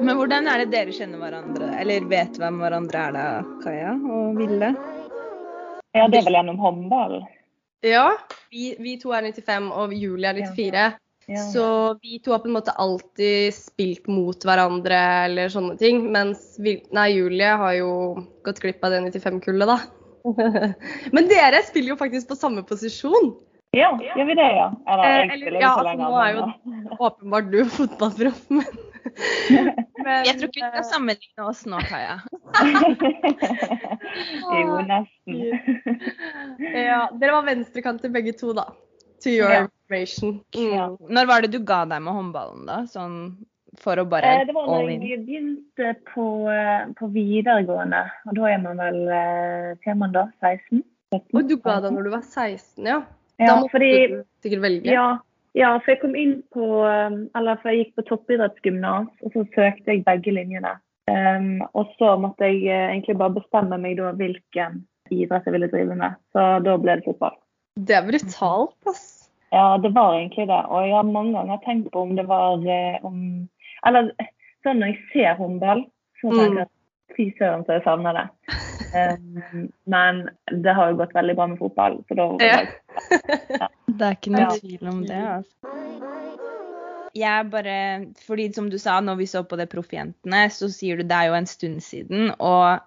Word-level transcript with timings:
Men 0.00 0.16
hvordan 0.16 0.48
er 0.48 0.62
det 0.62 0.70
dere 0.72 0.94
kjenner 0.96 1.20
hverandre, 1.20 1.68
eller 1.80 2.06
vet 2.08 2.38
hvem 2.40 2.60
hverandre 2.62 3.02
er 3.08 3.16
da, 3.16 3.26
Kaja 3.60 3.92
og 3.98 4.38
Ville? 4.38 4.72
Ja, 5.96 6.06
det 6.06 6.20
er 6.20 6.26
vel 6.28 6.38
gjennom 6.38 6.60
håndball. 6.62 7.20
Ja, 7.84 8.06
vi, 8.52 8.74
vi 8.80 8.96
to 9.00 9.12
er 9.16 9.26
95, 9.28 9.70
og 9.76 9.94
Julie 9.96 10.30
er 10.30 10.40
94. 10.40 10.88
Ja. 11.30 11.42
Så 11.52 11.64
vi 12.02 12.18
to 12.24 12.32
har 12.34 12.40
på 12.42 12.48
en 12.50 12.56
måte 12.56 12.74
alltid 12.80 13.54
spilt 13.54 14.08
mot 14.10 14.44
hverandre 14.46 14.98
eller 15.28 15.52
sånne 15.52 15.76
ting. 15.80 16.02
Mens 16.12 16.56
vi, 16.58 16.78
nei, 16.96 17.10
Julie 17.14 17.52
har 17.60 17.76
jo 17.78 17.92
gått 18.46 18.60
glipp 18.64 18.82
av 18.86 18.96
det 18.96 19.04
95-kullet, 19.12 19.70
da. 19.70 19.78
Men 21.14 21.30
dere 21.30 21.62
spiller 21.66 21.94
jo 21.94 22.00
faktisk 22.00 22.32
på 22.32 22.40
samme 22.40 22.64
posisjon. 22.66 23.32
Ja, 23.76 23.92
gjør 24.02 24.26
vi 24.26 24.34
det, 24.34 24.48
ja? 24.56 24.70
Eller, 24.90 25.04
Eh, 25.06 25.34
eller, 25.36 25.60
ja, 25.62 25.74
altså, 25.78 25.92
nå 26.00 26.10
er 26.18 26.30
jo 26.34 26.96
åpenbart 27.06 27.50
du 27.52 27.60
fotballproff, 27.70 28.40
men, 28.50 28.80
men 30.04 30.26
Jeg 30.26 30.36
tror 30.38 30.48
ikke 30.50 30.60
vi 30.60 30.70
skal 30.74 30.84
sammenligne 30.90 31.42
oss 31.48 31.62
nå, 31.68 31.78
Kaja. 31.88 32.16
jo, 34.60 34.80
nesten. 34.86 35.34
eh, 36.74 36.84
ja, 36.86 37.00
Dere 37.20 37.32
var 37.38 37.44
venstrekanter 37.48 38.08
begge 38.12 38.32
to, 38.38 38.52
da. 38.56 38.64
To 39.24 39.30
your 39.30 39.50
Ja. 39.52 39.60
information. 39.68 40.40
Ja. 40.56 40.86
Når 41.00 41.26
var 41.28 41.40
det 41.44 41.50
du 41.52 41.58
ga 41.64 41.84
deg 41.84 42.00
med 42.02 42.14
håndballen, 42.16 42.66
da? 42.68 42.78
Sånn 42.88 43.36
for 43.80 43.96
å 44.00 44.04
bare 44.08 44.26
all 44.26 44.40
in? 44.40 44.46
Det 44.48 44.54
var 44.56 44.66
da 44.70 44.78
jeg 44.88 44.98
begynte 45.26 45.86
på, 46.12 46.24
eh, 46.50 46.86
på 46.98 47.04
videregående, 47.14 48.02
og 48.26 48.34
da 48.38 48.44
er 48.50 48.58
man 48.64 48.76
vel 48.80 49.00
eh, 49.08 49.74
hva 49.84 49.90
er 49.94 49.98
man 50.00 50.12
da? 50.16 50.24
16? 50.40 50.82
17? 51.12 51.36
Og 51.36 51.42
du 51.50 51.56
ga 51.58 51.80
deg 51.84 51.90
når 51.96 52.02
du 52.08 52.12
var 52.16 52.22
16, 52.26 52.86
ja? 52.86 52.98
Ja, 53.40 53.46
da 53.46 53.52
måtte 53.62 53.72
fordi, 53.72 53.92
du 54.12 54.16
sikkert 54.44 54.62
velge. 54.66 54.90
ja, 54.92 55.06
ja, 55.58 55.72
for 55.80 55.92
jeg 55.92 56.00
kom 56.02 56.14
inn 56.18 56.36
på 56.54 56.66
eh, 56.86 57.16
Eller 57.38 57.58
for 57.58 57.72
jeg 57.72 57.84
gikk 57.84 57.98
på 57.98 58.06
toppidrettsgymnas, 58.10 59.10
og 59.24 59.34
så 59.34 59.44
søkte 59.56 59.94
jeg 59.94 60.06
begge 60.06 60.34
linjene. 60.36 60.76
Um, 61.10 61.64
og 61.74 61.90
så 61.98 62.12
måtte 62.22 62.46
jeg 62.46 62.68
eh, 62.68 62.90
egentlig 62.92 63.16
bare 63.18 63.34
bestemme 63.40 63.78
meg 63.82 63.96
da 63.98 64.12
hvilken 64.14 64.84
idrett 65.10 65.46
jeg 65.48 65.56
ville 65.56 65.70
drive 65.72 65.96
med. 65.98 66.18
Så 66.30 66.44
da 66.62 66.76
ble 66.78 67.00
det 67.00 67.06
fotball. 67.08 67.34
Det 67.80 67.96
er 67.96 68.06
brutalt, 68.06 68.76
ass. 68.90 69.06
Ja, 69.50 69.74
det 69.82 69.90
var 69.96 70.14
egentlig 70.14 70.46
det. 70.46 70.60
Og 70.70 70.84
jeg 70.86 70.94
har 70.94 71.08
mange 71.08 71.34
ganger 71.34 71.64
tenkt 71.64 71.90
på 71.90 72.04
om 72.04 72.14
det 72.18 72.28
var 72.30 72.62
eh, 72.62 73.00
om 73.02 73.48
Eller 73.86 74.12
sånn 74.62 74.82
når 74.82 74.92
jeg 74.92 75.00
ser 75.14 75.38
håndball, 75.40 75.86
så 76.20 76.30
tenker 76.30 76.60
jeg 76.60 76.68
at 76.68 77.16
fy 77.16 77.26
søren 77.38 77.64
så 77.64 77.78
jeg 77.78 77.86
savner 77.86 78.18
det. 78.18 78.26
Um, 78.94 79.68
men 79.86 80.22
det 80.64 80.72
har 80.74 80.90
jo 80.90 80.96
gått 80.98 81.12
veldig 81.14 81.36
bra 81.38 81.46
med 81.52 81.58
fotball, 81.60 82.00
så 82.08 82.16
da 82.18 82.26
Ja. 82.42 83.68
Det 83.86 84.06
er 84.06 84.16
ikke 84.16 84.32
noe 84.34 84.40
Ja. 84.40 84.50
tvil 84.58 84.88
om 84.88 85.02
det. 85.06 85.20
altså. 85.36 85.56
Jeg 87.14 87.50
bare, 87.50 88.06
fordi 88.26 88.52
som 88.54 88.68
du 88.70 88.78
sa, 88.78 89.00
når 89.00 89.16
vi 89.18 89.26
så 89.26 89.42
på 89.42 89.56
det 89.58 89.68
Proffjentene, 89.72 90.44
så 90.50 90.68
sier 90.70 90.96
du 90.96 91.02
det 91.02 91.16
er 91.16 91.26
jo 91.30 91.34
en 91.34 91.46
stund 91.46 91.80
siden. 91.82 92.30
Og 92.38 92.78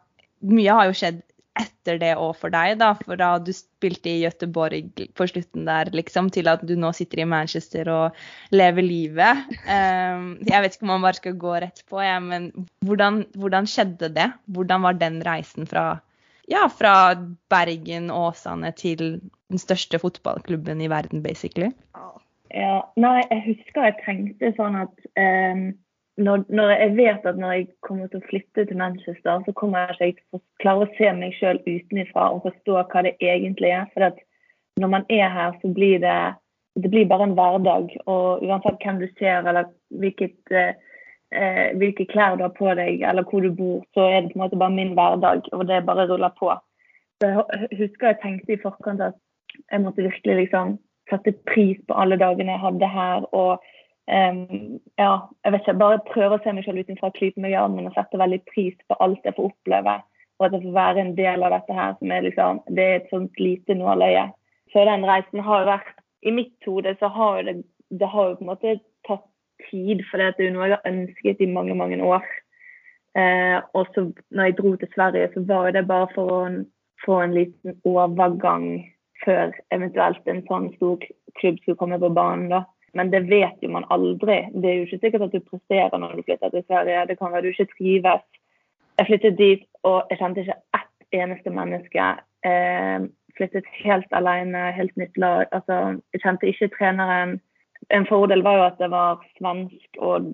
mye 0.42 0.72
har 0.72 0.86
jo 0.88 0.94
skjedd 0.96 1.22
etter 1.60 2.00
det 2.02 2.14
òg 2.18 2.32
for 2.40 2.54
deg, 2.54 2.78
da. 2.82 2.94
For 2.98 3.20
da 3.20 3.36
du 3.42 3.52
spilte 3.56 4.10
i 4.10 4.24
Gøteborg 4.24 5.04
på 5.18 5.28
slutten 5.30 5.68
der, 5.70 5.92
liksom, 5.94 6.32
til 6.34 6.50
at 6.52 6.64
du 6.66 6.74
nå 6.80 6.94
sitter 6.96 7.24
i 7.24 7.28
Manchester 7.30 7.92
og 7.94 8.24
lever 8.56 8.86
livet. 8.86 9.44
Um, 9.68 10.40
jeg 10.48 10.64
vet 10.64 10.78
ikke 10.78 10.88
om 10.88 10.96
man 10.96 11.06
bare 11.06 11.20
skal 11.20 11.38
gå 11.44 11.60
rett 11.66 11.84
på, 11.90 12.02
jeg, 12.02 12.24
men 12.26 12.50
hvordan, 12.88 13.24
hvordan 13.38 13.70
skjedde 13.70 14.10
det? 14.16 14.32
Hvordan 14.56 14.88
var 14.88 14.98
den 14.98 15.22
reisen 15.26 15.70
fra 15.70 15.88
ja, 16.52 16.66
fra 16.68 17.16
Bergen, 17.50 18.10
Åsane 18.12 18.74
til 18.76 19.04
den 19.54 19.62
største 19.62 20.00
fotballklubben 20.02 20.82
i 20.84 20.90
verden, 20.92 21.24
basically. 21.24 21.70
Ja, 22.54 22.82
nei, 23.00 23.22
jeg 23.30 23.44
husker 23.48 23.88
jeg 23.88 23.96
tenkte 24.04 24.52
sånn 24.58 24.76
at 24.84 25.08
eh, 25.18 25.72
når, 26.18 26.44
når 26.50 26.70
jeg 26.70 26.96
vet 26.98 27.26
at 27.26 27.40
når 27.42 27.52
jeg 27.56 27.68
kommer 27.82 28.08
til 28.08 28.22
å 28.22 28.28
flytte 28.30 28.66
til 28.70 28.78
Manchester, 28.78 29.42
så 29.46 29.54
kommer 29.58 29.90
jeg 30.00 30.14
ikke 30.14 30.26
til 30.28 30.40
å 30.40 30.44
klare 30.62 30.86
å 30.86 30.94
se 30.98 31.10
meg 31.18 31.34
sjøl 31.40 31.62
utenfra 31.66 32.30
og 32.36 32.46
forstå 32.46 32.78
hva 32.92 33.04
det 33.08 33.16
egentlig 33.18 33.74
er. 33.74 33.88
For 33.96 34.06
at 34.12 34.22
når 34.82 34.92
man 34.94 35.06
er 35.10 35.30
her, 35.34 35.58
så 35.62 35.74
blir 35.74 36.02
det 36.04 36.18
det 36.76 36.90
blir 36.90 37.06
bare 37.06 37.28
en 37.30 37.36
hverdag. 37.38 37.92
Og 38.10 38.44
uansett 38.46 38.82
hvem 38.82 39.02
du 39.02 39.08
ser 39.20 39.46
eller 39.46 39.70
hvilket, 40.02 40.38
eh, 40.54 41.74
hvilke 41.78 42.08
klær 42.10 42.38
du 42.38 42.46
har 42.46 42.56
på 42.58 42.74
deg 42.78 43.02
eller 43.02 43.26
hvor 43.30 43.42
du 43.42 43.52
bor, 43.54 43.84
så 43.94 44.08
er 44.10 44.22
det 44.22 44.34
på 44.34 44.40
en 44.40 44.46
måte 44.46 44.60
bare 44.62 44.78
min 44.78 44.96
hverdag, 44.98 45.50
og 45.54 45.68
det 45.70 45.86
bare 45.86 46.08
ruller 46.10 46.34
på. 46.40 46.50
Så 47.22 47.30
jeg 47.30 47.78
husker 47.78 48.12
jeg 48.12 48.22
tenkte 48.24 48.56
i 48.56 48.64
forkant 48.64 49.02
at 49.02 49.20
jeg 49.72 49.82
måtte 49.82 50.06
virkelig 50.06 50.36
liksom 50.36 50.78
sette 51.12 51.36
pris 51.50 51.78
på 51.88 51.94
alle 51.94 52.18
dagene 52.18 52.56
jeg 52.56 52.66
hadde 52.66 52.90
her. 52.90 53.28
Og 53.34 53.62
ja, 54.08 55.12
jeg 55.46 55.52
vet 55.54 55.62
ikke, 55.62 55.80
bare 55.80 56.00
prøve 56.10 56.38
å 56.38 56.44
se 56.44 56.52
meg 56.52 56.66
selv 56.66 56.84
utenfra, 56.84 57.12
klype 57.16 57.40
meg 57.42 57.54
i 57.54 57.60
armen 57.60 57.88
og 57.88 57.96
sette 57.96 58.20
veldig 58.20 58.42
pris 58.52 58.76
på 58.88 58.98
alt 59.04 59.24
jeg 59.24 59.36
får 59.38 59.52
oppleve. 59.52 59.98
Og 60.40 60.48
at 60.48 60.56
jeg 60.58 60.66
får 60.66 60.76
være 60.76 61.04
en 61.04 61.14
del 61.16 61.46
av 61.46 61.54
dette 61.56 61.78
her, 61.78 61.94
som 62.00 62.12
er 62.12 62.26
liksom 62.26 62.64
Det 62.68 62.84
er 62.84 62.96
et 62.98 63.12
sånt 63.14 63.40
lite 63.40 63.78
nåløye. 63.80 64.26
Så 64.74 64.86
den 64.90 65.06
reisen 65.08 65.44
har 65.46 65.70
vært 65.70 65.94
I 66.24 66.32
mitt 66.32 66.66
hode 66.66 66.96
så 67.00 67.08
har 67.08 67.44
det 67.44 67.64
Det 67.90 68.10
har 68.10 68.30
jo 68.30 68.36
på 68.40 68.44
en 68.44 68.52
måte 68.52 68.80
tatt 69.08 69.28
tid, 69.70 70.02
for 70.10 70.18
det 70.18 70.34
er 70.34 70.48
jo 70.48 70.54
noe 70.56 70.68
jeg 70.68 70.80
har 70.80 70.90
ønsket 70.90 71.42
i 71.42 71.48
mange, 71.48 71.76
mange 71.78 72.00
år. 72.04 72.24
Eh, 73.16 73.60
og 73.78 73.86
så 73.94 74.08
når 74.34 74.50
jeg 74.50 74.58
dro 74.58 74.76
til 74.76 74.90
Sverige, 74.96 75.30
så 75.34 75.44
var 75.46 75.72
det 75.72 75.86
bare 75.88 76.08
for 76.16 76.32
å 76.34 76.40
få 77.06 77.20
en 77.22 77.36
liten 77.38 77.78
overgang 77.86 78.66
før 79.24 79.54
eventuelt 79.76 80.26
en 80.28 80.42
sånn 80.50 80.72
stor 80.78 81.06
klubb 81.40 81.60
skulle 81.62 81.78
komme 81.78 82.00
på 82.02 82.10
banen. 82.10 82.50
da. 82.50 82.64
Men 82.94 83.10
det 83.10 83.24
vet 83.30 83.62
jo 83.62 83.72
man 83.74 83.88
aldri. 83.94 84.44
Det 84.54 84.70
er 84.70 84.76
jo 84.78 84.86
ikke 84.88 85.02
sikkert 85.02 85.28
at 85.28 85.34
du 85.34 85.40
presterer 85.48 85.98
når 85.98 86.18
du 86.18 86.26
flytter 86.28 86.54
til 86.54 86.66
Sverige. 86.68 87.08
Det 87.10 87.18
kan 87.18 87.34
være 87.34 87.42
du 87.42 87.54
ikke 87.54 87.72
trives. 87.78 88.26
Jeg 89.00 89.08
flyttet 89.10 89.38
dit, 89.38 89.64
og 89.84 90.04
jeg 90.10 90.20
kjente 90.20 90.44
ikke 90.44 90.60
ett 90.78 91.20
eneste 91.24 91.54
menneske. 91.54 92.06
Eh, 92.46 93.08
flyttet 93.38 93.72
helt 93.82 94.14
alene, 94.14 94.68
helt 94.78 94.96
nytt 95.02 95.18
lag. 95.18 95.48
Altså, 95.52 95.98
jeg 96.14 96.22
kjente 96.22 96.52
ikke 96.52 96.70
treneren. 96.78 97.40
En 97.92 98.06
fordel 98.08 98.46
var 98.46 98.60
jo 98.60 98.68
at 98.68 98.80
det 98.80 98.92
var 98.94 99.26
svensk, 99.40 99.90
og 99.98 100.30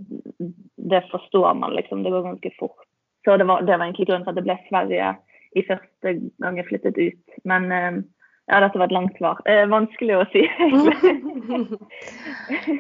det 0.92 1.04
forstår 1.12 1.54
man 1.54 1.74
liksom. 1.80 2.04
Det 2.04 2.12
går 2.12 2.28
ganske 2.28 2.52
fort. 2.60 2.84
Så 3.26 3.38
det 3.38 3.48
var, 3.48 3.64
det 3.64 3.78
var 3.78 3.86
egentlig 3.88 4.08
grunnen 4.08 4.28
til 4.28 4.36
at 4.36 4.40
det 4.40 4.48
ble 4.48 4.58
Sverige 4.68 5.16
i 5.56 5.64
første 5.68 6.14
gang 6.44 6.60
jeg 6.60 6.68
flyttet 6.68 7.00
ut. 7.00 7.40
Men 7.48 7.72
eh, 7.72 8.02
ja, 8.50 8.60
dette 8.64 8.80
var 8.82 8.90
et 8.90 8.96
langt 8.96 9.20
svar. 9.20 9.42
Eh, 9.50 9.66
vanskelig 9.70 10.16
å 10.18 10.24
si. 10.34 10.44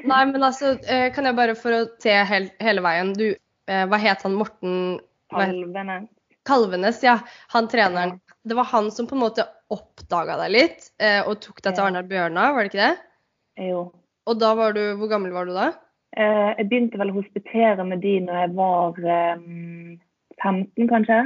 Nei, 0.10 0.24
men 0.32 0.42
altså, 0.42 0.74
eh, 0.90 1.10
kan 1.14 1.30
jeg 1.30 1.38
bare 1.38 1.56
for 1.58 1.76
å 1.76 1.84
se 2.02 2.16
hel, 2.32 2.50
hele 2.64 2.82
veien 2.86 3.14
du, 3.18 3.28
eh, 3.70 3.84
Hva 3.90 4.00
het 4.02 4.26
han? 4.26 4.38
Morten 4.40 4.98
Kalvenes. 5.30 6.10
Kalvenes, 6.50 7.04
ja. 7.06 7.20
Han 7.54 7.70
treneren. 7.70 8.18
Det 8.48 8.58
var 8.58 8.70
han 8.72 8.90
som 8.92 9.06
på 9.06 9.18
en 9.18 9.26
måte 9.28 9.46
oppdaga 9.70 10.40
deg 10.42 10.56
litt 10.56 10.90
eh, 10.98 11.22
og 11.22 11.38
tok 11.44 11.62
deg 11.62 11.76
til. 11.76 11.86
Arnar 11.86 12.08
Bjørnar, 12.10 12.56
var 12.56 12.66
det 12.66 12.72
ikke 12.72 12.88
det? 12.88 12.96
Jo. 13.70 13.84
Og 14.30 14.40
da 14.40 14.54
var 14.58 14.74
du 14.78 14.84
Hvor 14.98 15.12
gammel 15.12 15.34
var 15.36 15.50
du 15.50 15.54
da? 15.54 15.68
Eh, 16.18 16.50
jeg 16.58 16.70
begynte 16.72 17.02
vel 17.02 17.12
å 17.12 17.20
hospitere 17.20 17.86
med 17.86 18.02
de 18.02 18.16
når 18.26 18.42
jeg 18.42 18.56
var 18.58 19.04
eh, 19.06 19.44
15, 20.42 20.90
kanskje. 20.90 21.20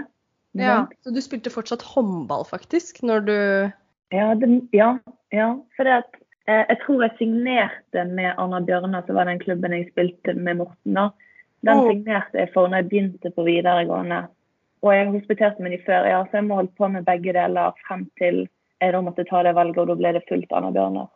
Ja. 0.59 0.75
Så 1.01 1.13
du 1.15 1.21
spilte 1.23 1.53
fortsatt 1.53 1.85
håndball, 1.93 2.43
faktisk, 2.45 2.99
når 3.05 3.23
du 3.29 3.37
Ja, 4.13 4.29
det, 4.38 4.50
ja, 4.75 4.91
ja. 5.34 5.50
For 5.75 5.90
det 5.90 5.97
at, 6.03 6.19
eh, 6.46 6.63
jeg 6.69 6.79
tror 6.84 7.03
jeg 7.06 7.18
signerte 7.18 8.06
med 8.12 8.35
Arna 8.38 8.62
Bjørnar, 8.62 9.06
som 9.07 9.18
var 9.18 9.29
den 9.29 9.41
klubben 9.41 9.74
jeg 9.74 9.90
spilte 9.90 10.35
med 10.38 10.62
Morten. 10.62 10.94
da. 10.94 11.09
Den 11.66 11.79
oh. 11.79 11.90
signerte 11.90 12.44
jeg 12.44 12.51
for 12.53 12.69
når 12.69 12.84
jeg 12.84 12.90
begynte 12.91 13.31
på 13.34 13.46
videregående. 13.47 14.25
Og 14.84 14.91
jeg 14.94 15.12
hospiterte 15.13 15.63
med 15.63 15.72
de 15.74 15.79
før, 15.85 16.06
ja, 16.12 16.24
så 16.28 16.41
jeg 16.41 16.47
må 16.50 16.59
holde 16.59 16.75
på 16.78 16.90
med 16.91 17.07
begge 17.07 17.34
deler 17.34 17.78
frem 17.88 18.03
til 18.19 18.44
jeg 18.84 18.91
da 18.91 19.00
måtte 19.00 19.24
ta 19.29 19.44
det 19.47 19.53
valget, 19.56 19.79
og 19.79 19.94
da 19.94 19.96
ble 19.96 20.12
det 20.18 20.25
fullt 20.28 20.51
Arna 20.51 20.74
Bjørnar. 20.75 21.07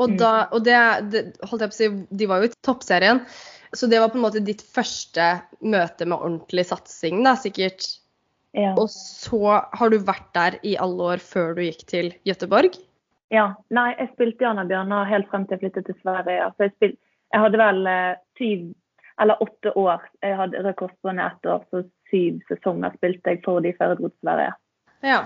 Og, 0.00 0.10
Mm. 0.10 0.16
da, 0.20 0.32
og 0.52 0.64
det, 0.64 0.76
det 1.12 1.22
holdt 1.48 1.64
jeg 1.64 1.70
på 1.70 1.76
å 1.76 1.80
si, 1.80 1.88
de 2.20 2.28
var 2.28 2.40
jo 2.40 2.48
i 2.48 2.52
toppserien. 2.64 3.22
Så 3.72 3.88
det 3.88 4.00
var 4.02 4.10
på 4.10 4.18
en 4.18 4.24
måte 4.24 4.42
ditt 4.44 4.62
første 4.62 5.40
møte 5.62 6.06
med 6.06 6.18
ordentlig 6.18 6.66
satsing, 6.66 7.22
da, 7.24 7.36
sikkert. 7.38 7.86
Ja. 8.56 8.72
Og 8.74 8.88
så 8.90 9.60
har 9.62 9.92
du 9.92 9.98
vært 10.02 10.26
der 10.34 10.56
i 10.66 10.76
alle 10.82 11.12
år 11.14 11.22
før 11.22 11.54
du 11.54 11.62
gikk 11.62 11.84
til 11.90 12.12
Gøteborg? 12.26 12.78
ja. 13.30 13.52
Nei, 13.70 13.92
jeg 13.94 14.10
spilte 14.16 14.42
i 14.42 14.48
Anna 14.50 14.64
Bjørnar 14.66 15.06
helt 15.06 15.28
frem 15.30 15.44
til 15.46 15.54
jeg 15.54 15.62
flyttet 15.66 15.86
til 15.86 15.98
Sverige. 16.02 16.46
Altså, 16.48 16.66
jeg, 16.66 16.72
spil, 16.74 16.94
jeg 17.30 17.44
hadde 17.44 17.60
vel 17.60 17.86
eh, 17.86 18.16
syv 18.40 18.64
eller 19.20 19.42
åtte 19.44 19.72
år. 19.78 20.06
Jeg 20.24 20.38
hadde 20.38 20.62
rekordbåndet 20.64 21.26
ett 21.28 21.50
år, 21.52 21.62
så 21.70 21.84
syv 22.10 22.40
sesonger 22.48 22.96
spilte 22.96 23.34
jeg 23.34 23.42
for 23.44 23.62
de 23.62 23.72
før 23.76 23.92
jeg 23.92 24.00
dro 24.00 24.10
til 24.10 24.24
Sverige. 24.26 24.54
Ja. 25.06 25.20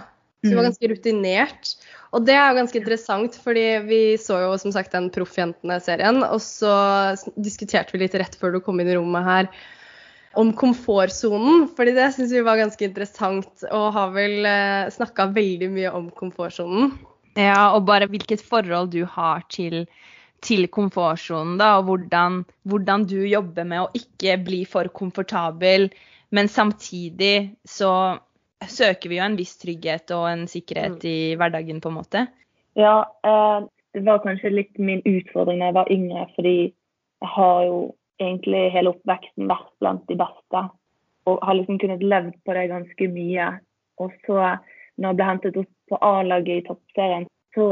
Så 0.45 0.51
du 0.51 0.57
var 0.59 0.67
Mm. 0.67 0.69
ganske 0.69 0.89
rutinert. 0.93 1.69
Og 2.13 2.27
det 2.27 2.35
er 2.37 2.51
jo 2.51 2.59
ganske 2.59 2.77
interessant, 2.77 3.39
fordi 3.41 3.65
vi 3.87 4.01
så 4.21 4.43
jo 4.43 4.59
som 4.61 4.75
sagt 4.75 4.93
den 4.93 5.09
Proffjentene-serien, 5.09 6.21
og 6.29 6.43
så 6.45 7.17
diskuterte 7.41 7.95
vi 7.95 8.03
litt 8.05 8.15
rett 8.21 8.37
før 8.37 8.53
du 8.53 8.61
kom 8.61 8.81
inn 8.81 8.91
i 8.93 8.99
rommet 8.99 9.25
her 9.25 9.49
om 10.41 10.53
komfortsonen. 10.57 11.69
fordi 11.77 11.95
det 11.97 12.13
syns 12.15 12.33
vi 12.33 12.43
var 12.45 12.61
ganske 12.61 12.85
interessant, 12.85 13.67
og 13.71 13.93
har 13.97 14.15
vel 14.15 14.47
eh, 14.49 14.91
snakka 14.95 15.31
veldig 15.35 15.71
mye 15.73 15.93
om 15.95 16.11
komfortsonen. 16.11 16.93
Ja, 17.35 17.75
og 17.75 17.87
bare 17.89 18.09
hvilket 18.11 18.45
forhold 18.47 18.93
du 18.93 19.05
har 19.11 19.43
til, 19.51 19.87
til 20.45 20.69
komfortsonen, 20.69 21.57
da, 21.59 21.77
og 21.79 21.89
hvordan, 21.89 22.45
hvordan, 22.63 23.07
du 23.11 23.19
jobber 23.27 23.67
med 23.67 23.83
å 23.83 23.91
ikke 23.99 24.39
bli 24.47 24.63
for 24.69 24.91
komfortabel, 24.95 25.89
men 26.35 26.51
samtidig 26.51 27.57
så 27.67 28.19
søker 28.65 29.11
vi 29.11 29.19
jo 29.19 29.27
en 29.27 29.37
viss 29.39 29.59
trygghet 29.61 30.15
og 30.15 30.29
en 30.31 30.47
sikkerhet 30.51 31.03
mm. 31.03 31.11
i 31.11 31.19
hverdagen, 31.41 31.83
på 31.83 31.91
en 31.91 31.99
måte. 31.99 32.27
Ja, 32.79 33.03
eh, 33.27 33.67
det 33.95 34.07
var 34.07 34.23
kanskje 34.25 34.55
litt 34.55 34.79
min 34.79 35.03
utfordring 35.07 35.61
da 35.63 35.71
jeg 35.71 35.79
var 35.79 35.93
yngre, 35.93 36.25
fordi 36.35 36.57
jeg 36.63 37.31
har 37.35 37.61
jo 37.67 37.79
egentlig 38.23 38.71
hele 38.75 38.95
oppveksten 38.95 39.51
vært 39.51 39.71
blant 39.83 40.05
de 40.11 40.17
beste. 40.21 40.65
Og 41.31 41.45
har 41.45 41.57
liksom 41.59 41.79
kunnet 41.81 42.03
levd 42.05 42.35
på 42.45 42.57
det 42.57 42.67
ganske 42.73 43.11
mye. 43.15 43.51
Og 44.03 44.17
så, 44.27 44.41
når 44.99 45.09
jeg 45.09 45.19
ble 45.21 45.29
hentet 45.31 45.61
opp 45.63 45.73
på 45.91 46.01
A-laget 46.05 46.61
i 46.61 46.67
toppserien, 46.67 47.29
så 47.55 47.69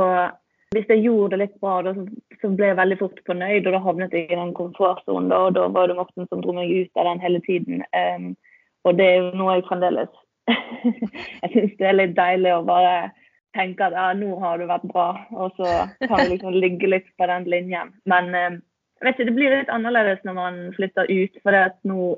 hvis 0.72 0.88
jeg 0.88 1.04
gjorde 1.04 1.34
det 1.34 1.40
litt 1.42 1.56
bra, 1.60 1.80
da, 1.84 1.92
så, 2.40 2.50
ble 2.56 2.70
jeg 2.70 2.78
veldig 2.78 2.98
fort 3.00 3.18
fornøyd, 3.28 3.66
og 3.66 3.74
da 3.74 3.80
havnet 3.84 4.14
jeg 4.16 4.30
i 4.30 4.38
den 4.38 4.54
komfortsonen. 4.56 5.32
Og 5.36 5.56
da 5.58 5.66
var 5.72 5.90
det 5.90 5.98
Morten 5.98 6.28
som 6.30 6.40
dro 6.44 6.54
meg 6.56 6.72
ut 6.72 7.00
av 7.00 7.10
den 7.10 7.20
hele 7.24 7.42
tiden. 7.44 7.82
Um, 7.92 8.32
og 8.88 8.96
det 8.98 9.08
er 9.08 9.18
jo 9.20 9.32
noe 9.38 9.58
jeg 9.58 9.66
fremdeles 9.68 10.10
Jeg 11.42 11.50
syns 11.52 11.74
det 11.78 11.86
er 11.86 11.94
litt 11.94 12.14
deilig 12.16 12.50
å 12.50 12.64
bare 12.66 13.12
tenke 13.54 13.84
at 13.86 13.94
ja, 13.94 14.08
nå 14.16 14.32
har 14.40 14.58
du 14.58 14.64
vært 14.66 14.88
bra, 14.90 15.06
og 15.36 15.54
så 15.58 15.84
kan 16.00 16.24
du 16.24 16.32
liksom 16.32 16.56
ligge 16.56 16.88
litt 16.88 17.06
på 17.20 17.28
den 17.30 17.46
linjen. 17.52 17.92
Men 18.08 18.32
um, 18.32 18.58
vet 19.04 19.18
ikke, 19.18 19.28
det 19.30 19.36
blir 19.36 19.54
litt 19.56 19.72
annerledes 19.72 20.22
når 20.26 20.38
man 20.38 20.60
flytter 20.76 21.10
ut, 21.10 21.38
for 21.42 21.54
det 21.54 21.62
at 21.70 21.78
nå 21.88 22.14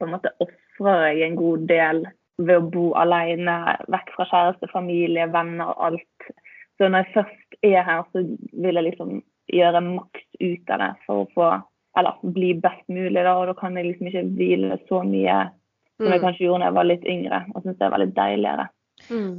på 0.00 0.08
en 0.08 0.14
måte 0.16 0.32
ofrer 0.42 1.12
jeg 1.12 1.26
en 1.26 1.38
god 1.38 1.66
del 1.70 2.04
ved 2.42 2.58
å 2.58 2.70
bo 2.72 2.86
alene, 2.98 3.56
vekk 3.92 4.14
fra 4.16 4.26
kjæreste, 4.30 4.70
familie, 4.72 5.28
venner, 5.30 5.74
alt. 5.78 6.30
Så 6.78 6.88
når 6.88 7.04
jeg 7.04 7.14
først 7.18 7.58
er 7.68 7.84
her, 7.86 8.06
så 8.10 8.24
vil 8.24 8.78
jeg 8.78 8.88
liksom 8.88 9.20
gjøre 9.52 9.84
maks 9.84 10.24
ut 10.40 10.72
av 10.72 10.82
det 10.82 10.90
for 11.06 11.24
å 11.24 11.30
få 11.36 11.52
Eller 12.00 12.16
bli 12.24 12.54
best 12.56 12.86
mulig, 12.88 13.20
da. 13.20 13.34
Og 13.36 13.50
da 13.50 13.52
kan 13.52 13.74
jeg 13.76 13.84
liksom 13.84 14.06
ikke 14.08 14.22
hvile 14.38 14.78
så 14.88 15.02
mye 15.04 15.34
som 16.00 16.06
jeg 16.08 16.20
mm. 16.20 16.22
kanskje 16.22 16.46
gjorde 16.46 16.62
da 16.62 16.70
jeg 16.70 16.76
var 16.78 16.86
litt 16.88 17.02
yngre, 17.04 17.40
og 17.52 17.66
syns 17.66 17.76
det 17.82 17.90
var 17.92 18.00
litt 18.00 18.14
deiligere. 18.16 18.64
Mm. 19.10 19.34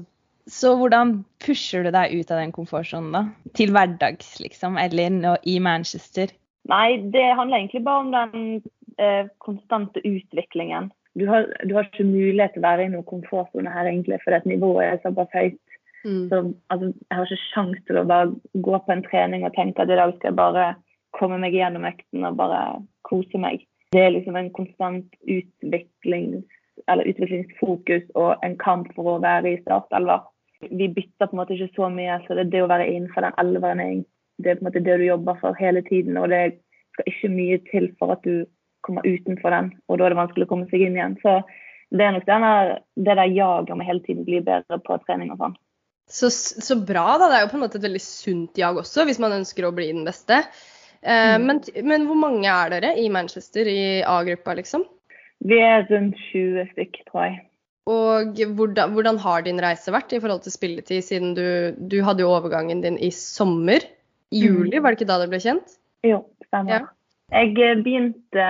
Så 0.53 0.75
hvordan 0.77 1.15
pusher 1.41 1.81
du 1.81 1.89
deg 1.95 2.13
ut 2.13 2.29
av 2.29 2.43
den 2.43 2.53
komfortsonen, 2.53 3.09
da? 3.15 3.23
Til 3.57 3.73
hverdags, 3.73 4.35
liksom? 4.43 4.77
Eller 4.77 5.39
i 5.49 5.57
Manchester? 5.65 6.29
Nei, 6.71 6.97
det 7.11 7.25
handler 7.35 7.57
egentlig 7.57 7.83
bare 7.83 8.03
om 8.05 8.11
den 8.13 8.61
eh, 8.97 9.27
konstante 9.43 9.99
utviklingen. 10.07 10.91
Du 11.13 11.27
har, 11.27 11.49
du 11.63 11.75
har, 11.75 11.89
ikke 11.89 12.07
mulighet 12.07 12.55
til 12.55 12.63
å 12.63 12.67
være 12.67 12.87
i 12.87 12.93
noen 12.93 13.05
komfortsone 13.05 13.69
her, 13.69 13.89
egentlig, 13.89 14.17
fordi 14.23 14.55
nivået 14.55 14.87
er 14.87 15.01
såpass 15.03 15.35
høyt. 15.35 15.59
Mm. 16.03 16.23
Så 16.29 16.39
altså, 16.73 16.89
jeg 16.89 17.17
har 17.17 17.27
ikke 17.27 17.51
sjanse 17.51 17.83
til 17.87 17.99
å 17.99 18.07
bare 18.07 18.31
gå 18.65 18.79
på 18.85 18.95
en 18.95 19.05
trening 19.05 19.45
og 19.47 19.53
tenke 19.55 19.83
at 19.83 19.91
i 19.91 19.99
dag 19.99 20.15
skal 20.15 20.31
jeg 20.31 20.39
bare 20.39 20.65
komme 21.15 21.37
meg 21.39 21.55
gjennom 21.55 21.85
økten 21.87 22.25
og 22.27 22.39
bare 22.39 22.63
kose 23.07 23.39
meg. 23.39 23.63
Det 23.93 24.01
er 24.01 24.15
liksom 24.15 24.35
en 24.39 24.49
konstant 24.55 25.17
utviklings, 25.29 26.43
utviklingsfokus 26.89 28.07
og 28.19 28.41
en 28.43 28.57
kamp 28.57 28.89
for 28.95 29.13
å 29.13 29.21
være 29.23 29.53
i 29.53 29.61
startelver. 29.61 30.25
Vi 30.71 30.87
bytter 30.95 31.27
på 31.27 31.35
en 31.35 31.41
måte 31.43 31.55
ikke 31.55 31.75
så 31.75 31.91
mye, 31.93 32.17
så 32.23 32.35
det 32.35 32.47
er 32.47 32.51
det 32.55 32.63
å 32.65 32.71
være 32.71 32.89
innenfor 32.89 33.27
den 33.27 33.37
elveren 33.43 33.83
det 34.41 34.51
er 34.51 34.59
på 34.59 34.65
en 34.65 34.69
måte 34.69 34.83
det 34.85 34.97
du 35.01 35.05
jobber 35.07 35.37
for 35.41 35.57
hele 35.59 35.83
tiden. 35.85 36.17
Og 36.19 36.29
det 36.33 36.43
skal 36.95 37.09
ikke 37.09 37.33
mye 37.33 37.59
til 37.69 37.89
for 37.99 38.15
at 38.15 38.23
du 38.25 38.45
kommer 38.83 39.05
utenfor 39.07 39.53
den, 39.53 39.69
og 39.87 39.97
da 39.97 40.05
er 40.05 40.11
det 40.11 40.19
vanskelig 40.19 40.45
å 40.47 40.49
komme 40.49 40.67
seg 40.67 40.81
inn 40.83 40.97
igjen. 40.97 41.15
Så 41.23 41.37
det 41.93 42.03
er 42.03 42.15
nok 42.15 42.25
denne, 42.27 42.53
det 42.99 43.15
der 43.15 43.31
jaget 43.31 43.71
om 43.71 43.83
å 43.83 43.87
hele 43.87 44.03
tiden 44.03 44.25
bli 44.27 44.41
bedre 44.43 44.79
på 44.83 44.97
trening 45.05 45.31
og 45.31 45.39
sånn. 45.39 45.55
Så, 46.09 46.29
så, 46.33 46.75
bra, 46.75 47.13
da. 47.15 47.29
Det 47.31 47.37
er 47.37 47.45
jo 47.45 47.51
på 47.53 47.57
en 47.59 47.63
måte 47.63 47.79
et 47.79 47.85
veldig 47.85 48.01
sunt 48.03 48.59
jag 48.59 48.79
også, 48.81 49.05
hvis 49.07 49.21
man 49.23 49.37
ønsker 49.37 49.67
å 49.67 49.71
bli 49.75 49.87
den 49.93 50.03
beste. 50.07 50.41
Eh, 50.99 51.37
mm. 51.37 51.45
men, 51.47 51.61
men, 51.87 52.09
hvor 52.09 52.19
mange 52.19 52.49
er 52.49 52.75
dere 52.75 52.91
i 52.99 53.07
Manchester 53.13 53.69
i 53.71 53.79
A-gruppa, 54.07 54.57
liksom? 54.59 54.83
Vi 55.43 55.59
er 55.63 55.87
rundt 55.89 56.19
20 56.31 56.69
stykk, 56.73 57.01
tror 57.07 57.27
jeg. 57.27 57.39
Og 57.91 58.39
hvordan, 58.55 58.93
hvordan, 58.95 59.17
har 59.19 59.43
din 59.43 59.59
reise 59.59 59.91
vært 59.91 60.13
i 60.15 60.21
forhold 60.23 60.45
til 60.45 60.55
spilletid, 60.55 61.03
siden 61.03 61.33
du, 61.35 61.75
du 61.75 61.97
hadde 62.05 62.23
jo 62.23 62.31
overgangen 62.31 62.83
din 62.83 62.99
i 62.99 63.09
sommer? 63.15 63.83
Juli, 64.33 64.73
mm. 64.77 64.83
var 64.83 64.93
det 64.93 65.01
ikke 65.01 65.11
da 65.11 65.19
det 65.21 65.29
ble 65.31 65.39
kjent? 65.43 65.77
Jo, 66.03 66.23
stemmer. 66.49 66.89
Ja. 66.89 66.91
Jeg 67.33 67.79
begynte 67.85 68.47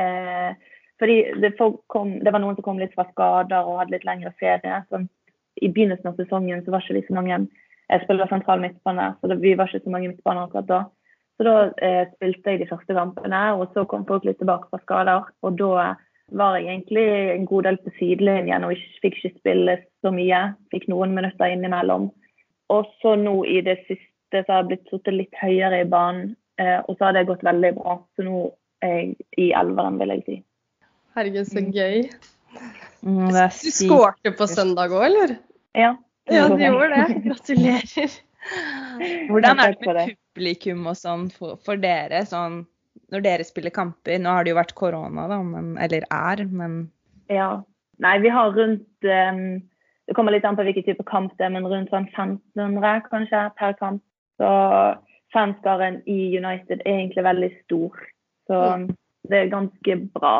eh, 0.00 0.54
fordi 0.98 1.18
det, 1.42 1.52
kom, 1.92 2.16
det, 2.24 2.32
var 2.32 2.42
noen 2.42 2.56
som 2.56 2.66
kom 2.66 2.80
litt 2.80 2.94
fra 2.96 3.06
skader 3.10 3.66
og 3.66 3.80
hadde 3.82 3.96
litt 3.96 4.06
lengre 4.08 4.32
ferie. 4.40 4.80
Så 4.88 5.02
i 5.62 5.70
begynnelsen 5.70 6.10
av 6.10 6.18
sesongen 6.18 6.64
så 6.64 6.74
var 6.74 6.84
ikke 6.84 6.98
vi 6.98 7.06
så 7.08 7.16
mange 7.18 7.44
Jeg 7.92 8.00
spiller 8.06 8.30
sentral 8.30 8.62
midtbane, 8.62 9.10
så 9.20 9.28
det, 9.28 9.42
vi 9.42 9.52
var 9.60 9.68
ikke 9.68 9.84
så 9.84 9.92
mange 9.92 10.08
midtbaner 10.08 10.46
akkurat 10.46 10.70
da. 10.70 10.78
Så 11.36 11.44
da 11.44 11.54
eh, 11.84 12.06
spilte 12.14 12.54
jeg 12.54 12.62
de 12.62 12.68
første 12.70 12.96
kampene, 12.96 13.40
og 13.58 13.74
så 13.74 13.84
kom 13.90 14.06
folk 14.08 14.24
litt 14.24 14.38
tilbake 14.40 14.70
fra 14.70 14.80
skader. 14.80 15.26
Og 15.44 15.58
da 15.60 15.90
var 16.32 16.56
jeg 16.56 16.70
egentlig 16.70 17.04
en 17.34 17.44
god 17.50 17.66
del 17.68 17.78
på 17.84 17.92
sidelinjen 17.98 18.64
og 18.64 18.72
ikke, 18.72 18.92
fikk 19.02 19.18
ikke 19.18 19.40
spille 19.42 19.76
så 20.00 20.14
mye. 20.14 20.40
Fikk 20.72 20.88
noen 20.88 21.12
minutter 21.18 21.52
innimellom. 21.52 22.08
Og 22.72 22.88
så 23.02 23.12
nå 23.20 23.42
i 23.44 23.60
det 23.66 23.82
siste 23.84 24.13
så 24.42 24.52
har 24.52 24.62
jeg 24.62 24.70
blitt 24.72 24.90
sittet 24.90 25.14
litt 25.14 25.38
høyere 25.38 25.84
i 25.84 25.88
banen, 25.88 26.34
eh, 26.58 26.80
og 26.82 26.96
så 26.96 27.08
har 27.08 27.16
det 27.16 27.28
gått 27.30 27.44
veldig 27.46 27.70
bra. 27.78 27.98
Så 28.16 28.26
nå 28.26 28.40
er 28.84 28.96
jeg 28.96 29.14
i 29.40 29.50
elveren, 29.56 30.00
vil 30.02 30.16
jeg 30.16 30.24
si. 30.26 30.36
Herregud, 31.14 31.46
så 31.46 31.62
gøy. 31.62 32.08
Mm, 33.04 33.28
du 33.30 33.70
skårte 33.70 34.32
på 34.34 34.48
søndag 34.50 34.94
òg, 34.94 35.06
eller? 35.10 35.36
Ja. 35.78 35.94
Ja, 36.32 36.48
du 36.48 36.60
gjorde 36.60 36.88
det. 36.94 37.16
Gratulerer. 37.26 38.14
Hvordan 39.28 39.60
er 39.60 39.74
det 39.74 39.84
med 39.84 40.16
publikum 40.34 40.88
og 40.90 40.96
sånn 40.98 41.28
for, 41.32 41.58
for, 41.64 41.80
dere, 41.80 42.24
sånn 42.28 42.62
når 43.12 43.24
dere 43.24 43.46
spiller 43.46 43.72
kamper? 43.74 44.18
Nå 44.20 44.32
har 44.32 44.44
det 44.44 44.54
jo 44.54 44.58
vært 44.58 44.74
korona, 44.78 45.28
da, 45.30 45.38
men, 45.44 45.74
eller 45.80 46.06
er, 46.10 46.44
men 46.50 46.84
Ja. 47.32 47.62
Nei, 48.02 48.16
vi 48.24 48.30
har 48.34 48.50
rundt 48.50 49.06
um, 49.06 49.44
Det 50.08 50.16
kommer 50.18 50.34
litt 50.34 50.44
an 50.44 50.56
på 50.58 50.64
hvilken 50.66 50.82
type 50.88 51.04
kamp 51.06 51.36
det 51.38 51.46
er, 51.46 51.52
men 51.54 51.68
rundt 51.70 51.92
sånn 51.92 52.08
1500 52.10 53.04
kanskje 53.06 53.44
per 53.60 53.76
kamp. 53.78 54.02
Så 54.40 54.50
fanskaren 55.34 56.00
i 56.10 56.38
United 56.38 56.82
er 56.84 56.98
egentlig 56.98 57.24
veldig 57.24 57.50
stor. 57.64 58.00
Så 58.46 58.60
det 59.28 59.38
er 59.38 59.52
ganske 59.52 59.96
bra 60.14 60.36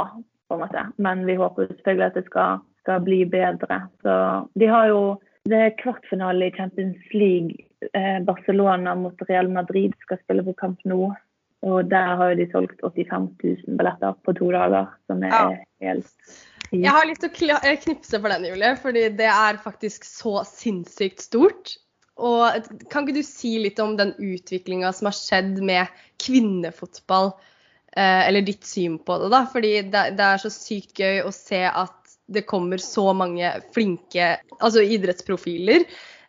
på 0.49 0.57
en 0.57 0.65
måte. 0.65 0.87
Men 0.97 1.27
vi 1.27 1.39
håper 1.41 1.71
selvfølgelig 1.71 2.07
at 2.07 2.19
det 2.19 2.25
skal, 2.27 2.65
skal 2.85 3.05
bli 3.07 3.23
bedre. 3.29 3.81
Så 4.05 4.17
de 4.61 4.69
har 4.71 4.91
jo 4.93 5.05
det 5.45 5.59
er 5.61 5.75
kvartfinale 5.77 6.47
i 6.49 6.55
Champions 6.57 7.01
League. 7.13 7.67
Eh, 7.93 8.21
Barcelona 8.25 8.95
mot 8.97 9.23
Real 9.29 9.51
Madrid 9.53 9.93
skal 10.01 10.21
spille 10.23 10.45
på 10.47 10.55
kamp 10.57 10.81
nå. 10.89 11.11
Og 11.65 11.91
der 11.91 12.17
har 12.17 12.35
de 12.37 12.47
solgt 12.53 12.81
85 12.81 13.29
000 13.45 13.77
billetter 13.79 14.17
på 14.25 14.33
to 14.37 14.51
dager, 14.53 14.89
som 15.09 15.23
er 15.25 15.33
ja. 15.33 15.45
helt 15.85 16.33
Jeg 16.73 16.93
har 16.93 17.07
lyst 17.09 17.25
til 17.25 17.53
å 17.53 17.61
eh, 17.61 17.77
knipse 17.81 18.21
for 18.21 18.33
den, 18.33 18.49
Julie, 18.49 18.73
fordi 18.81 19.05
det 19.21 19.29
er 19.29 19.61
faktisk 19.65 20.05
så 20.09 20.43
sinnssykt 20.49 21.25
stort. 21.25 21.77
Og 22.15 22.69
kan 22.93 23.03
ikke 23.03 23.17
du 23.17 23.25
si 23.27 23.57
litt 23.59 23.81
om 23.83 23.97
den 23.99 24.13
utviklinga 24.23 24.93
som 24.95 25.11
har 25.11 25.17
skjedd 25.19 25.59
med 25.65 25.91
kvinnefotball 26.23 27.33
Eh, 27.97 28.29
eller 28.29 28.43
ditt 28.43 28.67
syn 28.67 28.99
på 28.99 29.19
det, 29.23 29.29
da. 29.31 29.45
Fordi 29.51 29.77
det, 29.93 30.09
er 30.19 30.43
så 30.43 30.51
sykt 30.51 30.99
gøy 30.99 31.23
å 31.23 31.31
se 31.35 31.63
at 31.69 31.95
det 32.27 32.47
kommer 32.49 32.81
så 32.81 33.11
mange 33.15 33.51
flinke 33.75 34.35
altså 34.59 34.83
idrettsprofiler. 34.83 35.85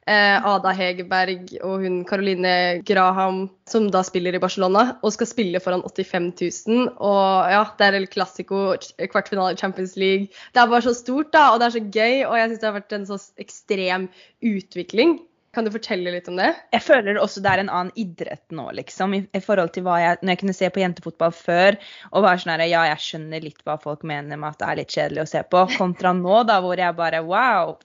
Eh, 0.05 0.45
Ada 0.45 0.69
Hegerberg 0.77 1.55
og 1.65 1.81
hun 1.81 2.03
Caroline 2.05 2.83
Graham, 2.85 3.47
som 3.65 3.87
da 3.89 4.03
spiller 4.05 4.37
i 4.37 4.43
Barcelona, 4.43 4.99
og 5.01 5.15
skal 5.15 5.31
spille 5.31 5.61
foran 5.63 5.81
85 5.87 6.27
000. 6.67 6.89
Og 7.01 7.53
ja, 7.55 7.63
det 7.79 7.87
er 7.87 7.97
El 7.97 8.09
Clásico, 8.13 8.67
kvartfinale 9.01 9.55
i 9.55 9.61
Champions 9.63 9.95
League. 9.97 10.29
Det 10.53 10.61
er 10.61 10.69
bare 10.69 10.85
så 10.85 10.93
stort, 10.93 11.33
da, 11.33 11.47
og 11.49 11.63
det 11.63 11.71
er 11.71 11.77
så 11.79 11.85
gøy. 11.87 12.19
Og 12.27 12.37
jeg 12.37 12.51
syns 12.51 12.61
det 12.61 12.69
har 12.69 12.77
vært 12.77 12.99
en 12.99 13.09
så 13.09 13.17
ekstrem 13.41 14.11
utvikling. 14.53 15.17
Kan 15.55 15.63
du 15.63 15.71
fortelle 15.71 16.11
litt 16.11 16.27
om 16.27 16.35
det? 16.39 16.49
Jeg 16.75 16.83
føler 16.83 17.17
også 17.21 17.39
det 17.43 17.51
er 17.53 17.61
en 17.63 17.71
annen 17.71 17.95
idrett 17.99 18.43
nå, 18.51 18.67
liksom. 18.75 19.13
I, 19.15 19.21
i 19.31 19.41
forhold 19.43 19.71
til 19.75 19.85
hva 19.85 19.97
jeg 20.01 20.19
Når 20.19 20.33
jeg 20.33 20.41
kunne 20.41 20.55
se 20.57 20.69
på 20.73 20.81
jentefotball 20.81 21.31
før 21.35 21.77
og 22.11 22.25
var 22.25 22.41
sånn 22.41 22.51
her 22.57 22.65
Ja, 22.67 22.83
jeg 22.91 23.03
skjønner 23.05 23.45
litt 23.45 23.61
hva 23.63 23.77
folk 23.81 24.03
mener 24.07 24.35
med 24.35 24.51
at 24.51 24.59
det 24.59 24.67
er 24.67 24.79
litt 24.81 24.95
kjedelig 24.97 25.23
å 25.23 25.29
se 25.31 25.43
på, 25.47 25.63
kontra 25.77 26.11
nå, 26.17 26.41
da, 26.49 26.59
hvor 26.65 26.79
jeg 26.79 26.97
bare 26.97 27.23
Wow! 27.23 27.77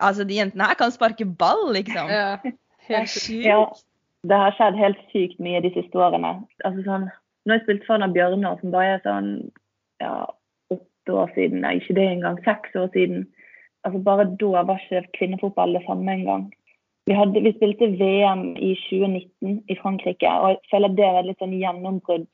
Altså, 0.00 0.24
de 0.24 0.38
jentene 0.38 0.70
her 0.70 0.78
kan 0.80 0.92
sparke 0.94 1.26
ball, 1.26 1.66
liksom. 1.76 2.08
Ja, 2.08 2.38
helt 2.88 3.10
sykt. 3.12 3.44
Ja, 3.44 3.58
det 4.30 4.38
har 4.42 4.54
skjedd 4.56 4.78
helt 4.78 5.02
sykt 5.12 5.42
mye 5.42 5.60
de 5.64 5.72
siste 5.74 5.98
årene. 6.00 6.38
Altså 6.64 6.84
sånn 6.86 7.10
Nå 7.10 7.54
har 7.54 7.58
jeg 7.58 7.64
spilt 7.64 7.86
foran 7.88 8.12
Bjørnar, 8.12 8.58
som 8.60 8.72
bare 8.74 8.96
er 8.98 9.04
sånn 9.04 9.28
ja, 10.02 10.14
åtte 10.70 11.14
år 11.16 11.30
siden, 11.34 11.62
nei, 11.64 11.78
ikke 11.80 11.96
det 11.96 12.04
engang, 12.14 12.36
seks 12.44 12.74
år 12.76 12.90
siden. 12.94 13.24
Altså 13.88 14.02
Bare 14.04 14.26
da 14.40 14.64
var 14.68 14.82
ikke 14.84 15.06
kvinnefotball 15.16 15.72
det 15.74 15.82
samme 15.86 16.12
engang. 16.18 16.50
Vi, 17.10 17.14
hadde, 17.18 17.40
vi, 17.42 17.50
spilte 17.56 17.88
VM 17.98 18.42
i 18.54 18.70
2019 18.84 19.56
i 19.66 19.76
Frankrike, 19.80 20.30
og 20.30 20.52
jeg 20.52 20.58
føler 20.70 20.92
det 20.94 21.08
var 21.16 21.24
litt 21.26 21.40
sånn 21.42 21.56
gjennombrudd 21.58 22.28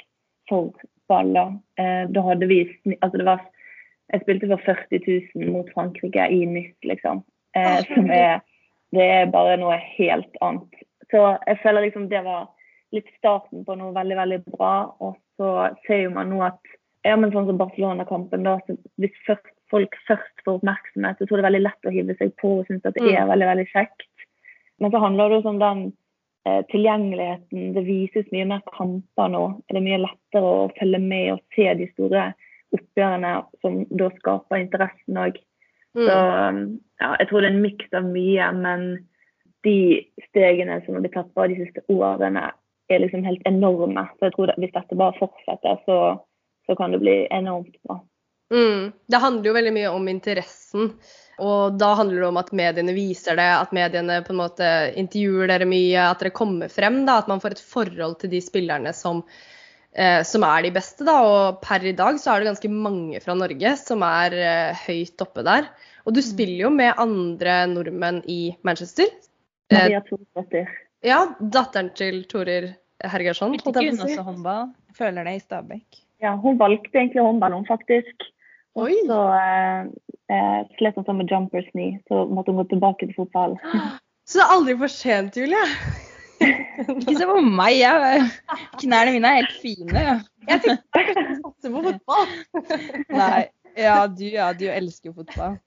for 0.51 0.75
baller. 1.09 1.55
Eh, 1.81 2.03
da 2.13 2.25
hadde 2.27 2.49
vi 2.51 2.59
altså 2.99 3.17
det 3.17 3.29
var, 3.29 3.45
Jeg 4.13 4.21
spilte 4.23 4.51
for 4.51 4.63
40 4.63 5.01
000 5.35 5.49
mot 5.51 5.71
Frankrike 5.75 6.27
i 6.31 6.45
nytt, 6.47 6.77
liksom. 6.85 7.25
Eh, 7.57 7.81
som 7.89 8.11
er 8.13 8.43
Det 8.95 9.03
er 9.03 9.33
bare 9.33 9.57
noe 9.59 9.79
helt 9.97 10.37
annet. 10.45 10.85
Så 11.11 11.23
jeg 11.47 11.59
føler 11.63 11.87
liksom 11.87 12.11
det 12.13 12.21
var 12.27 12.47
litt 12.95 13.09
starten 13.17 13.65
på 13.67 13.75
noe 13.81 13.95
veldig, 13.97 14.17
veldig 14.21 14.39
bra. 14.53 14.75
Og 15.01 15.17
så 15.41 15.71
ser 15.87 16.05
jo 16.05 16.13
man 16.15 16.31
nå 16.31 16.43
at 16.47 16.77
ja, 17.07 17.17
men 17.17 17.33
sånn 17.33 17.49
som 17.49 17.59
Barcelona-kampen, 17.59 18.45
da, 18.47 18.59
så 18.67 18.77
hvis 19.01 19.15
først, 19.27 19.49
folk 19.71 19.95
først 20.07 20.45
får 20.45 20.61
oppmerksomhet, 20.61 21.19
så 21.19 21.27
tror 21.27 21.39
jeg 21.39 21.43
det 21.43 21.45
er 21.45 21.51
veldig 21.51 21.65
lett 21.65 21.89
å 21.89 21.95
hive 21.95 22.17
seg 22.19 22.33
på 22.43 22.53
og 22.61 22.69
synes 22.69 22.85
at 22.85 22.95
det 22.95 23.03
Mm. 23.07 23.15
er 23.17 23.29
veldig, 23.33 23.49
veldig 23.51 23.67
kjekt. 23.73 24.07
Men 24.81 24.93
så 24.93 25.01
handler 25.03 25.31
det 25.31 25.39
også 25.41 25.53
om 25.55 25.61
den 25.63 25.83
eh, 26.47 26.63
tilgjengeligheten. 26.73 27.73
Det 27.77 27.85
vises 27.87 28.29
mye 28.35 28.49
mer 28.53 28.65
kamper 28.77 29.31
nå. 29.33 29.45
Det 29.69 29.81
er 29.81 29.87
mye 29.87 30.03
lettere 30.05 30.53
å 30.53 30.67
følge 30.79 31.01
med 31.03 31.33
og 31.37 31.43
se 31.57 31.69
de 31.81 31.89
store 31.95 32.29
oppgjørene 32.77 33.33
som 33.63 33.83
da 33.91 34.11
skaper 34.19 34.63
interessen 34.63 35.21
òg. 35.23 35.39
Så 35.97 36.13
Mm. 36.13 36.81
ja, 37.01 37.17
jeg 37.19 37.29
tror 37.29 37.41
det 37.41 37.49
er 37.49 37.55
en 37.55 37.63
miks 37.63 37.95
av 37.97 38.05
mye, 38.05 38.53
men 38.53 38.83
de 39.65 40.05
stegene 40.29 40.85
som 40.85 40.95
har 40.95 41.01
blitt 41.01 41.15
tatt 41.17 41.33
bare 41.35 41.55
de 41.55 41.65
siste 41.65 41.81
årene, 41.89 42.51
er 42.89 43.01
liksom 43.01 43.25
helt 43.25 43.43
enorme. 43.49 44.05
Så 44.19 44.29
jeg 44.29 44.35
tror 44.37 44.53
at 44.53 44.59
hvis 44.63 44.75
dette 44.75 44.99
bare 44.99 45.17
fortsetter, 45.19 45.81
så, 45.87 45.97
så 46.69 46.77
kan 46.79 46.93
det 46.93 47.01
bli 47.01 47.17
enormt 47.35 47.75
bra. 47.89 47.99
Mm. 48.53 48.93
Det 49.11 49.23
handler 49.23 49.49
jo 49.49 49.57
veldig 49.57 49.73
mye 49.75 49.95
om 49.97 50.09
interessen. 50.13 50.93
Og 51.43 51.75
da 51.77 51.91
handler 51.99 52.23
det 52.23 52.29
om 52.31 52.39
at 52.41 52.53
mediene 52.57 52.95
viser 52.97 53.37
det, 53.37 53.49
at 53.59 53.75
mediene 53.77 54.23
på 54.25 54.33
en 54.33 54.41
måte 54.41 54.69
intervjuer 54.97 55.51
dere 55.51 55.67
mye, 55.69 56.07
at 56.09 56.23
dere 56.23 56.33
kommer 56.37 56.73
frem. 56.73 57.03
da, 57.05 57.19
At 57.21 57.29
man 57.29 57.43
får 57.43 57.59
et 57.59 57.67
forhold 57.75 58.19
til 58.23 58.33
de 58.33 58.41
spillerne 58.41 58.93
som, 58.97 59.21
eh, 59.93 60.23
som 60.23 60.47
er 60.49 60.63
de 60.63 60.71
beste. 60.73 61.05
da, 61.05 61.19
Og 61.23 61.61
per 61.61 61.85
i 61.85 61.93
dag 61.93 62.17
så 62.23 62.33
er 62.33 62.41
det 62.41 62.53
ganske 62.55 62.71
mange 62.73 63.21
fra 63.21 63.35
Norge 63.37 63.77
som 63.77 64.03
er 64.03 64.33
eh, 64.33 64.87
høyt 64.87 65.21
oppe 65.21 65.45
der. 65.45 65.69
Og 66.07 66.15
du 66.15 66.23
spiller 66.23 66.67
jo 66.67 66.71
med 66.71 66.95
andre 66.97 67.67
nordmenn 67.67 68.23
i 68.25 68.57
Manchester. 68.63 69.11
Eh, 69.71 69.77
Maria 69.77 70.01
Thorsdatter. 70.01 70.69
ja, 71.03 71.27
datteren 71.41 71.91
til 71.95 72.25
Torir 72.31 72.77
Hergersson. 73.05 73.59
Spilte 73.59 73.83
ikke 73.83 73.97
hun 73.97 74.07
også 74.09 74.23
håndball? 74.25 74.69
Føler 74.97 75.25
det 75.25 75.35
i 75.37 75.41
Stabæk. 75.45 76.01
Ja, 76.23 76.33
hun 76.37 76.57
valgte 76.59 76.97
egentlig 76.97 77.21
håndballen, 77.21 77.67
faktisk. 77.69 78.25
Og 78.77 78.89
Oi. 78.89 78.95
så 79.09 79.19
eh, 79.37 79.89
eh, 80.33 80.61
slet 80.79 80.99
hun 80.99 81.07
sånn 81.07 81.21
med 81.21 81.33
jumpers 81.33 81.69
knee, 81.73 82.01
så 82.11 82.25
måtte 82.31 82.53
hun 82.53 82.63
gå 82.63 82.69
tilbake 82.75 83.09
til 83.09 83.17
fotball. 83.19 83.57
Så 84.27 84.41
det 84.41 84.43
er 84.43 84.53
aldri 84.57 84.73
for 84.81 84.91
sent, 84.91 85.37
Julie. 85.39 85.67
Ikke 86.99 87.13
se 87.15 87.27
på 87.29 87.37
meg, 87.47 87.77
jeg. 87.79 88.25
Knærne 88.81 89.13
mine 89.15 89.31
er 89.31 89.37
helt 89.39 89.53
fine. 89.63 90.03
Jeg 90.49 90.63
tenkte 90.65 90.99
jeg 90.99 91.13
skulle 91.13 91.37
satse 91.45 91.71
på 91.71 91.83
fotball. 91.85 92.33
Nei. 93.21 93.45
Ja, 93.79 94.01
du, 94.11 94.25
ja, 94.27 94.49
du 94.57 94.65
elsker 94.73 95.13
jo 95.13 95.21
fotball. 95.21 95.61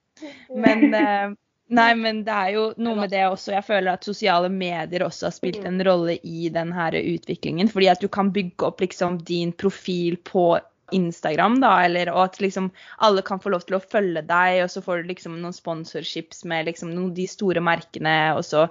Men 0.51 0.89
eh, 0.97 1.37
Nei, 1.69 1.91
men 1.93 2.23
det 2.25 2.33
er 2.33 2.53
jo 2.55 2.63
noe 2.81 2.97
med 2.97 3.11
det 3.13 3.21
også. 3.29 3.51
Jeg 3.53 3.65
føler 3.67 3.93
at 3.93 4.05
sosiale 4.07 4.49
medier 4.49 5.03
også 5.05 5.27
har 5.27 5.35
spilt 5.35 5.67
en 5.69 5.77
rolle 5.85 6.15
i 6.25 6.49
denne 6.53 6.87
utviklingen. 6.97 7.69
Fordi 7.69 7.91
at 7.91 8.01
du 8.01 8.07
kan 8.09 8.31
bygge 8.33 8.65
opp 8.65 8.81
liksom 8.81 9.19
din 9.27 9.51
profil 9.53 10.17
på 10.25 10.47
Instagram, 10.96 11.60
da, 11.63 11.74
eller 11.86 12.12
og 12.13 12.22
at 12.25 12.39
liksom 12.43 12.69
alle 13.05 13.24
kan 13.25 13.41
få 13.41 13.53
lov 13.53 13.65
til 13.67 13.77
å 13.77 13.81
følge 13.84 14.24
deg, 14.27 14.62
og 14.63 14.72
så 14.74 14.84
får 14.86 15.01
du 15.01 15.12
liksom 15.12 15.38
noen 15.41 15.55
sponsorships 15.55 16.43
med 16.50 16.69
liksom 16.69 16.93
noen 16.96 17.12
de 17.17 17.27
store 17.29 17.63
merkene, 17.63 18.15
og 18.38 18.43
så 18.48 18.65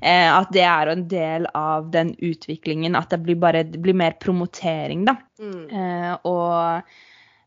eh, 0.00 0.28
at 0.28 0.52
det 0.54 0.64
er 0.66 0.92
en 0.92 1.04
del 1.10 1.48
av 1.58 1.90
den 1.94 2.14
utviklingen. 2.18 2.98
At 2.98 3.12
det 3.14 3.22
blir 3.26 3.38
bare 3.40 3.64
det 3.68 3.80
blir 3.82 3.96
mer 3.96 4.16
promotering, 4.22 5.04
da. 5.08 5.18
Mm. 5.40 5.66
Eh, 5.68 6.14
og 6.28 6.80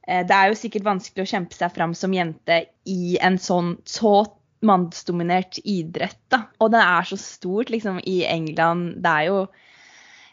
eh, 0.07 0.21
det 0.27 0.37
er 0.37 0.51
jo 0.51 0.59
sikkert 0.59 0.87
vanskelig 0.87 1.25
å 1.25 1.31
kjempe 1.35 1.57
seg 1.57 1.73
fram 1.75 1.95
som 1.97 2.13
jente 2.15 2.63
i 2.89 3.17
en 3.21 3.39
sånn 3.41 3.75
så 3.87 4.21
mannsdominert 4.61 5.57
idrett, 5.65 6.19
da. 6.29 6.45
Og 6.61 6.71
den 6.73 6.83
er 6.83 7.07
så 7.07 7.17
stort, 7.19 7.71
liksom, 7.73 7.99
i 8.05 8.21
England. 8.29 9.01
Det 9.01 9.11
er 9.11 9.29
jo 9.31 9.45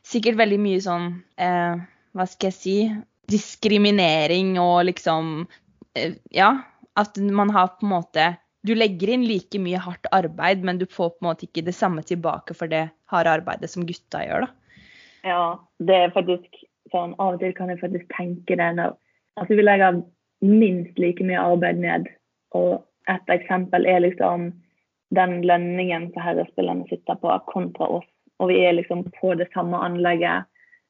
sikkert 0.09 0.41
veldig 0.41 0.59
mye 0.63 0.81
sånn 0.85 1.09
eh, 1.41 1.81
Hva 2.17 2.25
skal 2.29 2.51
jeg 2.51 2.57
si 2.57 2.77
Diskriminering 3.29 4.57
og 4.63 4.85
liksom 4.91 5.47
eh, 5.95 6.19
Ja. 6.35 6.57
At 6.99 7.17
man 7.17 7.51
har 7.55 7.77
på 7.79 7.87
en 7.87 7.93
måte 7.93 8.25
Du 8.67 8.75
legger 8.75 9.13
inn 9.15 9.27
like 9.29 9.59
mye 9.63 9.79
hardt 9.79 10.09
arbeid, 10.13 10.65
men 10.67 10.81
du 10.81 10.87
får 10.87 11.13
på 11.15 11.23
en 11.23 11.29
måte 11.29 11.47
ikke 11.47 11.63
det 11.65 11.77
samme 11.77 12.03
tilbake 12.03 12.57
for 12.59 12.67
det 12.69 12.89
harde 13.07 13.31
arbeidet 13.39 13.71
som 13.71 13.87
gutta 13.87 14.25
gjør, 14.27 14.49
da. 14.49 14.49
Ja, 15.25 15.45
det 15.79 15.95
er 15.95 16.15
faktisk 16.15 16.59
sånn 16.93 17.15
Av 17.23 17.37
og 17.37 17.43
til 17.43 17.55
kan 17.57 17.71
jeg 17.71 17.81
faktisk 17.81 18.11
tenke 18.17 18.59
det 18.59 18.73
når 18.77 18.97
Altså, 19.39 19.55
vi 19.55 19.63
legger 19.63 20.01
minst 20.43 20.99
like 20.99 21.23
mye 21.23 21.39
arbeid 21.39 21.79
ned. 21.79 22.09
Og 22.59 22.81
et 23.11 23.33
eksempel 23.33 23.87
er 23.87 24.03
liksom 24.03 24.51
den 25.15 25.41
lønningen 25.47 26.11
som 26.13 26.25
herrespillerne 26.25 26.87
sitter 26.91 27.19
på, 27.23 27.33
kontra 27.53 27.87
oss. 28.01 28.09
Og 28.39 28.51
vi 28.53 28.61
er 28.67 28.77
liksom 28.77 29.05
på 29.21 29.35
det 29.39 29.49
samme 29.55 29.79
anlegget. 29.79 30.49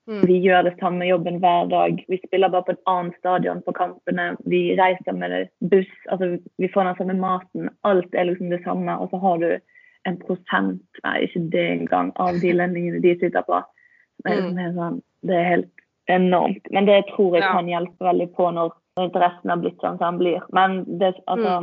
Mm. 0.09 0.21
Vi 0.27 0.39
gjør 0.41 0.65
det 0.65 0.75
samme 0.81 1.07
jobben 1.09 1.41
hver 1.43 1.69
dag. 1.69 1.99
Vi 2.09 2.21
spiller 2.23 2.53
bare 2.53 2.65
på 2.67 2.75
et 2.75 2.85
annet 2.91 3.17
stadion 3.21 3.61
på 3.67 3.75
kampene. 3.77 4.31
Vi 4.49 4.63
reiser 4.79 5.17
med 5.17 5.51
buss. 5.61 5.91
Altså, 6.09 6.37
vi 6.57 6.71
får 6.73 6.89
den 6.89 7.01
samme 7.01 7.19
maten. 7.21 7.69
Alt 7.89 8.15
er 8.15 8.31
liksom 8.31 8.51
det 8.55 8.63
samme. 8.65 8.97
Og 8.97 9.13
så 9.13 9.21
har 9.25 9.43
du 9.43 9.51
en 10.09 10.21
prosent, 10.23 10.85
nei, 11.05 11.17
ikke 11.27 11.43
det 11.53 11.67
engang, 11.75 12.15
av 12.17 12.39
de 12.41 12.55
lønningene 12.57 13.03
de 13.05 13.13
sitter 13.21 13.45
på. 13.45 13.61
Det 14.25 14.33
er, 14.33 14.39
liksom 14.39 14.63
helt 14.63 14.79
sånn, 14.79 15.01
det 15.29 15.37
er 15.37 15.49
helt 15.53 15.87
enormt. 16.09 16.71
Men 16.73 16.89
det 16.89 17.03
tror 17.11 17.37
jeg 17.37 17.45
kan 17.45 17.69
hjelpe 17.69 18.09
veldig 18.09 18.31
på 18.39 18.49
når 18.57 18.73
når 18.99 19.09
interessen 19.09 19.53
har 19.53 19.61
blitt 19.63 19.83
sånn 19.83 19.99
som 19.99 20.17
den 20.17 20.19
blir. 20.23 20.47
Men 20.55 20.81
det, 21.01 21.13
altså, 21.31 21.55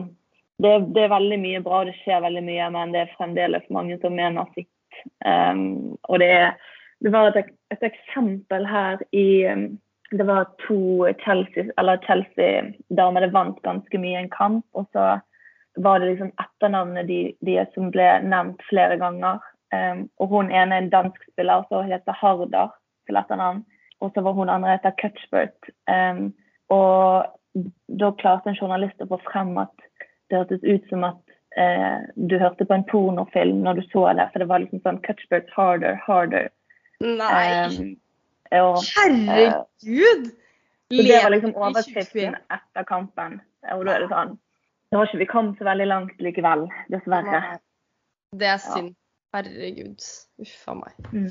det, 0.64 0.72
det 0.96 1.04
er 1.06 1.12
veldig 1.14 1.40
mye 1.42 1.62
bra, 1.66 1.84
det 1.88 1.96
skjer 2.00 2.24
veldig 2.24 2.44
mye, 2.46 2.70
men 2.76 2.96
det 2.96 3.04
er 3.04 3.18
fremdeles 3.18 3.68
mange 3.76 4.00
som 4.04 4.16
mener 4.16 4.48
sitt. 4.56 4.72
Um, 5.26 5.98
og 6.08 6.22
det, 6.24 6.30
er, 6.32 6.72
det 7.04 7.12
var 7.14 7.32
et, 7.32 7.52
et 7.74 7.84
eksempel 7.84 8.66
her 8.68 9.02
i 9.12 9.46
um, 9.52 9.66
Det 10.12 10.26
var 10.28 10.46
to 10.68 11.08
Chelsea-damer. 11.24 11.98
Chelsea-damer 12.06 13.22
det 13.26 13.34
vant 13.34 13.58
ganske 13.66 14.00
mye 14.00 14.20
i 14.20 14.22
en 14.22 14.30
kamp. 14.30 14.66
Og 14.78 14.86
så 14.94 15.20
var 15.76 16.00
det 16.00 16.12
liksom 16.12 16.32
etternavnet 16.40 17.08
de, 17.08 17.20
de 17.42 17.58
som 17.74 17.90
ble 17.92 18.06
nevnt 18.24 18.62
flere 18.70 19.00
ganger. 19.02 19.42
Um, 19.74 20.06
og 20.22 20.32
hun 20.32 20.52
ene 20.54 20.78
er 20.78 20.86
en 20.86 20.92
dansk 20.94 21.18
spiller 21.32 21.66
som 21.70 21.90
heter 21.90 22.16
Harder 22.22 22.72
til 23.08 23.20
etternavn. 23.20 23.64
Og 24.02 24.12
så 24.14 24.22
var 24.22 24.38
hun 24.38 24.52
andre 24.54 24.78
heter 24.78 24.96
Cutchbert. 25.02 25.72
Um, 25.90 26.30
og 26.70 27.26
da 28.00 28.12
klarte 28.20 28.52
en 28.52 28.60
journalist 28.60 29.02
å 29.02 29.10
få 29.10 29.20
frem 29.26 29.56
at 29.62 29.74
det 30.30 30.40
hørtes 30.42 30.64
ut 30.64 30.86
som 30.90 31.06
at 31.08 31.22
uh, 31.60 32.06
du 32.16 32.38
hørte 32.40 32.68
på 32.68 32.78
en 32.78 32.88
pornofilm 32.92 33.64
når 33.66 33.82
du 33.82 33.90
så 33.90 34.08
det. 34.14 34.30
For 34.32 34.44
det 34.44 34.50
var 34.52 34.64
liksom 34.64 34.84
sånn 34.86 35.02
Cutchbert 35.06 35.52
harder, 35.58 36.00
harder. 36.06 36.52
Nei. 37.04 37.46
Um, 37.66 37.96
og, 38.56 38.82
Herregud! 38.96 40.30
så 40.94 41.02
det 41.02 41.24
var 41.24 41.34
liksom 41.34 41.56
overskriften 41.58 42.36
etter 42.54 42.86
kampen. 42.88 43.40
Og 43.74 43.86
da 43.88 43.96
er 43.96 44.06
det 44.06 44.12
sånn 44.12 44.36
Da 44.92 45.00
har 45.00 45.10
ikke 45.10 45.24
vi 45.24 45.28
kommet 45.30 45.58
så 45.60 45.66
veldig 45.68 45.88
langt 45.90 46.22
likevel, 46.22 46.68
dessverre. 46.94 47.40
Nei. 47.42 47.58
Det 48.36 48.48
er 48.54 48.62
synd. 48.62 48.94
Herregud. 49.36 50.06
Uff 50.40 50.68
a 50.72 50.76
meg. 50.78 50.94
Mm. 51.12 51.26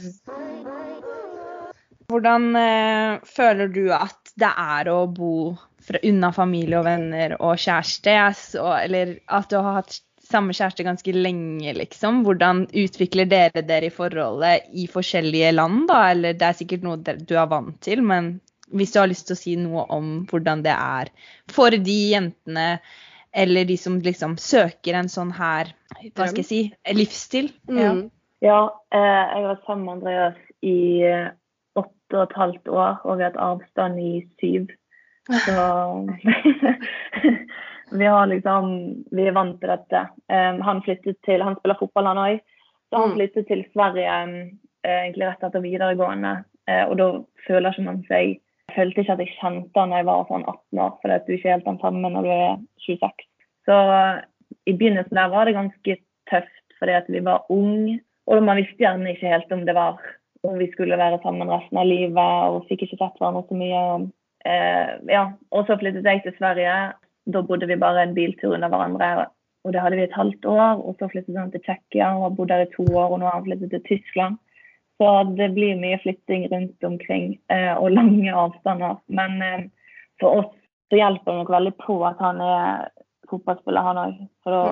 Hvordan 2.10 2.50
eh, 2.60 3.22
føler 3.24 3.70
du 3.72 3.86
at 3.96 4.34
det 4.40 4.50
er 4.50 4.90
å 4.92 4.98
bo 5.08 5.54
fra, 5.84 6.00
unna 6.04 6.32
familie 6.36 6.80
og 6.82 6.84
venner 6.88 7.36
og 7.38 7.56
kjæreste? 7.62 8.12
Jeg 8.12 8.36
så- 8.36 8.82
eller 8.82 9.14
at 9.28 9.48
du 9.48 9.56
har 9.56 9.80
hatt 9.80 10.00
samme 10.34 10.54
kjæreste 10.56 10.86
ganske 10.86 11.14
lenge, 11.14 11.72
liksom. 11.78 12.22
Hvordan 12.26 12.64
utvikler 12.74 13.28
dere 13.30 13.62
dere 13.66 13.88
i 13.88 13.94
forholdet 13.94 14.68
i 14.74 14.88
forskjellige 14.90 15.54
land, 15.54 15.86
da? 15.90 16.00
Eller 16.12 16.36
det 16.38 16.48
er 16.48 16.58
sikkert 16.58 16.84
noe 16.86 16.98
du 16.98 17.34
er 17.38 17.48
vant 17.50 17.78
til, 17.84 18.02
men 18.04 18.34
hvis 18.74 18.94
du 18.94 19.00
har 19.00 19.10
lyst 19.10 19.28
til 19.28 19.36
å 19.36 19.40
si 19.40 19.56
noe 19.60 19.84
om 19.94 20.12
hvordan 20.30 20.64
det 20.64 20.74
er 20.74 21.10
for 21.52 21.74
de 21.74 21.98
jentene 22.14 22.68
eller 23.34 23.66
de 23.66 23.76
som 23.78 23.98
liksom 24.02 24.36
søker 24.38 24.94
en 24.94 25.10
sånn 25.10 25.32
her, 25.34 25.72
hva 26.14 26.28
skal 26.30 26.42
jeg 26.44 26.48
si, 26.48 26.60
livsstil. 26.94 27.50
Ja. 27.66 27.94
Mm. 27.96 28.04
Ja, 28.44 28.60
eh, 28.94 29.00
jeg 29.00 29.40
har 29.40 29.48
vært 29.48 29.66
sammen 29.66 29.84
med 29.86 29.94
Andreas 29.96 30.40
i 30.62 30.78
eh, 31.08 31.30
åtte 31.80 32.18
og 32.18 32.24
et 32.26 32.36
halvt 32.38 32.70
år, 32.70 32.98
og 33.02 33.18
vi 33.18 33.24
har 33.24 33.32
hatt 33.32 33.40
avstand 33.42 34.00
i 34.02 34.12
syv. 34.38 34.70
Så 35.46 35.54
vi 37.90 38.04
har 38.04 38.26
liksom 38.26 38.70
Vi 39.12 39.26
er 39.26 39.36
vant 39.36 39.60
til 39.60 39.68
dette. 39.70 40.06
Um, 40.28 40.60
han 40.64 40.82
flyttet 40.82 41.16
til 41.26 41.42
Han 41.42 41.56
spiller 41.58 41.78
fotball, 41.80 42.06
han 42.06 42.22
òg. 42.22 42.40
Så 42.90 43.00
han 43.00 43.10
Mm. 43.10 43.16
flyttet 43.16 43.46
til 43.46 43.64
Sverige 43.72 44.22
um, 44.24 44.58
egentlig 44.84 45.26
rett 45.28 45.44
etter 45.44 45.60
videregående. 45.60 46.44
Uh, 46.70 46.84
og 46.90 46.96
da 46.98 47.06
føler 47.46 47.70
ikke 47.70 47.84
man 47.84 48.02
seg 48.08 48.40
Jeg 48.68 48.76
følte 48.76 49.00
ikke 49.00 49.12
at 49.12 49.18
jeg 49.18 49.36
kjente 49.40 49.80
han 49.80 49.90
da 49.90 49.96
jeg 49.96 50.06
var 50.06 50.24
sånn 50.28 50.44
18 50.48 50.78
år, 50.80 50.92
at 51.04 51.26
du 51.26 51.32
er 51.32 51.36
ikke 51.36 51.52
helt 51.52 51.66
den 51.66 51.78
samme 51.78 52.10
når 52.10 52.22
du 52.22 52.30
er 52.32 52.56
26. 52.86 53.26
Så 53.68 53.74
uh, 53.76 54.20
i 54.66 54.72
begynnelsen 54.72 55.14
der 55.14 55.28
var 55.28 55.44
det 55.44 55.54
ganske 55.54 55.96
tøft, 56.30 56.64
fordi 56.78 56.92
at 56.92 57.08
vi 57.08 57.20
var 57.20 57.44
unge. 57.50 58.00
Og 58.26 58.42
man 58.42 58.56
visste 58.56 58.80
gjerne 58.80 59.12
ikke 59.12 59.28
helt 59.28 59.52
om 59.52 59.66
det 59.66 59.74
var 59.76 60.00
om 60.44 60.58
vi 60.58 60.70
skulle 60.72 60.98
være 61.00 61.20
sammen 61.22 61.48
resten 61.48 61.78
av 61.80 61.86
livet, 61.88 62.18
og 62.52 62.66
fikk 62.68 62.84
ikke 62.84 62.98
sett 63.00 63.16
hverandre 63.20 63.44
så 63.48 63.56
mye. 63.56 64.10
Eh, 64.44 64.90
ja. 65.08 65.24
Og 65.56 65.66
så 65.66 65.78
flyttet 65.80 66.04
jeg 66.04 66.22
til 66.24 66.34
Sverige. 66.38 66.74
Da 67.32 67.42
bodde 67.42 67.68
vi 67.70 67.80
bare 67.80 68.04
en 68.04 68.14
biltur 68.16 68.54
under 68.54 68.68
hverandre. 68.72 69.28
Og 69.64 69.72
det 69.72 69.80
hadde 69.80 69.96
vi 69.96 70.04
et 70.04 70.18
halvt 70.18 70.44
år. 70.44 70.82
Og 70.84 70.96
så 70.98 71.08
flyttet 71.12 71.38
han 71.38 71.52
til 71.52 71.62
Tsjekkia 71.64 72.10
og 72.16 72.26
har 72.26 72.34
bodd 72.38 72.52
der 72.52 72.66
i 72.66 72.72
to 72.74 72.84
år, 72.84 73.14
og 73.14 73.20
nå 73.20 73.28
har 73.28 73.38
han 73.38 73.46
flyttet 73.46 73.72
til 73.72 73.86
Tyskland. 73.88 74.36
Så 75.00 75.10
det 75.38 75.50
blir 75.56 75.80
mye 75.80 75.98
flytting 76.02 76.46
rundt 76.52 76.84
omkring 76.86 77.38
eh, 77.50 77.72
og 77.74 77.90
lange 77.96 78.34
avstander. 78.44 79.00
Men 79.08 79.40
eh, 79.42 79.64
for 80.22 80.42
oss 80.42 80.52
så 80.92 81.00
hjelper 81.00 81.32
det 81.32 81.40
nok 81.40 81.50
veldig 81.50 81.72
på 81.80 81.96
at 82.06 82.20
han 82.22 82.40
er 82.44 82.84
fotballspiller, 83.30 83.88
han 83.88 84.02
òg. 84.04 84.20
For 84.44 84.54
da 84.54 84.62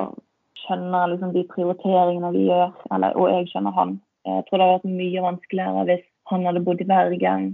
skjønner 0.63 0.99
jeg 1.01 1.13
liksom 1.15 1.35
de 1.35 1.45
prioriteringene 1.51 2.33
vi 2.37 2.47
gjør, 2.47 2.71
eller, 2.95 3.19
og 3.19 3.33
jeg 3.33 3.49
skjønner 3.51 3.77
han. 3.79 3.97
Jeg 4.29 4.47
tror 4.47 4.59
det 4.59 4.67
hadde 4.67 4.77
vært 4.77 4.99
mye 5.01 5.25
vanskeligere 5.25 5.85
hvis 5.89 6.05
han 6.31 6.47
hadde 6.47 6.65
bodd 6.67 6.83
i 6.85 6.89
Bergen 6.93 7.49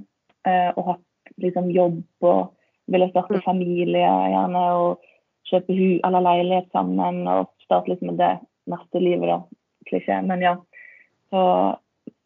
eh, 0.45 0.71
og 0.75 0.91
hatt 0.93 1.33
liksom, 1.41 1.71
jobb 1.73 2.03
og 2.29 2.51
ville 2.93 3.11
starte 3.11 3.41
familie 3.45 4.09
gjerne 4.33 4.65
og 4.79 5.09
kjøpe 5.49 5.77
hu 5.77 5.89
eller 6.07 6.25
leilighet 6.25 6.69
sammen 6.73 7.27
og 7.29 7.51
starte 7.65 7.93
liksom 7.93 8.13
med 8.13 8.21
det 8.21 8.33
neste 8.69 9.03
livet, 9.03 9.29
da. 9.29 9.39
Klisjé. 9.89 10.21
Men 10.25 10.43
ja. 10.45 10.57
Så 11.31 11.43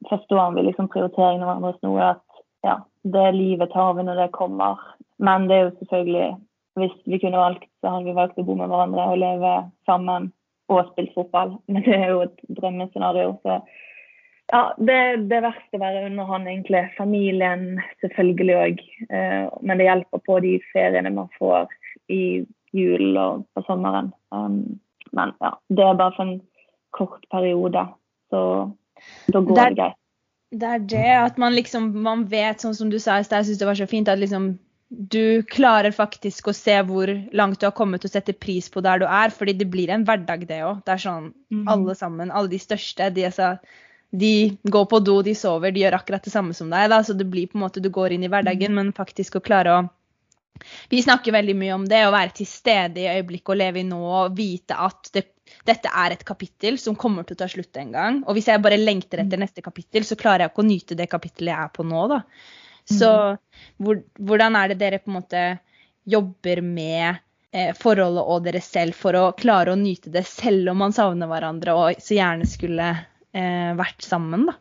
forstår 0.09 0.54
vi 0.54 0.66
liksom 0.66 0.88
prioriteringene 0.90 1.47
hverandres 1.47 1.78
noe. 1.87 2.12
At 2.14 2.42
ja, 2.66 2.78
det 3.02 3.28
livet 3.37 3.73
tar 3.75 3.95
vi 3.99 4.07
når 4.07 4.25
det 4.25 4.35
kommer. 4.37 4.81
Men 5.23 5.49
det 5.49 5.59
er 5.59 5.69
jo 5.69 5.76
selvfølgelig 5.83 6.33
Hvis 6.81 6.92
vi 7.04 7.19
kunne 7.21 7.37
valgt, 7.37 7.66
så 7.81 7.90
hadde 7.92 8.09
vi 8.09 8.14
valgt 8.16 8.38
å 8.40 8.42
bo 8.49 8.54
med 8.57 8.71
hverandre 8.73 9.02
og 9.12 9.19
leve 9.21 9.49
sammen 9.85 10.31
og 10.73 10.87
spilt 10.88 11.11
fotball. 11.12 11.59
Men 11.69 11.85
det 11.85 11.99
er 11.99 12.07
jo 12.14 12.23
et 12.25 12.38
drømmescenario. 12.49 13.35
Så 13.45 13.59
ja, 14.52 14.62
det, 14.76 14.99
det 15.30 15.38
er 15.38 15.47
verst 15.47 15.76
å 15.76 15.80
være 15.80 16.04
under 16.11 16.28
han, 16.28 16.44
egentlig. 16.50 16.82
Familien 16.99 17.80
selvfølgelig 18.02 18.56
òg. 18.59 18.82
Eh, 19.09 19.47
men 19.64 19.80
det 19.80 19.87
hjelper 19.87 20.21
på 20.26 20.38
de 20.44 20.59
feriene 20.75 21.12
man 21.14 21.30
får 21.38 21.73
i 22.12 22.23
julen 22.76 23.16
og 23.21 23.47
på 23.56 23.64
sommeren. 23.64 24.11
Um, 24.35 24.80
men 25.16 25.32
ja, 25.40 25.54
det 25.73 25.87
er 25.87 25.97
bare 25.97 26.16
for 26.16 26.26
en 26.26 26.38
kort 26.97 27.25
periode. 27.32 27.87
Så 28.32 28.42
da 29.32 29.40
går 29.40 29.56
det, 29.56 29.64
det 29.64 29.78
greit. 29.80 29.99
Det 30.52 30.68
er 30.68 30.85
det 30.92 31.12
at 31.16 31.40
man 31.40 31.56
liksom 31.56 31.88
man 32.04 32.26
vet, 32.28 32.61
sånn 32.61 32.76
som 32.76 32.90
du 32.92 32.99
sa 33.00 33.16
i 33.18 33.25
stad, 33.25 33.40
jeg 33.40 33.52
syns 33.52 33.62
det 33.62 33.68
var 33.71 33.80
så 33.80 33.88
fint 33.88 34.11
at 34.12 34.21
liksom 34.21 34.52
du 34.92 35.40
klarer 35.49 35.94
faktisk 35.97 36.50
å 36.50 36.52
se 36.52 36.75
hvor 36.85 37.09
langt 37.32 37.62
du 37.62 37.64
har 37.64 37.73
kommet 37.76 38.04
og 38.04 38.12
sette 38.12 38.35
pris 38.37 38.68
på 38.68 38.82
der 38.85 39.00
du 39.00 39.06
er. 39.09 39.32
fordi 39.32 39.54
det 39.56 39.71
blir 39.73 39.88
en 39.88 40.04
hverdag, 40.04 40.44
det 40.50 40.61
òg. 40.66 40.82
Det 40.85 40.92
er 40.92 41.04
sånn 41.06 41.30
mm. 41.49 41.64
alle 41.73 41.97
sammen, 41.97 42.28
alle 42.28 42.52
de 42.52 42.61
største, 42.61 43.09
de, 43.16 43.25
altså, 43.30 43.54
de, 44.12 44.57
går 44.62 44.85
på 44.87 44.99
do, 45.00 45.23
de 45.25 45.33
sover, 45.35 45.73
de 45.73 45.81
gjør 45.87 45.97
akkurat 45.97 46.25
det 46.25 46.31
samme 46.31 46.54
som 46.54 46.71
deg. 46.71 46.90
Da. 46.92 47.00
Så 47.04 47.16
det 47.16 47.25
blir 47.33 47.49
på 47.49 47.57
en 47.57 47.64
måte, 47.64 47.81
du 47.81 47.88
går 47.92 48.12
inn 48.12 48.26
i 48.26 48.31
hverdagen, 48.33 48.75
mm. 48.75 48.81
men 48.81 48.97
faktisk 48.97 49.38
å 49.38 49.45
klare 49.45 49.76
å 49.78 49.83
Vi 50.92 51.00
snakker 51.02 51.33
veldig 51.33 51.54
mye 51.59 51.75
om 51.75 51.85
det, 51.88 52.04
å 52.07 52.12
være 52.12 52.37
til 52.37 52.47
stede 52.47 53.00
i 53.00 53.09
øyeblikket 53.09 53.54
og 53.54 53.59
leve 53.59 53.81
i 53.81 53.87
nå 53.88 53.99
og 53.99 54.37
vite 54.37 54.76
at 54.78 55.09
det, 55.16 55.25
dette 55.66 55.90
er 56.04 56.14
et 56.14 56.25
kapittel 56.28 56.76
som 56.78 56.95
kommer 56.95 57.25
til 57.25 57.35
å 57.35 57.40
ta 57.40 57.49
slutt 57.50 57.81
en 57.81 57.90
gang. 57.97 58.21
Og 58.26 58.37
hvis 58.37 58.50
jeg 58.52 58.62
bare 58.62 58.78
lengter 58.78 59.25
etter 59.25 59.40
mm. 59.40 59.47
neste 59.47 59.64
kapittel, 59.64 60.04
så 60.04 60.19
klarer 60.21 60.45
jeg 60.45 60.52
ikke 60.52 60.62
å 60.62 60.69
nyte 60.69 60.99
det 60.99 61.09
kapittelet 61.11 61.54
jeg 61.54 61.64
er 61.64 61.73
på 61.73 61.88
nå, 61.88 62.04
da. 62.12 62.21
Så 62.92 63.11
mm. 63.11 63.40
hvor, 63.83 64.02
hvordan 64.21 64.61
er 64.61 64.71
det 64.71 64.81
dere 64.85 65.00
på 65.00 65.11
en 65.11 65.19
måte 65.23 65.42
jobber 66.04 66.61
med 66.66 67.23
eh, 67.54 67.73
forholdet 67.78 68.28
og 68.28 68.45
dere 68.45 68.62
selv 68.62 68.99
for 68.99 69.16
å 69.16 69.25
klare 69.38 69.73
å 69.73 69.78
nyte 69.78 70.12
det 70.12 70.26
selv 70.28 70.75
om 70.75 70.85
man 70.85 70.95
savner 70.95 71.31
hverandre 71.31 71.78
og 71.78 72.02
så 72.02 72.19
gjerne 72.19 72.49
skulle 72.50 72.92
eh, 73.36 73.72
vært 73.78 74.04
sammen, 74.04 74.46
da? 74.50 74.58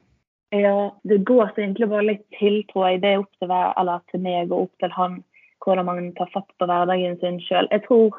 Ja, 0.52 0.92
det 1.08 1.22
går 1.28 1.54
så 1.54 1.64
egentlig 1.64 1.88
bare 1.92 2.08
litt 2.10 2.26
til, 2.36 2.60
tror 2.72 2.90
jeg. 2.90 3.02
Det 3.04 3.14
er 3.14 3.22
opp 3.22 3.32
til, 3.40 3.48
hver, 3.48 3.72
eller 3.80 4.02
til 4.12 4.24
meg 4.24 4.52
og 4.52 4.68
opp 4.68 4.84
til 4.84 4.96
han 4.98 5.22
hvordan 5.62 5.86
man 5.86 6.12
tar 6.18 6.30
fatt 6.34 6.50
på 6.58 6.66
hverdagen 6.66 7.20
sin 7.22 7.38
sjøl. 7.46 7.68
Jeg 7.72 7.84
tror 7.86 8.18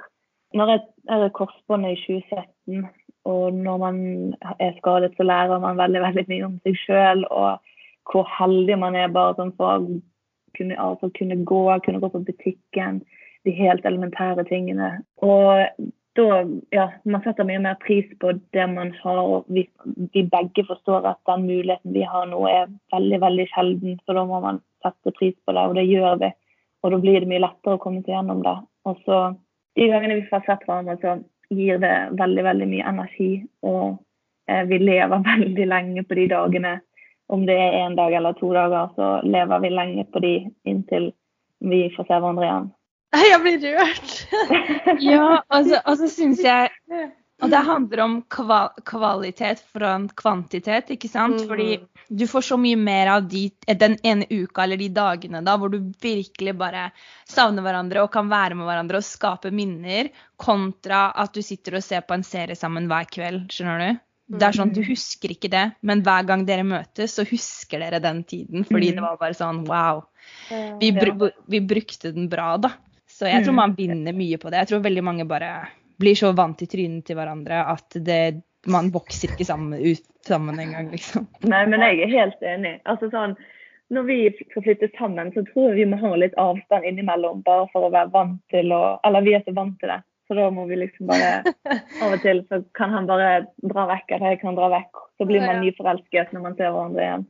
når 0.55 0.71
jeg 0.71 0.83
er 1.11 1.33
korsbåndet 1.35 1.97
i 1.97 2.21
2017, 2.23 2.85
og 3.25 3.55
når 3.55 3.77
man 3.83 3.99
er 4.59 4.73
skadet, 4.79 5.13
så 5.17 5.27
lærer 5.27 5.63
man 5.63 5.79
veldig 5.79 6.03
veldig 6.03 6.25
mye 6.29 6.47
om 6.49 6.57
seg 6.63 6.79
sjøl. 6.81 7.25
Og 7.31 7.59
hvor 8.11 8.29
heldig 8.39 8.79
man 8.79 8.99
er 8.99 9.13
bare 9.15 9.37
sånn 9.39 9.55
for 9.59 9.77
å 9.77 9.99
kunne, 10.57 10.79
altså, 10.79 11.11
kunne 11.19 11.39
gå, 11.49 11.63
kunne 11.87 12.03
gå 12.03 12.13
på 12.13 12.25
butikken. 12.29 13.03
De 13.47 13.55
helt 13.57 13.87
elementære 13.87 14.45
tingene. 14.51 14.91
Og 15.23 15.67
da, 16.19 16.45
ja, 16.71 16.87
man 17.09 17.23
setter 17.25 17.47
mye 17.49 17.61
mer 17.65 17.79
pris 17.81 18.09
på 18.21 18.35
det 18.53 18.67
man 18.69 18.93
har. 19.01 19.21
og 19.23 19.47
vi, 19.49 19.65
vi, 20.13 20.23
begge 20.23 20.65
forstår 20.69 21.09
at 21.09 21.21
den 21.31 21.47
muligheten 21.47 21.95
vi 21.95 22.05
har 22.05 22.27
nå 22.29 22.43
er 22.51 22.69
veldig 22.93 23.21
veldig 23.23 23.47
sjelden. 23.55 23.99
Så 24.05 24.17
da 24.19 24.25
må 24.29 24.41
man 24.45 24.61
sette 24.85 25.15
pris 25.19 25.37
på 25.47 25.57
det, 25.57 25.65
og 25.65 25.79
det 25.79 25.89
gjør 25.89 26.21
vi. 26.21 26.33
Og 26.83 26.93
da 26.93 27.01
blir 27.01 27.21
det 27.23 27.31
mye 27.31 27.45
lettere 27.45 27.79
å 27.79 27.83
komme 27.83 28.03
seg 28.03 28.17
gjennom 28.17 28.43
det. 28.45 28.57
Og 28.89 29.01
så 29.07 29.19
de 29.79 29.89
gangene 29.89 30.21
vi 30.21 30.29
får 30.29 30.45
sett 30.47 30.65
hverandre, 30.69 30.99
så 31.01 31.17
gir 31.53 31.81
det 31.81 31.95
veldig, 32.19 32.45
veldig 32.49 32.69
mye 32.69 32.89
energi. 32.93 33.33
Og 33.65 33.99
eh, 34.51 34.65
vi 34.69 34.81
lever 34.83 35.27
veldig 35.33 35.69
lenge 35.71 36.05
på 36.05 36.19
de 36.21 36.29
dagene 36.35 36.79
om 37.33 37.47
det 37.49 37.57
er 37.57 37.79
én 37.87 37.97
dag 37.97 38.13
eller 38.13 38.37
to 38.37 38.51
dager, 38.53 38.91
så 38.97 39.09
lever 39.25 39.63
vi 39.65 39.71
lenge 39.73 40.05
på 40.13 40.21
de 40.21 40.35
inntil 40.69 41.13
vi 41.63 41.87
får 41.95 42.05
se 42.05 42.19
hverandre 42.19 42.45
igjen. 42.45 42.67
Jeg 43.13 43.41
blir 43.43 43.65
rørt. 43.77 44.13
ja, 45.05 45.43
altså, 45.53 45.83
og 45.85 45.99
så 46.01 46.09
syns 46.09 46.41
jeg 46.45 46.71
Og 47.43 47.51
det 47.51 47.61
handler 47.67 48.01
om 48.05 48.15
kva, 48.31 48.61
kvalitet 48.87 49.61
foran 49.73 50.07
kvantitet, 50.17 50.93
ikke 50.95 51.11
sant? 51.11 51.43
Mm. 51.43 51.49
Fordi 51.51 51.71
du 52.09 52.25
får 52.31 52.47
så 52.53 52.59
mye 52.61 52.79
mer 52.79 53.11
av 53.17 53.27
de, 53.29 53.49
den 53.67 53.97
ene 54.07 54.29
uka 54.31 54.63
eller 54.65 54.79
de 54.79 54.89
dagene 54.95 55.43
da, 55.45 55.57
hvor 55.59 55.73
du 55.73 55.81
virkelig 56.03 56.55
bare 56.57 56.87
savner 57.29 57.67
hverandre 57.67 58.05
og 58.05 58.13
kan 58.15 58.31
være 58.31 58.57
med 58.59 58.69
hverandre 58.69 59.01
og 59.03 59.09
skape 59.09 59.51
minner, 59.53 60.13
kontra 60.39 61.09
at 61.19 61.35
du 61.35 61.43
sitter 61.43 61.81
og 61.81 61.85
ser 61.85 62.07
på 62.07 62.15
en 62.15 62.25
serie 62.27 62.57
sammen 62.59 62.89
hver 62.91 63.11
kveld. 63.11 63.49
Skjønner 63.53 63.85
du? 63.85 64.01
Det 64.33 64.47
er 64.47 64.57
sånn, 64.57 64.71
Du 64.73 64.81
mm. 64.81 64.89
husker 64.89 65.35
ikke 65.35 65.51
det, 65.53 65.65
men 65.85 66.01
hver 66.07 66.25
gang 66.29 66.47
dere 66.49 66.65
møtes, 66.65 67.19
så 67.19 67.27
husker 67.29 67.83
dere 67.83 68.01
den 68.01 68.23
tiden. 68.29 68.65
Fordi 68.69 68.93
mm. 68.93 68.97
det 68.97 69.05
var 69.05 69.19
bare 69.21 69.37
sånn 69.37 69.65
wow. 69.69 70.05
Vi, 70.81 70.93
br 70.95 71.13
vi, 71.51 71.61
brukte 71.61 72.15
den 72.15 72.31
bra, 72.33 72.55
da. 72.63 72.73
Så 73.23 73.29
jeg 73.31 73.45
tror 73.45 73.55
mm. 73.55 73.61
man 73.61 73.75
vinner 73.79 74.15
mye 74.19 74.39
på 74.43 74.51
det. 74.51 74.65
Jeg 74.65 74.69
tror 74.73 74.81
veldig 74.83 75.03
mange 75.07 75.25
bare 75.31 75.53
blir 76.03 76.17
så 76.19 76.33
vant 76.35 76.63
i 76.65 76.67
trynet 76.67 77.05
til 77.07 77.15
hverandre 77.15 77.61
at 77.71 77.95
det, 78.03 78.41
man 78.67 78.89
vokser 78.91 79.31
ikke 79.31 79.47
sammen, 79.47 79.77
ut 79.79 80.27
sammen 80.27 80.59
engang, 80.59 80.89
liksom. 80.91 81.29
Nei, 81.47 81.61
men 81.71 81.85
jeg 81.87 82.01
er 82.03 82.11
helt 82.11 82.43
enig. 82.43 82.81
Altså 82.91 83.13
sånn, 83.13 83.37
Når 83.95 84.07
vi 84.09 84.17
skal 84.49 84.65
flytte 84.65 84.89
sammen, 84.97 85.31
så 85.37 85.45
tror 85.53 85.69
jeg 85.71 85.85
vi 85.85 85.87
må 85.93 86.01
ha 86.01 86.11
litt 86.19 86.35
avstand 86.41 86.89
innimellom, 86.89 87.45
bare 87.47 87.69
for 87.71 87.87
å 87.87 87.93
være 87.95 88.11
vant 88.11 88.41
til 88.51 88.75
å 88.75 88.99
Eller 89.07 89.23
vi 89.23 89.37
er 89.39 89.45
så 89.47 89.55
vant 89.55 89.79
til 89.79 89.93
det. 89.93 90.01
Så 90.27 90.39
da 90.39 90.49
må 90.51 90.65
vi 90.67 90.81
liksom 90.81 91.13
bare 91.13 91.53
Av 92.03 92.17
og 92.17 92.25
til 92.25 92.43
så 92.49 92.59
kan 92.75 92.91
han 92.91 93.07
bare 93.07 93.45
dra 93.63 93.87
vekk, 93.93 94.17
eller 94.17 94.35
jeg 94.35 94.41
kan 94.43 94.59
dra 94.59 94.73
vekk. 94.75 95.05
Så 95.15 95.31
blir 95.31 95.47
man 95.47 95.63
nyforelsket 95.63 96.35
når 96.35 96.47
man 96.49 96.59
ser 96.59 96.75
hverandre 96.75 97.07
igjen. 97.07 97.25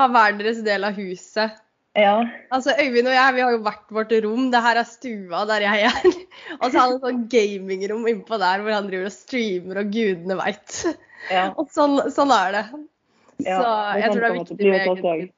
Ha 0.00 0.08
hver 0.16 0.40
deres 0.40 0.64
del 0.64 0.88
av 0.88 0.96
huset. 0.96 1.60
Ja. 1.94 2.14
Altså 2.50 2.74
Øyvind 2.74 3.06
og 3.06 3.14
jeg 3.14 3.34
vi 3.36 3.42
har 3.44 3.52
jo 3.54 3.60
hvert 3.62 3.92
vårt 3.94 4.14
rom. 4.24 4.48
Det 4.50 4.62
her 4.64 4.80
er 4.80 4.88
stua 4.88 5.44
der 5.50 5.66
jeg 5.66 5.90
er. 5.90 6.08
og 6.60 6.64
så 6.66 6.72
har 6.72 6.88
han 6.88 6.96
et 6.96 7.06
sånn 7.06 7.20
gamingrom 7.30 8.08
innpå 8.10 8.38
der 8.42 8.64
hvor 8.64 8.74
han 8.74 8.88
driver 8.90 9.10
og 9.10 9.14
streamer 9.14 9.82
og 9.84 9.92
gudene 9.94 10.38
veit. 10.40 10.80
Ja. 11.30 11.46
og 11.58 11.70
sånn, 11.74 12.00
sånn, 12.14 12.34
er 12.34 12.58
det. 12.58 12.64
Ja, 13.44 13.60
så 13.60 13.70
jeg 14.00 14.10
tror 14.10 14.20
det 14.24 14.30
er 14.30 14.36
viktig 14.40 14.58
med 14.64 14.80
egen 14.80 15.30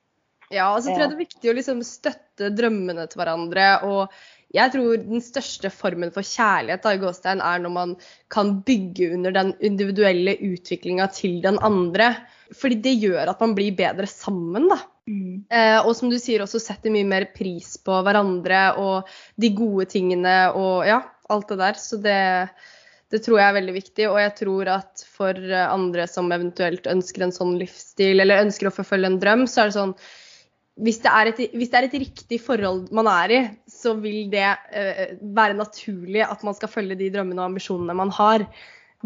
Ja, 0.54 0.70
og 0.70 0.80
så 0.80 0.92
tror 0.92 1.02
jeg 1.02 1.10
det 1.10 1.18
er 1.18 1.26
viktig 1.26 1.50
å 1.50 1.56
liksom 1.58 1.84
støtte 1.84 2.50
drømmene 2.56 3.06
til 3.10 3.20
hverandre. 3.20 3.68
og 3.90 4.16
jeg 4.54 4.72
tror 4.72 5.00
den 5.02 5.20
største 5.20 5.68
formen 5.74 6.12
for 6.14 6.24
kjærlighet 6.24 6.84
da, 6.84 6.92
i 6.94 7.00
Gåstein 7.02 7.42
er 7.44 7.60
når 7.60 7.72
man 7.74 7.94
kan 8.32 8.54
bygge 8.64 9.10
under 9.16 9.34
den 9.34 9.50
individuelle 9.60 10.36
utviklinga 10.38 11.10
til 11.12 11.40
den 11.44 11.58
andre. 11.66 12.12
Fordi 12.56 12.78
det 12.80 12.94
gjør 13.02 13.34
at 13.34 13.42
man 13.42 13.56
blir 13.58 13.74
bedre 13.76 14.08
sammen, 14.08 14.70
da. 14.70 14.78
Mm. 15.06 15.44
Eh, 15.50 15.78
og 15.86 15.92
som 15.94 16.10
du 16.10 16.18
sier, 16.18 16.42
også 16.42 16.60
setter 16.62 16.90
mye 16.94 17.06
mer 17.06 17.28
pris 17.34 17.76
på 17.78 18.00
hverandre 18.06 18.62
og 18.82 19.12
de 19.38 19.52
gode 19.54 19.86
tingene 19.92 20.36
og 20.58 20.86
ja, 20.88 21.00
alt 21.30 21.48
det 21.52 21.60
der. 21.62 21.80
Så 21.80 22.00
det, 22.02 22.18
det 23.14 23.22
tror 23.22 23.40
jeg 23.40 23.48
er 23.48 23.58
veldig 23.60 23.76
viktig. 23.76 24.10
Og 24.10 24.20
jeg 24.22 24.36
tror 24.42 24.72
at 24.76 25.06
for 25.16 25.40
andre 25.62 26.08
som 26.10 26.30
eventuelt 26.34 26.90
ønsker 26.90 27.26
en 27.26 27.34
sånn 27.34 27.56
livsstil, 27.60 28.22
eller 28.22 28.46
ønsker 28.46 28.70
å 28.70 28.76
forfølge 28.78 29.12
en 29.14 29.20
drøm, 29.22 29.46
så 29.50 29.64
er 29.64 29.70
det 29.72 29.78
sånn 29.78 29.98
hvis 30.76 30.98
det, 31.00 31.08
et, 31.08 31.38
hvis 31.56 31.70
det, 31.72 31.78
er 31.78 31.86
et, 31.86 31.94
riktig 32.02 32.38
forhold 32.44 32.90
man 32.94 33.08
er 33.08 33.32
i, 33.32 33.38
så 33.70 33.94
vil 33.96 34.26
det 34.32 34.44
uh, 34.44 35.14
være 35.36 35.56
naturlig 35.56 36.20
at 36.26 36.42
man 36.44 36.56
skal 36.56 36.68
følge 36.68 36.98
de 37.00 37.08
drømmene 37.14 37.40
og 37.40 37.54
ambisjonene 37.54 37.96
man 37.96 38.12
har. 38.12 38.44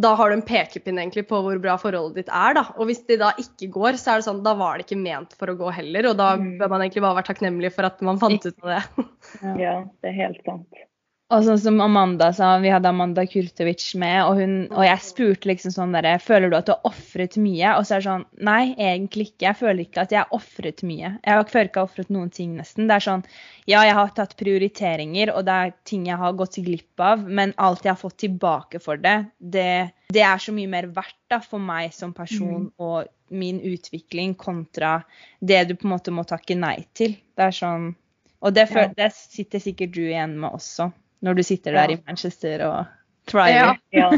Da 0.00 0.12
har 0.18 0.30
du 0.30 0.36
en 0.38 0.44
pekepinn 0.46 0.98
egentlig 1.00 1.26
på 1.30 1.40
hvor 1.44 1.62
bra 1.62 1.76
forholdet 1.80 2.22
ditt 2.22 2.32
er. 2.32 2.56
Da. 2.58 2.66
Og 2.76 2.90
hvis 2.90 3.02
det 3.08 3.20
da 3.22 3.32
ikke 3.40 3.70
går, 3.74 3.98
så 4.00 4.14
er 4.14 4.20
det 4.20 4.28
sånn, 4.28 4.44
da 4.46 4.54
var 4.58 4.78
det 4.78 4.86
ikke 4.86 5.00
ment 5.00 5.34
for 5.38 5.52
å 5.52 5.56
gå 5.58 5.72
heller. 5.76 6.10
Og 6.12 6.18
da 6.20 6.32
mm. 6.40 6.52
bør 6.60 6.72
man 6.74 6.84
egentlig 6.84 7.04
bare 7.06 7.18
være 7.20 7.30
takknemlig 7.32 7.72
for 7.76 7.88
at 7.88 8.00
man 8.06 8.20
fant 8.22 8.46
ut 8.46 8.64
av 8.64 8.72
det. 8.74 9.08
ja, 9.64 9.74
det 10.00 10.12
er 10.12 10.18
helt 10.22 10.40
sant. 10.46 10.86
Og 11.30 11.44
sånn 11.46 11.60
som 11.62 11.76
Amanda 11.78 12.32
sa, 12.34 12.56
vi 12.58 12.72
hadde 12.72 12.90
Amanda 12.90 13.22
Kurtovic 13.30 13.84
med, 14.02 14.16
og, 14.26 14.40
hun, 14.40 14.54
og 14.74 14.82
jeg 14.82 15.02
spurte 15.06 15.46
liksom 15.46 15.70
sånn 15.70 15.92
derre 15.94 16.16
Føler 16.18 16.50
du 16.50 16.56
at 16.58 16.66
du 16.66 16.72
har 16.72 16.88
ofret 16.90 17.36
mye? 17.38 17.76
Og 17.78 17.84
så 17.86 17.94
er 17.94 18.02
det 18.02 18.08
sånn 18.08 18.24
Nei, 18.48 18.72
egentlig 18.74 19.28
ikke. 19.28 19.44
Jeg 19.46 19.58
føler 19.60 19.84
ikke 19.84 20.02
at 20.02 20.14
jeg 20.14 20.24
har 20.24 20.34
ofret 20.34 20.82
mye. 20.86 21.12
Jeg 21.22 21.46
føler 21.52 21.70
ikke 21.70 21.84
har 21.84 21.92
ofret 21.92 22.10
noen 22.10 22.32
ting, 22.34 22.56
nesten. 22.58 22.88
Det 22.90 22.96
er 22.96 23.06
sånn 23.06 23.22
Ja, 23.70 23.84
jeg 23.86 23.94
har 23.94 24.10
tatt 24.16 24.34
prioriteringer, 24.40 25.30
og 25.36 25.46
det 25.46 25.54
er 25.54 25.74
ting 25.86 26.08
jeg 26.10 26.18
har 26.18 26.34
gått 26.40 26.58
glipp 26.66 27.04
av, 27.06 27.22
men 27.22 27.54
alt 27.62 27.86
jeg 27.86 27.92
har 27.94 28.00
fått 28.00 28.18
tilbake 28.24 28.82
for 28.82 28.98
det, 28.98 29.16
det 29.38 29.70
det 30.10 30.24
er 30.26 30.40
så 30.42 30.50
mye 30.50 30.66
mer 30.66 30.88
verdt 30.90 31.14
da, 31.30 31.38
for 31.38 31.62
meg 31.62 31.92
som 31.94 32.10
person 32.12 32.64
Mm. 32.66 32.72
og 32.82 33.06
min 33.30 33.60
utvikling 33.62 34.34
kontra 34.34 35.04
det 35.38 35.60
du 35.68 35.76
på 35.78 35.86
en 35.86 35.92
måte 35.94 36.10
må 36.10 36.24
takke 36.26 36.56
nei 36.58 36.80
til. 36.98 37.14
Det 37.38 37.44
er 37.46 37.54
sånn 37.54 37.92
Og 38.42 38.54
det, 38.56 38.66
det 38.96 39.12
sitter 39.14 39.62
sikkert 39.62 39.92
du 39.94 40.00
igjen 40.08 40.34
med 40.40 40.50
også, 40.56 40.88
når 41.22 41.34
du 41.38 41.42
sitter 41.46 41.72
der 41.76 41.90
Ja. 41.90 41.96
i 41.98 42.02
Manchester 42.06 42.64
og 42.68 42.84
tryer. 43.30 43.76
Ja. 43.92 44.08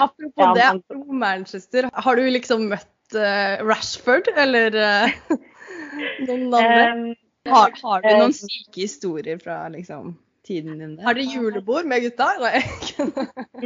Apropos 0.00 0.32
Ja, 0.36 0.52
det, 0.54 0.64
apropos 0.64 1.12
Manchester. 1.12 1.90
Har 1.92 2.16
du 2.16 2.22
liksom 2.30 2.68
møtt 2.72 3.14
uh, 3.14 3.62
Rashford, 3.66 4.28
eller 4.36 4.74
uh, 4.74 5.10
noen 6.26 6.54
andre? 6.54 6.92
Um, 6.92 7.14
Har, 7.46 7.70
har 7.82 8.02
du 8.02 8.08
Eh, 8.10 8.18
noen 8.18 8.32
syke 8.34 8.80
historier 8.82 9.38
fra 9.38 9.68
liksom 9.70 10.16
tiden 10.46 10.78
din 10.80 10.92
der? 10.96 11.04
Har 11.04 11.14
dere 11.18 11.26
julebord 11.34 11.84
med 11.90 12.02
gutta? 12.04 12.26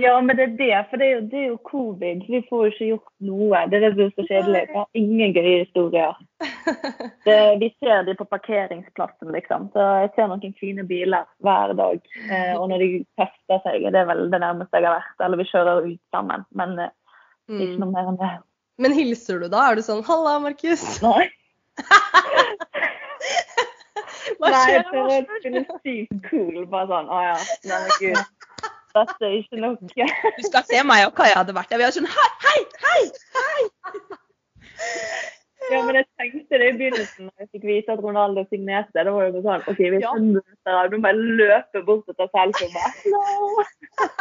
Ja, 0.00 0.14
men 0.24 0.36
det 0.38 0.44
er 0.46 0.54
det. 0.58 0.78
For 0.90 0.96
det 1.00 1.06
er 1.06 1.12
jo, 1.14 1.20
det 1.32 1.38
er 1.40 1.46
jo 1.50 1.58
covid. 1.70 2.22
Vi 2.28 2.40
får 2.48 2.64
jo 2.64 2.70
ikke 2.72 2.88
gjort 2.90 3.12
noe. 3.28 3.62
Det 3.70 3.78
er 3.78 3.84
det 3.84 3.90
som 3.94 4.02
er 4.06 4.12
så 4.16 4.26
kjedelig. 4.30 4.62
Vi 4.70 4.78
har 4.80 4.88
ingen 5.02 5.34
gøye 5.36 5.58
historier. 5.64 6.14
Det, 7.26 7.38
vi 7.60 7.68
ser 7.78 8.04
de 8.08 8.14
på 8.18 8.24
parkeringsplassen, 8.32 9.32
liksom. 9.36 9.68
Så 9.74 9.86
jeg 10.04 10.12
ser 10.16 10.30
noen 10.32 10.54
fine 10.60 10.84
biler 10.88 11.24
hver 11.44 11.74
dag. 11.78 12.00
Eh, 12.30 12.54
og 12.56 12.68
når 12.72 12.78
de 12.84 12.90
fester 13.20 13.60
seg, 13.66 13.88
det 13.92 14.00
er 14.00 14.08
vel 14.08 14.26
det 14.32 14.40
nærmeste 14.40 14.80
jeg 14.80 14.88
har 14.88 14.98
vært. 15.02 15.18
Eller 15.26 15.42
vi 15.42 15.48
kjører 15.52 15.84
ut 15.90 16.00
sammen. 16.14 16.46
Men 16.56 16.78
eh, 16.86 16.92
ikke 17.50 17.74
Mm. 17.74 17.80
noe 17.82 17.90
mer 17.90 18.06
enn 18.12 18.18
det. 18.20 18.32
Men 18.78 18.92
hilser 18.96 19.40
du 19.42 19.48
da? 19.52 19.64
Er 19.70 19.74
du 19.76 19.82
sånn 19.82 20.04
'halla, 20.06 20.38
Markus'? 20.40 21.02
Nei. 21.02 21.26
Hva 24.40 24.50
Nei, 24.52 24.60
jeg 24.72 24.82
skjer? 24.82 24.90
prøver 24.90 25.10
å 25.10 25.22
spille 25.40 25.64
sykt 25.84 26.30
cool. 26.30 26.60
Bare 26.72 26.86
sånn 26.90 27.08
Å 27.10 27.20
ja, 27.24 27.36
nei, 27.70 27.80
gud. 28.00 28.22
Dette 28.90 29.26
er 29.28 29.34
ikke 29.38 29.60
noe. 29.62 29.76
Du 30.38 30.42
skal 30.48 30.64
se 30.66 30.80
meg 30.84 31.06
og 31.06 31.14
Kaja 31.18 31.36
hadde 31.42 31.54
vært 31.56 31.70
der. 31.70 31.78
Vi 31.80 31.86
hadde 31.86 31.98
sånn 32.00 32.10
hei, 32.10 32.62
hei, 32.86 33.02
hei! 33.36 33.60
Ja, 35.70 35.82
men 35.86 35.94
jeg 36.00 36.06
tenkte 36.18 36.58
det 36.58 36.68
i 36.72 36.76
begynnelsen 36.80 37.28
da 37.28 37.44
jeg 37.44 37.50
fikk 37.54 37.64
vite 37.68 37.92
at 37.94 38.00
Ronaldo 38.02 38.42
signerte. 38.50 39.04
Det 39.06 39.12
var 39.14 39.28
jo 39.28 39.42
sånn 39.44 39.62
OK, 39.70 39.78
vi 39.78 40.00
Ja. 40.02 40.10
er 40.16 40.24
minutter 40.24 40.72
av, 40.80 40.88
du 40.90 40.96
bare 41.04 41.14
løpe 41.38 41.82
bort 41.86 42.08
og 42.10 42.16
ta 42.18 42.26
selfie. 42.34 42.70
med 42.74 42.86
no. 43.14 43.20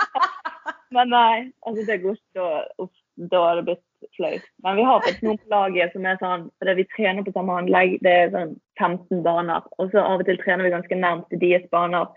Men 0.93 1.09
nei, 1.13 1.37
altså 1.65 1.85
det 1.89 1.99
går 2.03 2.17
ikke 2.17 2.43
da 2.43 2.87
Da 3.33 3.41
har 3.47 3.55
det 3.59 3.65
blitt 3.69 3.83
flaut. 4.17 4.47
Men 4.63 4.79
vi 4.79 4.87
har 4.87 5.03
fått 5.05 5.21
noen 5.25 5.39
på 5.41 5.53
laget 5.53 5.93
som 5.93 6.05
er 6.05 6.17
sånn 6.21 6.47
Fordi 6.59 6.75
vi 6.79 6.87
trener 6.95 7.25
på 7.25 7.33
samme 7.35 7.59
anlegg, 7.61 7.97
det 8.05 8.15
er 8.23 8.33
sånn 8.33 8.55
15 8.79 9.23
baner. 9.25 9.65
Og 9.77 9.93
så 9.93 10.03
av 10.03 10.23
og 10.23 10.29
til 10.29 10.41
trener 10.41 10.67
vi 10.67 10.75
ganske 10.75 10.99
nærmt 10.99 11.29
til 11.33 11.43
deres 11.43 11.69
baner. 11.73 12.09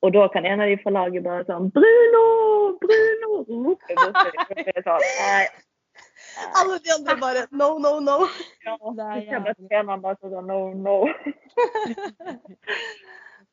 Og 0.00 0.14
da 0.16 0.28
kan 0.32 0.46
en 0.48 0.62
av 0.64 0.70
de 0.70 0.78
fra 0.80 0.94
laget 0.96 1.26
bare 1.26 1.44
sånn 1.48 1.68
Bruno! 1.76 2.24
Bruno! 2.80 3.30
rope 3.48 3.94
borti. 3.96 4.74
Sånn, 4.84 5.04
nei. 5.20 5.46
Alle 6.56 6.78
de 6.84 6.90
andre 6.94 7.16
bare 7.20 7.46
'no, 7.50 7.78
no, 7.78 8.00
no'. 8.00 8.28
Ja, 8.64 8.76
så 8.80 8.92
bare 8.94 9.54
treneren 9.68 10.02
bare 10.02 10.16
sånn 10.20 10.46
no, 10.46 10.74
no. 10.74 11.08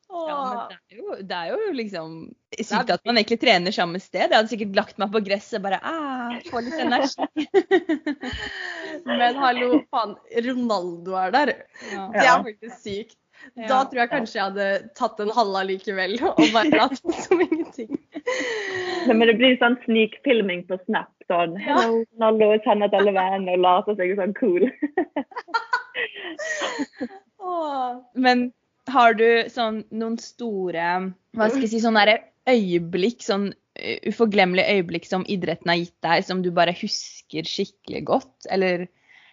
Ja, 0.07 0.37
men 0.39 0.69
det 0.71 0.77
er, 0.77 0.97
jo, 0.97 1.15
det 1.27 1.37
er 1.37 1.49
jo 1.51 1.71
liksom 1.75 2.11
sykt 2.55 2.91
at 2.95 3.03
man 3.07 3.19
egentlig 3.19 3.39
trener 3.41 3.75
samme 3.75 3.99
sted. 3.99 4.29
Jeg 4.29 4.37
hadde 4.37 4.51
sikkert 4.51 4.77
lagt 4.79 4.99
meg 5.01 5.11
på 5.11 5.21
gresset 5.25 5.59
og 5.59 5.65
bare 5.65 5.79
ah, 5.83 6.37
få 6.47 6.61
litt 6.63 6.79
energi. 6.79 7.47
Men 9.07 9.39
hallo, 9.41 9.81
faen, 9.91 10.15
Ronaldo 10.47 11.17
er 11.19 11.33
der. 11.35 11.53
Ja. 11.91 12.05
Det 12.13 12.23
er 12.23 12.45
faktisk 12.47 12.77
sykt. 12.85 13.17
Da 13.67 13.83
tror 13.85 14.01
jeg 14.01 14.11
kanskje 14.11 14.39
jeg 14.39 14.45
hadde 14.47 14.67
tatt 14.97 15.19
en 15.21 15.31
halla 15.35 15.61
likevel 15.67 16.15
og 16.25 16.39
bare 16.55 16.71
latt 16.81 16.97
som 17.25 17.43
ingenting. 17.43 17.91
Men 19.11 19.27
det 19.29 19.35
blir 19.39 19.59
sånn 19.61 19.77
snikfilming 19.83 20.65
på 20.71 20.79
Snap. 20.85 21.11
Sånn. 21.27 21.57
Hello, 21.59 22.05
Ronaldo 22.15 22.53
sender 22.63 22.87
til 22.91 23.01
alle 23.03 23.13
vennene 23.17 23.57
og 23.57 23.63
later 23.65 23.97
seg 23.99 24.15
sånn 24.15 24.35
cool. 24.39 24.63
Åh. 27.43 27.99
Men 28.15 28.47
har 28.91 29.15
du 29.19 29.29
sånn 29.51 29.81
noen 29.91 30.17
store 30.21 30.89
hva 31.37 31.47
skal 31.51 31.65
jeg 31.65 31.73
si, 31.75 31.83
sånne 31.83 32.19
øyeblikk, 32.47 33.23
sånn 33.25 33.49
uh, 33.51 33.97
uforglemmelige 34.09 34.77
øyeblikk 34.77 35.07
som 35.07 35.25
idretten 35.29 35.71
har 35.71 35.81
gitt 35.81 35.97
deg, 36.05 36.23
som 36.25 36.43
du 36.45 36.51
bare 36.55 36.75
husker 36.77 37.47
skikkelig 37.47 38.03
godt? 38.07 38.47
Eller 38.53 38.87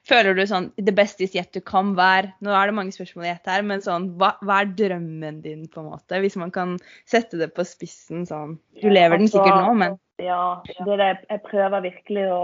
føler 0.08 0.36
du 0.36 0.44
sånn 0.48 0.70
The 0.76 0.92
best 0.92 1.22
is 1.24 1.36
yet 1.36 1.52
to 1.56 1.62
come 1.64 1.94
hver 1.96 2.28
Nå 2.44 2.52
er 2.52 2.68
det 2.68 2.76
mange 2.76 2.92
spørsmål 2.96 3.28
i 3.28 3.32
ett 3.32 3.48
her, 3.48 3.64
men 3.66 3.84
sånn 3.84 4.10
hva, 4.20 4.34
hva 4.44 4.60
er 4.62 4.74
drømmen 4.76 5.40
din, 5.44 5.64
på 5.70 5.80
en 5.80 5.92
måte? 5.92 6.20
Hvis 6.24 6.36
man 6.40 6.52
kan 6.54 6.76
sette 7.08 7.40
det 7.40 7.52
på 7.56 7.64
spissen 7.68 8.26
sånn. 8.28 8.58
Du 8.82 8.90
lever 8.90 9.22
den 9.22 9.30
sikkert 9.32 9.62
nå, 9.62 9.72
men 9.80 9.98
Ja, 10.22 10.60
det 10.66 10.84
er 10.84 11.00
det. 11.00 11.14
Jeg 11.30 11.42
prøver 11.48 11.88
virkelig 11.88 12.28
å, 12.30 12.42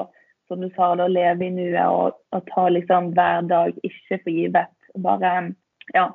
som 0.51 0.65
du 0.65 0.71
sa, 0.75 0.95
å 0.95 1.11
leve 1.11 1.47
i 1.47 1.53
nuet 1.55 1.85
og, 1.85 2.19
og 2.35 2.49
ta 2.51 2.67
liksom 2.73 3.13
hver 3.19 3.47
dag 3.51 3.77
ikke 3.87 4.23
for 4.25 4.35
gitt. 4.35 4.77
Bare 4.99 5.37
ja 5.95 6.09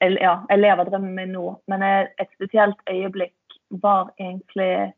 jeg, 0.00 0.18
ja, 0.20 0.36
jeg 0.50 0.62
lever 0.62 0.90
drømmen 0.90 1.16
min 1.16 1.34
nå. 1.36 1.46
Men 1.68 1.82
et 1.86 2.30
spesielt 2.34 2.80
øyeblikk 2.90 3.58
var 3.70 4.12
egentlig 4.20 4.92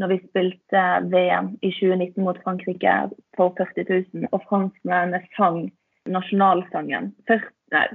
når 0.00 0.08
vi 0.08 0.18
spilte 0.28 0.82
VM 1.12 1.48
i 1.62 1.70
2019 1.70 2.24
mot 2.24 2.38
Frankrike 2.44 2.94
for 3.36 3.54
40 3.58 3.84
000, 4.14 4.28
og 4.32 4.40
franskmennene 4.48 5.20
sang 5.36 5.66
nasjonalsangen. 6.06 7.12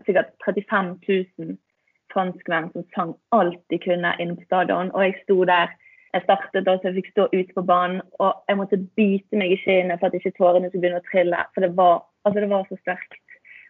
Sikkert 0.05 0.29
35 0.45 0.99
000 1.07 1.57
franskmenn 2.13 2.71
som 2.73 2.85
sang 2.95 3.15
alt 3.31 3.59
de 3.69 3.79
kunne 3.81 4.13
inne 4.19 4.37
på 4.37 4.45
stadion, 4.45 4.91
og 4.93 5.03
jeg 5.03 5.19
sto 5.23 5.43
der. 5.43 5.73
Jeg 6.13 6.23
startet 6.23 6.65
da, 6.65 6.77
så 6.77 6.87
jeg 6.87 6.95
fikk 7.01 7.09
stå 7.11 7.23
ute 7.33 7.53
på 7.53 7.61
banen, 7.67 7.99
og 8.23 8.37
jeg 8.47 8.57
måtte 8.57 8.79
bite 8.97 9.37
meg 9.37 9.51
i 9.53 9.59
kinnet 9.65 9.99
for 9.99 10.07
at 10.07 10.15
ikke 10.15 10.37
tårene 10.37 10.69
skulle 10.69 10.85
begynne 10.85 11.01
å 11.03 11.09
trille. 11.11 11.41
For 11.53 11.65
det 11.65 11.73
var, 11.77 12.05
altså 12.23 12.41
det 12.41 12.49
var 12.53 12.63
så 12.69 12.77
sterkt. 12.79 13.25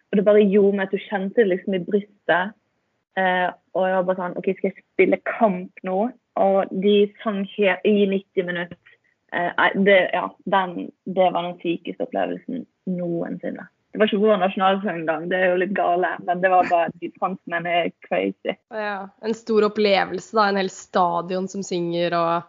Og 0.08 0.16
det 0.16 0.24
bare 0.24 0.46
gjorde 0.46 0.78
meg 0.78 0.86
at 0.86 0.94
du 0.94 1.08
kjente 1.08 1.42
det 1.42 1.48
liksom 1.50 1.76
i 1.76 1.82
brystet. 1.88 2.54
Eh, 3.18 3.48
og 3.74 3.86
jeg 3.86 3.96
var 3.96 4.06
bare 4.08 4.20
sånn 4.20 4.36
OK, 4.38 4.50
skal 4.58 4.70
jeg 4.70 4.84
spille 4.94 5.20
kamp 5.26 5.82
nå? 5.86 5.98
Og 6.38 6.76
de 6.84 6.94
sang 7.22 7.42
helt 7.56 7.88
i 7.88 7.96
90 8.10 8.46
minutter. 8.46 8.94
Eh, 9.34 9.64
det, 9.86 9.98
ja, 10.14 10.28
den, 10.44 10.90
det 11.04 11.32
var 11.34 11.50
den 11.50 11.58
sykeste 11.62 12.06
opplevelsen 12.06 12.64
noensinne. 12.94 13.66
Det 13.88 14.02
var 14.02 14.10
ikke 14.10 14.20
vår 14.20 14.40
nasjonalsang 14.42 15.00
engang, 15.00 15.24
det 15.30 15.38
er 15.40 15.50
jo 15.50 15.60
litt 15.62 15.72
gale. 15.76 16.10
Men 16.26 16.42
det 16.44 16.52
var 16.52 16.68
bare 16.70 16.92
de 17.00 17.08
franskmennene 17.16 17.86
er 17.86 17.90
crazy. 18.04 18.54
Ja, 18.74 19.08
en 19.24 19.36
stor 19.36 19.70
opplevelse, 19.70 20.36
da. 20.36 20.48
En 20.50 20.60
hel 20.60 20.70
stadion 20.72 21.48
som 21.50 21.64
synger 21.66 22.16
og 22.18 22.48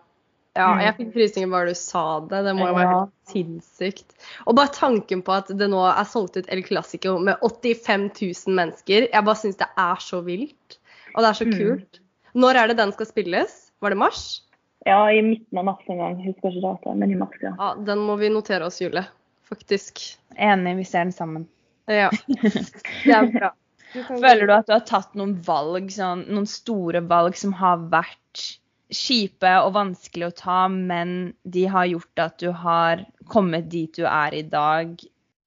Ja, 0.58 0.74
Mm. 0.74 0.80
jeg 0.82 0.96
fikk 0.98 1.14
frysninger 1.14 1.50
bare 1.52 1.68
du 1.70 1.76
sa 1.78 2.20
det. 2.22 2.44
Det 2.44 2.56
må 2.58 2.68
jo 2.68 2.74
være 2.76 2.90
helt 2.90 3.12
sinnssykt. 3.32 4.16
Og 4.48 4.56
bare 4.56 4.74
tanken 4.74 5.22
på 5.22 5.32
at 5.38 5.48
det 5.48 5.70
nå 5.70 5.80
er 5.88 6.04
solgt 6.10 6.38
ut 6.38 6.50
El 6.50 6.64
Clásico 6.64 7.20
med 7.22 7.38
85 7.42 8.10
000 8.48 8.56
mennesker. 8.58 9.10
Jeg 9.14 9.26
bare 9.26 9.36
syns 9.36 9.58
det 9.58 9.68
er 9.78 9.96
så 10.02 10.24
vilt. 10.26 10.78
Og 11.16 11.22
det 11.24 11.30
er 11.30 11.38
så 11.38 11.46
Mm. 11.48 11.54
kult. 11.60 12.00
Når 12.36 12.56
er 12.56 12.68
det 12.68 12.78
den 12.78 12.92
skal 12.92 13.06
spilles? 13.06 13.72
Var 13.82 13.90
det 13.90 13.98
mars? 13.98 14.42
Ja, 14.86 15.06
i 15.12 15.22
midten 15.22 15.58
av 15.58 15.66
mars 15.66 15.84
en 15.90 15.98
gang. 15.98 16.16
Husker 16.26 16.50
ikke 16.52 16.62
datoen, 16.62 16.98
men 17.00 17.12
i 17.12 17.16
mars, 17.16 17.36
ja. 17.42 17.54
Ja, 17.60 17.76
den 17.76 17.98
må 18.00 18.18
vi 18.18 18.30
notere 18.30 18.66
oss, 18.66 18.80
Julie. 18.82 19.06
Faktisk. 19.50 20.18
enig, 20.38 20.78
vi 20.78 20.84
ser 20.84 21.04
den 21.06 21.12
sammen. 21.12 21.48
Ja. 21.88 22.10
Det 22.30 23.14
er 23.14 23.32
bra. 23.32 23.52
Føler 23.94 24.46
du 24.46 24.54
at 24.54 24.68
du 24.68 24.74
har 24.74 24.82
tatt 24.86 25.16
noen 25.16 25.42
valg, 25.44 25.90
sånn, 25.90 26.28
noen 26.30 26.46
store 26.46 27.02
valg 27.02 27.36
som 27.36 27.52
har 27.54 27.78
vært 27.78 28.60
kjipe 28.94 29.52
og 29.64 29.76
vanskelig 29.78 30.30
å 30.30 30.36
ta, 30.36 30.60
men 30.68 31.34
de 31.44 31.68
har 31.70 31.90
gjort 31.92 32.26
at 32.26 32.42
du 32.42 32.50
har 32.56 33.06
kommet 33.30 33.70
dit 33.72 33.94
du 33.96 34.06
er 34.10 34.36
i 34.36 34.44
dag? 34.46 35.00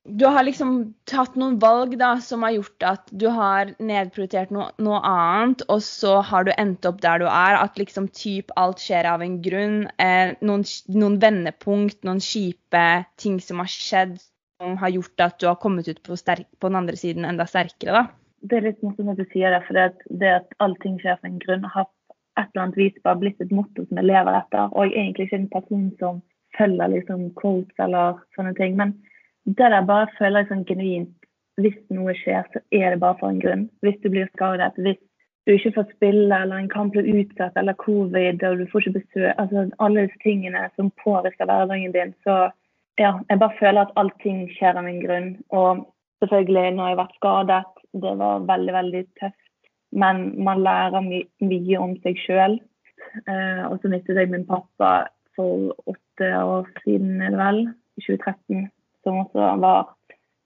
Du 0.03 0.25
har 0.27 0.43
liksom 0.43 0.95
tatt 1.07 1.37
noen 1.39 1.61
valg 1.63 1.95
da, 1.99 2.17
som 2.19 2.43
har 2.43 2.57
gjort 2.57 2.87
at 2.87 3.13
du 3.15 3.29
har 3.31 3.71
nedprioritert 3.79 4.51
noe, 4.55 4.73
noe 4.83 4.99
annet, 5.07 5.63
og 5.71 5.79
så 5.87 6.17
har 6.27 6.47
du 6.47 6.51
endt 6.57 6.89
opp 6.89 6.99
der 7.05 7.23
du 7.23 7.29
er. 7.29 7.59
At 7.61 7.79
liksom 7.79 8.09
typ 8.11 8.51
alt 8.59 8.83
skjer 8.83 9.07
av 9.07 9.23
en 9.23 9.39
grunn. 9.45 9.85
Eh, 10.03 10.35
noen, 10.43 10.67
noen 10.91 11.21
vendepunkt, 11.23 12.01
noen 12.09 12.23
kjipe 12.23 12.87
ting 13.23 13.39
som 13.43 13.63
har 13.63 13.71
skjedd, 13.71 14.19
som 14.59 14.75
har 14.83 14.91
gjort 14.91 15.23
at 15.23 15.39
du 15.39 15.47
har 15.47 15.61
kommet 15.63 15.87
ut 15.87 16.03
på, 16.03 16.19
på 16.19 16.73
den 16.73 16.83
andre 16.83 16.99
siden 16.99 17.29
enda 17.29 17.47
sterkere. 17.47 18.03
da. 18.03 18.05
Det 18.43 18.59
er 18.59 18.67
litt 18.73 18.83
morsomt 18.83 19.15
at 19.15 19.23
du 19.23 19.27
sier 19.31 19.55
det, 19.55 19.63
for 19.69 19.79
det 19.79 19.87
at, 19.93 20.07
det 20.19 20.31
at 20.41 20.55
allting 20.65 20.99
skjer 20.99 21.15
av 21.15 21.29
en 21.29 21.39
grunn, 21.45 21.67
har 21.77 21.87
et 22.39 22.49
eller 22.53 22.63
annet 22.65 22.79
vis 22.81 23.01
bare 23.05 23.21
blitt 23.21 23.41
et 23.41 23.53
motto 23.53 23.85
som 23.87 23.99
jeg 24.01 24.09
lever 24.09 24.39
etter. 24.39 24.69
Og 24.73 24.87
jeg 24.87 24.93
er 24.93 25.03
egentlig 25.05 25.27
ikke 25.29 25.41
en 25.41 25.49
person 25.53 25.89
som 26.01 26.21
følger 26.59 26.93
liksom 26.95 27.25
quotes 27.41 27.85
eller 27.87 28.21
sånne 28.37 28.55
ting. 28.59 28.77
Men 28.81 28.95
det 29.45 29.71
der 29.75 29.89
bare 29.89 30.11
føler 30.19 30.43
jeg 30.43 30.53
sånn 30.53 30.69
genuint. 30.69 31.17
Hvis 31.61 31.77
noe 31.93 32.15
skjer, 32.17 32.47
så 32.53 32.63
er 32.73 32.95
det 32.95 33.03
bare 33.03 33.19
for 33.21 33.29
en 33.29 33.41
grunn. 33.43 33.67
Hvis 33.85 33.99
du 34.01 34.09
blir 34.13 34.31
skadet, 34.33 34.73
hvis 34.81 35.01
du 35.47 35.53
ikke 35.53 35.75
får 35.77 35.91
spille, 35.97 36.33
eller 36.33 36.63
en 36.63 36.71
kamp 36.73 36.95
blir 36.95 37.09
utsatt, 37.13 37.57
eller 37.61 37.77
covid, 37.83 38.41
og 38.49 38.63
du 38.63 38.67
får 38.71 38.87
ikke 38.87 39.01
besøk 39.01 39.41
Altså 39.43 39.67
alle 39.85 40.07
disse 40.07 40.23
tingene 40.23 40.63
som 40.77 40.93
påvirker 41.05 41.49
hverdagen 41.51 41.93
din. 41.93 42.15
Så 42.25 42.37
ja, 43.01 43.13
jeg 43.29 43.41
bare 43.43 43.59
føler 43.59 43.83
at 43.83 43.95
allting 44.01 44.47
skjer 44.57 44.79
av 44.81 44.89
en 44.89 45.03
grunn. 45.03 45.31
Og 45.51 45.85
selvfølgelig, 46.23 46.77
når 46.77 46.89
jeg 46.89 46.97
har 46.97 47.03
vært 47.03 47.21
skadet, 47.21 47.63
det 48.03 48.17
var 48.23 48.47
veldig, 48.49 48.75
veldig 48.79 49.05
tøft. 49.21 49.41
Men 49.93 50.23
man 50.45 50.63
lærer 50.65 51.05
my 51.05 51.23
mye 51.45 51.81
om 51.81 51.97
seg 52.05 52.21
sjøl. 52.25 52.59
Eh, 53.29 53.65
og 53.69 53.79
så 53.81 53.91
mistet 53.93 54.19
jeg 54.19 54.31
min 54.33 54.47
pappa 54.49 55.09
for 55.37 55.73
åtte 55.89 56.29
år 56.45 56.69
siden, 56.85 57.21
er 57.21 57.33
det 57.33 57.41
vel, 57.41 57.61
i 57.97 58.05
2013, 58.05 58.69
som 59.05 59.19
også 59.25 59.49
var 59.61 59.91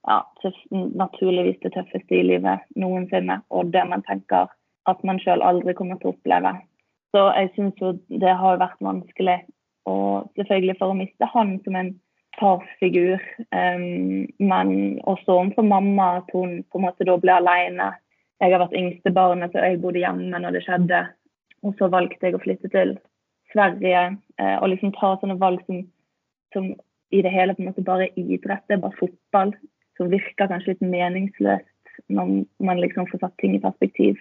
ja, 0.07 0.21
tøff, 0.43 0.59
naturligvis 0.71 1.59
det 1.63 1.73
tøffeste 1.75 2.15
i 2.15 2.23
livet 2.27 2.63
noensinne, 2.79 3.41
og 3.51 3.73
det 3.75 3.83
man 3.91 4.03
tenker 4.07 4.51
at 4.87 5.03
man 5.07 5.19
sjøl 5.23 5.43
aldri 5.43 5.75
kommer 5.75 5.99
til 5.99 6.13
å 6.13 6.15
oppleve. 6.15 6.55
Så 7.15 7.29
jeg 7.35 7.53
syns 7.55 7.83
jo 7.83 7.95
det 8.23 8.35
har 8.41 8.61
vært 8.63 8.83
vanskelig. 8.85 9.41
Og 9.87 10.27
selvfølgelig 10.39 10.77
for 10.81 10.93
å 10.93 10.99
miste 10.99 11.29
han 11.33 11.57
som 11.65 11.79
en 11.79 11.93
farsfigur, 12.37 13.23
um, 13.55 14.27
men 14.39 14.73
også 15.09 15.39
overfor 15.39 15.67
mamma, 15.67 16.17
at 16.21 16.35
hun 16.35 16.59
på 16.71 16.81
en 16.81 16.87
måte 16.89 17.07
da 17.09 17.17
ble 17.23 17.37
alene. 17.39 17.93
Jeg 18.42 18.53
har 18.53 18.61
vært 18.61 18.77
yngste 18.77 19.12
barnet, 19.16 19.53
så 19.53 19.64
jeg 19.64 19.81
bodde 19.81 20.03
hjemme 20.03 20.40
når 20.42 20.59
det 20.59 20.64
skjedde. 20.66 21.03
Og 21.64 21.77
så 21.79 21.88
valgte 21.92 22.29
jeg 22.29 22.37
å 22.37 22.42
flytte 22.42 22.70
til 22.72 22.96
Sverige 23.53 24.03
eh, 24.12 24.57
og 24.59 24.68
liksom 24.72 24.92
ta 24.96 25.14
sånne 25.20 25.38
valg 25.40 25.62
som, 25.66 25.81
som 26.55 26.68
i 27.14 27.22
det 27.25 27.33
hele 27.33 27.55
på 27.55 27.62
en 27.62 27.70
måte 27.70 27.87
bare 27.87 28.11
idrett, 28.18 28.64
det 28.68 28.77
er 28.77 28.85
bare 28.85 28.99
fotball. 29.01 29.55
Som 29.96 30.12
virker 30.12 30.51
kanskje 30.51 30.75
litt 30.75 30.85
meningsløst 30.85 31.72
når 32.12 32.44
man 32.61 32.81
liksom 32.83 33.09
får 33.09 33.22
satt 33.22 33.37
ting 33.40 33.57
i 33.57 33.62
perspektiv. 33.62 34.20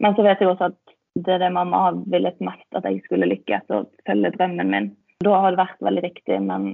Men 0.00 0.16
så 0.16 0.24
vet 0.24 0.40
jeg 0.40 0.48
også 0.48 0.70
at 0.70 0.96
det 1.14 1.34
er 1.34 1.42
det 1.42 1.52
mamma 1.52 1.82
har 1.84 1.98
villet 2.08 2.38
mest, 2.40 2.64
at 2.72 2.86
jeg 2.88 3.02
skulle 3.04 3.28
lykkes 3.28 3.68
og 3.76 3.90
følge 4.08 4.32
drømmen 4.38 4.72
min. 4.72 4.88
Da 5.22 5.36
har 5.42 5.52
det 5.52 5.60
vært 5.60 5.84
veldig 5.84 6.04
riktig, 6.06 6.38
men 6.40 6.70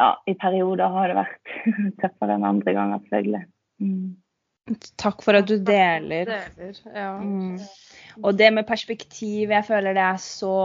ja, 0.00 0.14
i 0.26 0.34
perioder 0.40 0.94
har 0.94 1.10
det 1.10 1.18
vært 1.18 1.52
tøffere 2.02 2.38
enn 2.38 2.48
andre 2.48 2.74
ganger, 2.74 3.02
selvfølgelig. 3.04 3.42
Mm. 3.84 4.14
Takk 4.96 5.20
for 5.24 5.36
at 5.36 5.48
du 5.48 5.58
deler. 5.60 6.28
Deler, 6.30 6.76
ja. 6.88 7.10
Mm. 7.20 7.58
Og 8.22 8.36
det 8.38 8.50
med 8.54 8.66
perspektiv, 8.68 9.50
jeg 9.52 9.66
føler 9.66 9.96
det 9.96 10.04
er 10.04 10.20
så 10.22 10.56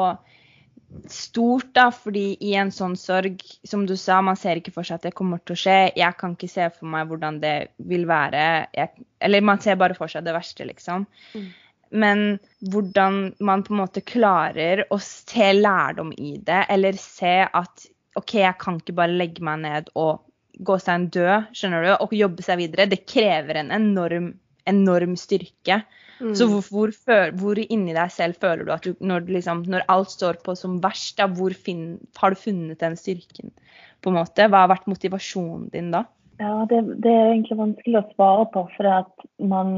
stort, 1.10 1.68
da, 1.76 1.90
fordi 1.94 2.34
i 2.46 2.54
en 2.58 2.72
sånn 2.74 2.96
sorg, 2.98 3.42
som 3.68 3.84
du 3.90 3.96
sa, 4.00 4.20
man 4.26 4.38
ser 4.40 4.60
ikke 4.60 4.74
for 4.74 4.88
seg 4.88 5.00
at 5.00 5.10
det 5.10 5.16
kommer 5.18 5.42
til 5.44 5.56
å 5.56 5.62
skje. 5.64 5.78
Jeg 6.00 6.18
kan 6.20 6.34
ikke 6.38 6.50
se 6.50 6.70
for 6.74 6.90
meg 6.90 7.10
hvordan 7.10 7.42
det 7.44 7.56
vil 7.92 8.08
være. 8.10 8.46
Jeg, 8.76 9.06
eller 9.28 9.46
man 9.46 9.62
ser 9.64 9.78
bare 9.82 9.98
for 9.98 10.12
seg 10.12 10.26
det 10.26 10.36
verste, 10.38 10.66
liksom. 10.70 11.06
Mm. 11.36 11.50
Men 11.90 12.24
hvordan 12.72 13.22
man 13.46 13.66
på 13.66 13.74
en 13.74 13.82
måte 13.82 14.06
klarer 14.06 14.86
å 14.94 15.00
se 15.04 15.52
lærdom 15.58 16.14
i 16.16 16.38
det, 16.46 16.64
eller 16.70 16.98
se 17.02 17.36
at 17.46 17.90
OK, 18.18 18.40
jeg 18.42 18.58
kan 18.62 18.80
ikke 18.80 18.98
bare 18.98 19.16
legge 19.16 19.44
meg 19.46 19.62
ned 19.64 19.90
og 19.98 20.24
gå 20.66 20.76
seg 20.82 20.94
en 20.96 21.08
død, 21.16 21.50
skjønner 21.56 21.86
du, 21.86 21.90
og 21.96 22.14
jobbe 22.18 22.46
seg 22.46 22.60
videre. 22.62 22.90
Det 22.92 23.06
krever 23.08 23.62
en 23.62 23.74
enorm, 23.76 24.34
enorm 24.70 25.16
styrke. 25.20 25.82
Mm. 26.20 26.34
Så 26.36 26.50
hvor, 26.52 26.66
hvor, 27.06 27.32
hvor 27.40 27.62
inni 27.64 27.96
deg 27.96 28.12
selv 28.12 28.42
føler 28.42 28.68
du 28.68 28.74
at 28.76 28.84
du, 28.84 28.92
når, 29.00 29.24
du 29.24 29.34
liksom, 29.38 29.64
når 29.72 29.86
alt 29.92 30.12
står 30.12 30.42
på 30.44 30.56
som 30.60 30.82
verst, 30.84 31.16
da, 31.22 31.30
hvor 31.32 31.56
fin, 31.56 31.94
har 32.20 32.36
du 32.36 32.42
funnet 32.42 32.82
den 32.84 33.00
styrken? 33.00 33.54
på 34.02 34.12
en 34.12 34.20
måte? 34.20 34.48
Hva 34.48 34.64
har 34.64 34.74
vært 34.74 34.90
motivasjonen 34.90 35.70
din 35.74 35.92
da? 35.94 36.06
Ja, 36.40 36.64
det, 36.72 36.82
det 37.04 37.12
er 37.12 37.34
egentlig 37.34 37.60
vanskelig 37.60 38.00
å 38.00 38.10
svare 38.14 38.46
på. 38.54 38.66
For 38.76 38.88
det 38.88 38.96
at 39.02 39.26
man, 39.52 39.72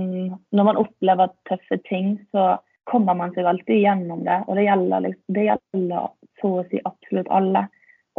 når 0.54 0.68
man 0.70 0.82
opplever 0.82 1.34
tøffe 1.50 1.80
ting, 1.90 2.16
så 2.34 2.56
kommer 2.90 3.18
man 3.18 3.34
seg 3.36 3.50
alltid 3.50 3.82
gjennom 3.82 4.26
det. 4.28 4.42
Og 4.48 4.58
det 4.60 4.68
gjelder, 4.68 5.08
liksom, 5.08 5.38
det 5.38 5.48
gjelder 5.48 6.12
så 6.42 6.56
å 6.60 6.66
si 6.70 6.82
absolutt 6.86 7.32
alle. 7.34 7.66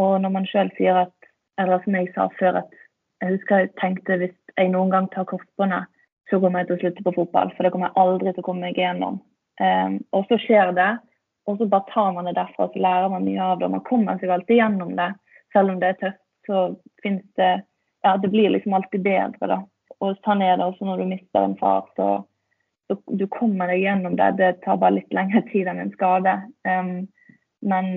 Og 0.00 0.16
når 0.24 0.34
man 0.34 0.48
sjøl 0.48 0.72
sier 0.78 1.04
at 1.04 1.21
Eller 1.60 1.82
som 1.84 1.96
jeg 1.96 2.12
sa 2.14 2.28
før, 2.38 2.62
at 2.62 2.78
jeg 3.22 3.36
husker 3.36 3.62
jeg 3.62 3.74
tenkte 3.80 4.18
hvis 4.20 4.36
jeg 4.56 4.72
noen 4.72 4.92
gang 4.92 5.08
tar 5.12 5.28
korsbåndet, 5.30 5.90
så 6.30 6.40
kommer 6.40 6.62
jeg 6.62 6.70
til 6.70 6.76
å 6.76 6.82
slutte 6.82 7.04
på 7.06 7.14
fotball. 7.18 7.52
For 7.56 7.64
det 7.64 7.72
kommer 7.74 7.90
jeg 7.90 8.00
aldri 8.02 8.32
til 8.32 8.42
å 8.42 8.46
komme 8.46 8.66
meg 8.68 8.78
igjennom. 8.78 9.20
Um, 9.60 9.98
og 10.16 10.24
så 10.30 10.38
skjer 10.40 10.72
det, 10.76 10.90
og 11.50 11.58
så 11.58 11.68
bare 11.68 11.90
tar 11.92 12.14
man 12.16 12.28
det 12.28 12.36
derfra, 12.38 12.68
så 12.72 12.82
lærer 12.82 13.12
man 13.12 13.26
mye 13.26 13.42
av 13.44 13.60
det. 13.60 13.68
Og 13.68 13.76
man 13.76 13.84
kommer 13.86 14.18
seg 14.18 14.32
alltid 14.32 14.62
gjennom 14.62 14.94
det. 14.98 15.10
Selv 15.52 15.74
om 15.74 15.82
det 15.82 15.92
er 15.92 16.00
tøft, 16.00 16.22
så 16.48 16.62
finnes 17.04 17.26
det 17.38 17.52
ja, 18.02 18.16
det 18.18 18.32
blir 18.32 18.50
liksom 18.50 18.74
alltid 18.74 19.04
bedre, 19.04 19.46
da. 19.46 19.58
Og 20.02 20.16
sånn 20.26 20.42
er 20.42 20.56
det 20.58 20.66
også 20.66 20.86
når 20.86 21.02
du 21.02 21.10
mister 21.12 21.44
en 21.46 21.58
far. 21.60 21.84
Så, 21.94 22.06
så 22.90 22.96
du 23.14 23.28
kommer 23.30 23.70
deg 23.70 23.84
gjennom 23.84 24.16
det. 24.18 24.32
Det 24.40 24.48
tar 24.64 24.80
bare 24.82 24.96
litt 24.96 25.14
lengre 25.14 25.44
tid 25.52 25.70
enn 25.70 25.84
en 25.84 25.92
skade. 25.94 26.34
Um, 26.66 27.04
men 27.62 27.92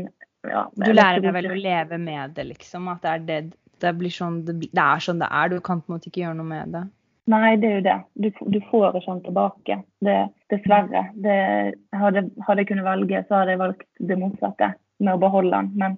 ja. 0.49 0.65
Du 0.75 0.91
lærer 0.93 1.23
deg 1.23 1.33
vel 1.35 1.51
å 1.51 1.57
leve 1.59 1.99
med 2.01 2.35
det, 2.37 2.47
liksom? 2.51 2.89
At 2.91 3.03
det 3.05 3.13
er, 3.13 3.25
det, 3.29 3.39
det 3.83 3.93
blir 3.99 4.13
sånn, 4.13 4.43
det, 4.47 4.59
det 4.67 4.83
er 4.83 5.03
sånn 5.03 5.21
det 5.23 5.29
er. 5.31 5.51
Du 5.53 5.59
kan 5.63 5.81
på 5.81 5.91
en 5.91 5.97
måte 5.97 6.11
ikke 6.11 6.25
gjøre 6.25 6.39
noe 6.39 6.49
med 6.49 6.75
det. 6.75 6.85
Nei, 7.31 7.55
det 7.57 7.69
er 7.69 7.77
jo 7.79 7.85
det. 7.85 7.99
Du, 8.21 8.27
du 8.53 8.59
får 8.69 8.99
ikke 8.99 9.09
han 9.09 9.21
tilbake. 9.25 9.77
Det, 10.05 10.17
dessverre. 10.53 11.07
Det, 11.25 11.37
hadde, 11.97 12.27
hadde 12.45 12.61
jeg 12.61 12.69
kunnet 12.69 12.85
velge, 12.85 13.23
så 13.25 13.39
hadde 13.39 13.55
jeg 13.55 13.61
valgt 13.63 13.87
det 14.11 14.19
motsatte, 14.21 14.75
med 15.01 15.17
å 15.17 15.21
beholde 15.23 15.57
han. 15.57 15.71
Men 15.73 15.97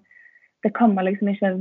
det 0.65 0.71
kan 0.77 0.95
man 0.95 1.05
liksom 1.05 1.29
ikke 1.29 1.51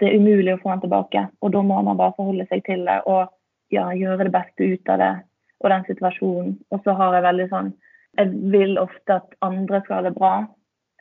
Det 0.00 0.08
er 0.08 0.16
umulig 0.18 0.56
å 0.56 0.62
få 0.62 0.72
han 0.72 0.80
tilbake. 0.82 1.26
Og 1.44 1.52
da 1.54 1.62
må 1.62 1.82
man 1.84 2.00
bare 2.00 2.16
forholde 2.16 2.48
seg 2.48 2.64
til 2.66 2.86
det 2.88 3.02
og 3.06 3.28
ja, 3.72 3.90
gjøre 3.96 4.26
det 4.26 4.34
beste 4.34 4.72
ut 4.72 4.90
av 4.92 4.98
det 5.00 5.12
og 5.62 5.70
den 5.70 5.84
situasjonen. 5.86 6.56
Og 6.72 6.82
så 6.84 6.96
har 6.98 7.16
jeg 7.16 7.28
veldig 7.28 7.48
sånn 7.52 7.72
Jeg 8.18 8.32
vil 8.52 8.74
ofte 8.80 9.20
at 9.20 9.36
andre 9.40 9.78
skal 9.84 10.00
ha 10.00 10.02
det 10.08 10.16
bra. 10.16 10.32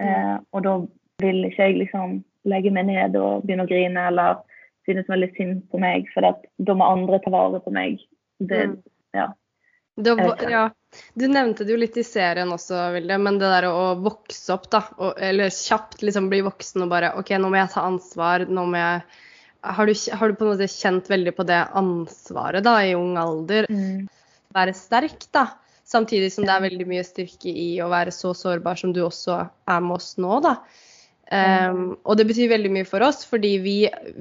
Eh, 0.02 0.38
og 0.54 0.64
da 0.66 0.76
vil 1.22 1.44
ikke 1.50 1.68
jeg 1.70 1.78
liksom 1.84 2.24
legge 2.50 2.72
meg 2.74 2.88
ned 2.90 3.16
og 3.20 3.44
begynne 3.46 3.68
å 3.68 3.70
grine 3.70 4.08
eller 4.10 4.40
synes 4.88 5.10
veldig 5.12 5.30
synd 5.38 5.60
på 5.70 5.80
meg, 5.82 6.08
for 6.14 6.26
da 6.26 6.74
må 6.74 6.88
andre 6.90 7.20
ta 7.22 7.30
vare 7.34 7.60
på 7.62 7.72
meg. 7.74 8.00
Det, 8.42 8.64
Mm. 8.68 8.78
ja. 9.14 9.28
Var- 10.02 10.50
ja, 10.50 10.70
du 11.14 11.28
nevnte 11.28 11.66
det 11.66 11.74
jo 11.76 11.78
litt 11.78 11.98
i 11.98 12.04
serien 12.04 12.50
også, 12.50 12.94
Vilde, 12.96 13.18
men 13.22 13.38
det 13.38 13.50
der 13.52 13.68
å 13.70 13.94
vokse 14.02 14.54
opp, 14.56 14.70
da, 14.72 14.82
og, 14.98 15.14
eller 15.22 15.52
kjapt 15.54 16.02
liksom 16.02 16.30
bli 16.32 16.42
voksen 16.42 16.82
og 16.82 16.90
bare 16.90 17.12
OK, 17.20 17.30
nå 17.38 17.52
må 17.52 17.60
jeg 17.60 17.70
ta 17.76 17.82
ansvar, 17.86 18.48
nå 18.48 18.66
må 18.66 18.80
jeg 18.80 19.04
har 19.64 19.86
du, 19.86 19.94
har 20.18 20.28
du 20.32 20.34
på 20.40 20.46
en 20.48 20.58
måte 20.58 20.68
kjent 20.72 21.08
veldig 21.12 21.36
på 21.38 21.46
det 21.46 21.60
ansvaret 21.78 22.64
da, 22.66 22.80
i 22.82 22.96
ung 22.98 23.16
alder? 23.22 23.68
Mm. 23.70 24.08
Være 24.56 24.74
sterk, 24.74 25.28
da. 25.32 25.52
Samtidig 25.92 26.32
som 26.32 26.48
det 26.48 26.54
er 26.54 26.64
veldig 26.70 26.88
mye 26.88 27.04
styrke 27.04 27.52
i 27.52 27.74
å 27.84 27.90
være 27.92 28.14
så 28.16 28.32
sårbar 28.38 28.80
som 28.80 28.94
du 28.96 29.02
også 29.04 29.42
er 29.44 29.84
med 29.84 29.98
oss 29.98 30.14
nå, 30.22 30.40
da. 30.46 30.56
Um, 31.32 31.94
og 32.04 32.18
det 32.20 32.26
betyr 32.28 32.50
veldig 32.52 32.70
mye 32.76 32.88
for 32.88 33.04
oss, 33.08 33.22
fordi 33.24 33.54
vi, 33.64 33.76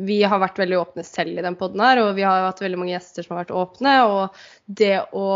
vi 0.06 0.20
har 0.22 0.38
vært 0.38 0.60
veldig 0.62 0.76
åpne 0.78 1.02
selv 1.06 1.40
i 1.40 1.42
den 1.42 1.56
poden 1.58 1.82
her. 1.82 1.98
Og 2.04 2.12
vi 2.18 2.26
har 2.26 2.46
hatt 2.46 2.62
veldig 2.62 2.78
mange 2.78 2.94
gjester 2.94 3.26
som 3.26 3.34
har 3.34 3.44
vært 3.44 3.56
åpne. 3.58 3.94
Og 4.06 4.42
det 4.80 4.96
å 5.18 5.26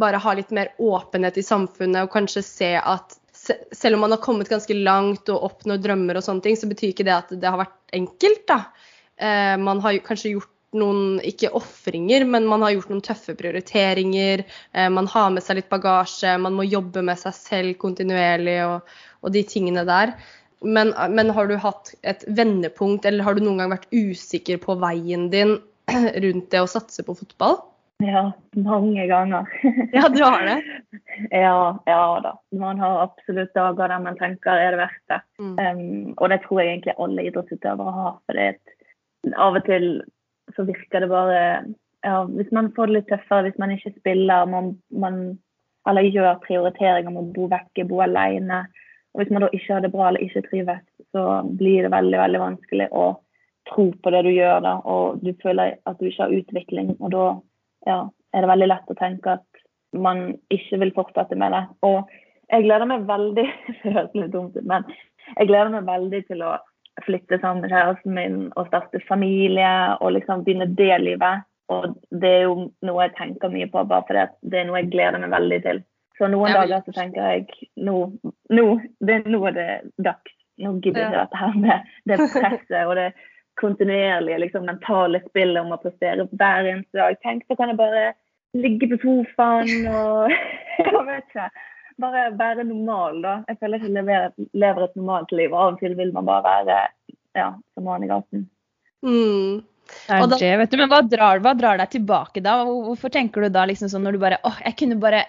bare 0.00 0.20
ha 0.24 0.36
litt 0.36 0.54
mer 0.56 0.72
åpenhet 0.80 1.40
i 1.40 1.44
samfunnet 1.44 2.06
og 2.06 2.12
kanskje 2.14 2.44
se 2.46 2.70
at 2.80 3.18
se, 3.36 3.58
selv 3.76 3.98
om 3.98 4.06
man 4.06 4.16
har 4.16 4.24
kommet 4.24 4.48
ganske 4.48 4.76
langt 4.76 5.28
og 5.32 5.50
oppnår 5.50 5.82
drømmer 5.84 6.20
og 6.20 6.24
sånne 6.24 6.44
ting, 6.48 6.56
så 6.56 6.70
betyr 6.70 6.94
ikke 6.94 7.08
det 7.08 7.16
at 7.16 7.34
det 7.36 7.48
har 7.48 7.60
vært 7.60 7.96
enkelt, 8.00 8.46
da. 8.48 8.62
Uh, 9.20 9.56
man 9.60 9.84
har 9.84 10.00
kanskje 10.06 10.36
gjort 10.36 10.52
noen, 10.76 11.20
ikke 11.24 11.52
ofringer, 11.56 12.26
men 12.28 12.48
man 12.50 12.64
har 12.64 12.74
gjort 12.74 12.90
noen 12.92 13.04
tøffe 13.04 13.34
prioriteringer. 13.38 14.44
Eh, 14.72 14.88
man 14.92 15.08
har 15.08 15.30
med 15.34 15.44
seg 15.44 15.60
litt 15.60 15.70
bagasje, 15.72 16.34
man 16.42 16.58
må 16.58 16.66
jobbe 16.68 17.04
med 17.06 17.20
seg 17.20 17.36
selv 17.36 17.78
kontinuerlig 17.80 18.58
og, 18.66 18.98
og 19.24 19.32
de 19.36 19.44
tingene 19.48 19.86
der. 19.88 20.16
Men, 20.60 20.92
men 21.14 21.30
har 21.30 21.46
du 21.46 21.54
hatt 21.62 21.94
et 22.02 22.24
vendepunkt, 22.34 23.06
eller 23.06 23.24
har 23.24 23.38
du 23.38 23.44
noen 23.44 23.62
gang 23.62 23.72
vært 23.76 23.88
usikker 23.94 24.58
på 24.60 24.76
veien 24.82 25.28
din 25.32 25.56
rundt 26.24 26.50
det 26.52 26.64
å 26.64 26.70
satse 26.70 27.06
på 27.06 27.16
fotball? 27.16 27.60
ja, 27.98 28.32
mange 28.54 29.06
ganger. 29.06 29.46
Ja, 29.92 30.08
du 30.08 30.22
har 30.22 30.46
det. 30.46 30.62
ja, 31.30 31.78
ja 31.86 32.20
da. 32.20 32.40
Man 32.50 32.78
har 32.78 33.02
absolutt 33.02 33.54
dager 33.54 33.88
der 33.88 33.98
man 33.98 34.18
tenker 34.18 34.54
er 34.54 34.70
det 34.72 34.82
verdt 34.84 35.10
det. 35.10 35.20
Mm. 35.38 35.56
Um, 35.58 36.14
og 36.16 36.30
det 36.30 36.40
tror 36.44 36.60
jeg 36.60 36.72
egentlig 36.72 36.94
alle 36.98 37.26
idrettsutøvere 37.26 37.94
har. 37.96 38.14
For 38.26 38.38
det 38.38 38.44
er 38.44 38.54
et, 38.54 38.76
av 39.34 39.58
og 39.58 39.66
til 39.66 39.88
så 40.56 40.64
virker 40.68 41.04
det 41.04 41.10
bare 41.10 41.38
ja, 42.06 42.22
Hvis 42.30 42.50
man 42.54 42.70
får 42.76 42.88
det 42.88 42.94
litt 42.94 43.08
tøffere, 43.10 43.48
hvis 43.48 43.58
man 43.58 43.72
ikke 43.74 43.94
spiller, 43.96 44.46
man, 44.46 44.76
man 44.94 45.16
eller 45.88 46.06
gjør 46.12 46.38
prioriteringer 46.44 47.10
om 47.10 47.22
å 47.22 47.30
bo 47.34 47.48
vekke, 47.50 47.86
bo 47.88 48.02
alene. 48.04 48.62
Og 49.14 49.22
hvis 49.22 49.32
man 49.34 49.44
da 49.44 49.48
ikke 49.56 49.72
har 49.74 49.82
det 49.82 49.90
bra 49.94 50.08
eller 50.08 50.24
ikke 50.24 50.44
trives, 50.46 50.84
så 51.14 51.24
blir 51.58 51.86
det 51.86 51.92
veldig 51.94 52.20
veldig 52.20 52.42
vanskelig 52.42 52.88
å 52.92 53.06
tro 53.70 53.88
på 54.02 54.12
det 54.14 54.22
du 54.26 54.30
gjør. 54.30 54.60
da, 54.64 54.76
Og 54.84 55.22
du 55.24 55.32
føler 55.42 55.78
at 55.88 55.98
du 55.98 56.06
ikke 56.08 56.26
har 56.26 56.36
utvikling. 56.38 56.94
Og 57.00 57.12
da 57.14 57.26
ja, 57.88 57.98
er 58.34 58.44
det 58.44 58.52
veldig 58.52 58.70
lett 58.70 58.92
å 58.92 58.98
tenke 58.98 59.38
at 59.38 59.62
man 59.96 60.36
ikke 60.52 60.80
vil 60.84 60.94
fortsette 60.96 61.38
med 61.40 61.54
det. 61.56 61.64
Og 61.88 62.02
jeg 62.52 62.64
gleder 62.64 62.88
meg 62.88 63.08
veldig 63.08 63.46
det 63.66 63.78
høres 63.82 64.16
litt 64.16 64.34
dumt 64.34 64.56
ut, 64.56 64.64
men 64.64 64.86
jeg 65.34 65.50
gleder 65.50 65.72
meg 65.72 65.88
veldig 65.88 66.22
til 66.28 66.44
å 66.44 66.56
flytte 67.06 67.38
sammen 67.42 67.62
med 67.64 67.72
kjæresten 67.72 68.14
min 68.14 68.38
og 68.56 68.68
starte 68.70 69.00
familie 69.08 69.70
og 70.00 70.12
liksom 70.16 70.44
begynne 70.46 70.70
det 70.78 70.96
livet. 71.02 71.44
Og 71.68 71.92
det 72.22 72.30
er 72.32 72.42
jo 72.46 72.68
noe 72.86 73.04
jeg 73.04 73.14
tenker 73.18 73.52
mye 73.52 73.68
på, 73.68 73.84
bare 73.90 74.06
fordi 74.08 74.24
det 74.50 74.60
er 74.60 74.68
noe 74.68 74.80
jeg 74.80 74.92
gleder 74.94 75.20
meg 75.20 75.34
veldig 75.34 75.62
til. 75.66 75.82
Så 76.18 76.28
noen 76.32 76.50
vil- 76.50 76.56
dager 76.58 76.84
så 76.86 76.94
tenker 76.96 77.22
jeg 77.22 77.68
nå, 77.76 77.96
nå, 78.50 78.66
det, 79.00 79.18
nå 79.26 79.42
er 79.50 79.56
det 79.58 79.68
dags. 80.04 80.32
Nå 80.58 80.72
gidder 80.82 81.04
jeg 81.04 81.12
ikke 81.12 81.26
dette 81.26 81.38
her 81.38 81.58
med 81.62 81.90
det 82.10 82.16
presset 82.32 82.86
og 82.86 82.96
det 82.98 83.12
kontinuerlige 83.60 84.38
liksom, 84.42 84.64
mentale 84.66 85.20
spillet 85.28 85.60
om 85.62 85.74
å 85.74 85.80
prestere 85.82 86.26
hver 86.32 86.66
eneste 86.66 86.98
dag. 86.98 87.18
Tenk, 87.22 87.44
så 87.46 87.54
kan 87.58 87.70
jeg 87.70 87.78
bare 87.78 88.12
ligge 88.58 88.88
på 88.90 88.98
sofaen 89.04 89.86
og 89.92 90.32
jeg 90.78 91.04
vet 91.10 91.28
ikke. 91.28 91.48
Bare 91.98 92.28
være 92.38 92.64
normal, 92.68 93.22
da. 93.24 93.32
Jeg 93.48 93.58
føler 93.58 93.78
ikke 93.80 93.88
jeg 93.88 93.96
lever, 93.96 94.28
lever 94.54 94.84
et 94.84 95.00
normalt 95.00 95.32
liv. 95.34 95.52
og 95.52 95.58
Av 95.62 95.72
og 95.72 95.80
til 95.80 95.96
vil 95.98 96.12
man 96.14 96.28
bare 96.28 96.44
være 96.46 96.76
ja, 97.38 97.48
som 97.74 97.84
man 97.88 98.04
i 98.06 98.10
gaten. 98.10 98.44
Mm. 99.02 99.64
Og 100.18 100.30
da- 100.30 100.38
vet 100.60 100.70
du. 100.70 100.76
Men 100.76 100.90
hva 100.92 101.00
drar, 101.08 101.40
hva 101.42 101.54
drar 101.58 101.80
deg 101.80 101.90
tilbake 101.96 102.42
da? 102.44 102.60
Hvorfor 102.64 103.10
tenker 103.10 103.42
du 103.42 103.48
da 103.48 103.64
liksom 103.66 103.90
sånn 103.90 104.04
når 104.06 104.16
du 104.16 104.22
bare 104.22 104.38
åh, 104.44 104.58
jeg 104.64 104.76
kunne 104.82 105.00
bare 105.00 105.24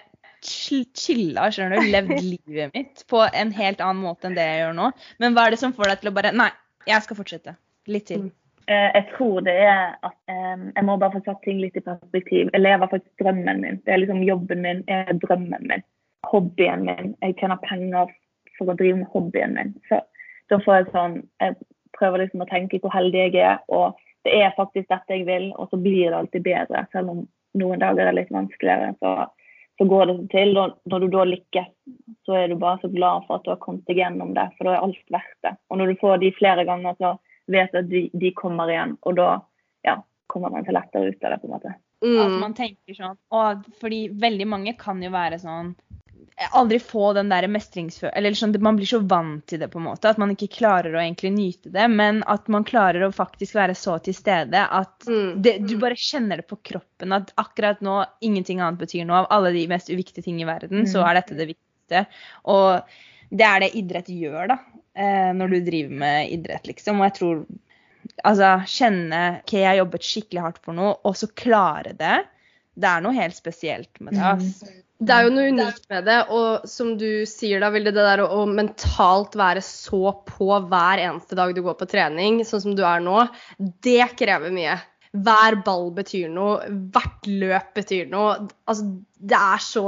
chill- 0.46 0.88
chilla, 0.96 1.48
skjønner 1.52 1.80
du, 1.80 1.90
levd 1.92 2.20
livet 2.32 2.74
mitt 2.74 3.04
på 3.10 3.22
en 3.34 3.52
helt 3.56 3.80
annen 3.80 4.02
måte 4.04 4.28
enn 4.28 4.36
det 4.38 4.46
jeg 4.46 4.60
gjør 4.64 4.76
nå. 4.78 4.90
Men 5.18 5.34
hva 5.34 5.46
er 5.46 5.56
det 5.56 5.62
som 5.62 5.72
får 5.76 5.90
deg 5.94 6.02
til 6.04 6.12
å 6.12 6.16
bare 6.20 6.34
Nei, 6.36 6.50
jeg 6.86 7.02
skal 7.06 7.18
fortsette. 7.18 7.56
Litt 7.90 8.06
til. 8.10 8.28
Mm. 8.28 8.32
Eh, 8.70 8.90
jeg 8.94 9.06
tror 9.16 9.40
det 9.42 9.56
er 9.66 9.96
at 10.06 10.14
eh, 10.30 10.66
jeg 10.76 10.84
må 10.86 10.94
bare 11.00 11.16
få 11.16 11.24
satt 11.26 11.40
ting 11.42 11.58
litt 11.62 11.78
i 11.80 11.82
perspektiv. 11.82 12.52
Jeg 12.52 12.62
lever 12.62 12.90
faktisk 12.92 13.24
drømmen 13.24 13.64
min. 13.64 13.80
Det 13.86 13.94
er 13.94 14.02
liksom 14.04 14.20
jobben 14.22 14.62
min 14.62 14.84
er 14.86 15.10
drømmen 15.24 15.66
min. 15.72 15.82
Hobbyen 16.28 16.84
min. 16.84 17.14
Jeg 17.22 17.36
tjener 17.40 17.60
penger 17.64 18.10
for 18.58 18.68
å 18.72 18.76
drive 18.76 19.00
med 19.00 19.08
hobbyen 19.14 19.54
min. 19.56 19.74
Så 19.88 20.00
da 20.50 20.58
får 20.60 20.74
jeg 20.80 20.88
sånn 20.92 21.18
Jeg 21.40 21.56
prøver 21.96 22.24
liksom 22.24 22.44
å 22.44 22.48
tenke 22.50 22.78
hvor 22.80 22.92
heldig 22.94 23.18
jeg 23.26 23.42
er, 23.42 23.58
og 23.68 23.98
det 24.24 24.34
er 24.36 24.52
faktisk 24.56 24.88
dette 24.88 25.16
jeg 25.16 25.24
vil, 25.26 25.50
og 25.56 25.70
så 25.72 25.78
blir 25.80 26.10
det 26.10 26.16
alltid 26.18 26.44
bedre. 26.44 26.84
Selv 26.92 27.10
om 27.12 27.22
noen 27.58 27.80
dager 27.82 28.06
er 28.06 28.14
litt 28.16 28.30
vanskeligere, 28.32 28.92
så, 29.00 29.26
så 29.80 29.86
går 29.88 30.06
det 30.06 30.14
seg 30.18 30.28
til. 30.34 30.52
Og 30.60 30.76
når 30.92 31.00
du 31.00 31.08
da 31.16 31.24
lykkes, 31.28 31.70
så 32.28 32.36
er 32.38 32.48
du 32.52 32.56
bare 32.60 32.78
så 32.82 32.92
glad 32.92 33.26
for 33.26 33.40
at 33.40 33.44
du 33.44 33.50
har 33.54 33.60
kommet 33.64 33.84
deg 33.90 34.00
gjennom 34.02 34.34
det, 34.36 34.46
for 34.56 34.68
da 34.68 34.76
er 34.76 34.84
alt 34.86 35.02
verdt 35.10 35.38
det. 35.48 35.54
Og 35.68 35.80
når 35.80 35.90
du 35.92 36.00
får 36.04 36.20
de 36.22 36.32
flere 36.38 36.64
ganger, 36.68 36.94
så 37.00 37.14
vet 37.50 37.72
du 37.74 37.78
at 37.82 37.90
de, 37.90 38.02
de 38.22 38.32
kommer 38.38 38.70
igjen, 38.70 38.94
og 39.02 39.16
da 39.18 39.28
ja, 39.88 39.96
kommer 40.30 40.52
man 40.54 40.64
seg 40.68 40.76
lettere 40.78 41.10
ut 41.10 41.24
av 41.26 41.34
det, 41.34 41.40
på 41.42 41.48
en 41.50 41.56
måte. 41.56 41.74
At 41.74 41.80
Mm. 42.00 42.38
man 42.40 42.54
tenker 42.56 42.94
sånn 42.96 43.18
og, 43.36 43.64
Fordi 43.76 44.06
veldig 44.16 44.46
mange 44.48 44.72
kan 44.80 45.02
jo 45.04 45.10
være 45.12 45.36
sånn 45.42 45.74
Aldri 46.56 46.78
få 46.80 47.12
den 47.14 47.28
der 47.28 47.44
mestringsfølelsen 47.52 48.16
Eller 48.16 48.36
sånn, 48.38 48.54
man 48.64 48.76
blir 48.78 48.88
så 48.88 49.00
vant 49.06 49.42
til 49.46 49.60
det, 49.60 49.68
på 49.72 49.76
en 49.78 49.84
måte, 49.90 50.08
at 50.08 50.16
man 50.18 50.30
ikke 50.32 50.48
klarer 50.54 50.94
å 50.96 51.00
egentlig 51.02 51.32
nyte 51.34 51.70
det. 51.74 51.84
Men 51.92 52.22
at 52.26 52.48
man 52.48 52.64
klarer 52.64 53.04
å 53.04 53.12
faktisk 53.12 53.54
være 53.58 53.74
så 53.76 53.98
til 54.02 54.14
stede 54.16 54.62
at 54.70 55.04
Mm. 55.06 55.42
det, 55.42 55.66
du 55.68 55.76
bare 55.78 55.94
kjenner 56.00 56.36
det 56.40 56.48
på 56.48 56.56
kroppen 56.62 57.12
at 57.12 57.32
akkurat 57.36 57.80
nå 57.82 58.06
ingenting 58.22 58.60
annet 58.60 58.80
betyr 58.80 59.04
noe. 59.04 59.18
Av 59.24 59.26
alle 59.30 59.52
de 59.52 59.66
mest 59.68 59.88
uviktige 59.90 60.24
ting 60.24 60.40
i 60.40 60.44
verden, 60.48 60.86
så 60.86 61.02
Mm. 61.02 61.08
er 61.10 61.14
dette 61.20 61.36
det 61.36 61.48
viktigste. 61.54 62.06
Og 62.46 62.82
det 63.30 63.46
er 63.46 63.60
det 63.60 63.74
idrett 63.74 64.06
gjør, 64.08 64.48
da. 64.48 64.58
Eh, 64.96 65.32
når 65.32 65.50
du 65.50 65.60
driver 65.70 65.90
med 65.90 66.30
idrett, 66.32 66.64
liksom. 66.66 67.00
Og 67.00 67.10
jeg 67.10 67.14
tror 67.20 67.46
Altså, 68.24 68.64
kjenne 68.66 69.40
OK, 69.42 69.52
jeg 69.52 69.66
har 69.66 69.76
jobbet 69.84 70.00
skikkelig 70.02 70.40
hardt 70.40 70.58
for 70.64 70.72
noe, 70.74 70.96
og 71.04 71.14
så 71.14 71.28
klare 71.36 71.92
det. 71.96 72.24
Det 72.76 72.88
er 72.88 73.00
noe 73.04 73.12
helt 73.12 73.34
spesielt 73.36 74.00
med 74.00 74.14
det. 74.14 74.20
ass. 74.20 74.64
Det 75.00 75.14
er 75.16 75.24
jo 75.24 75.32
noe 75.32 75.48
unikt 75.48 75.86
med 75.88 76.04
det, 76.04 76.18
og 76.28 76.66
som 76.68 76.90
du 77.00 77.24
sier 77.28 77.62
da, 77.62 77.70
Vilde, 77.72 77.92
det 77.96 78.04
der 78.04 78.20
å, 78.20 78.26
å 78.42 78.46
mentalt 78.48 79.32
være 79.40 79.62
så 79.64 80.12
på 80.28 80.48
hver 80.68 81.00
eneste 81.00 81.38
dag 81.38 81.54
du 81.56 81.62
går 81.64 81.78
på 81.80 81.88
trening, 81.88 82.42
sånn 82.44 82.60
som 82.66 82.74
du 82.76 82.82
er 82.84 83.00
nå, 83.00 83.22
det 83.86 84.10
krever 84.20 84.52
mye. 84.52 84.74
Hver 85.16 85.56
ball 85.66 85.88
betyr 85.96 86.28
noe, 86.30 86.60
hvert 86.92 87.26
løp 87.26 87.72
betyr 87.80 88.12
noe. 88.12 88.36
Altså, 88.70 88.90
det 89.18 89.40
er 89.40 89.64
så 89.64 89.86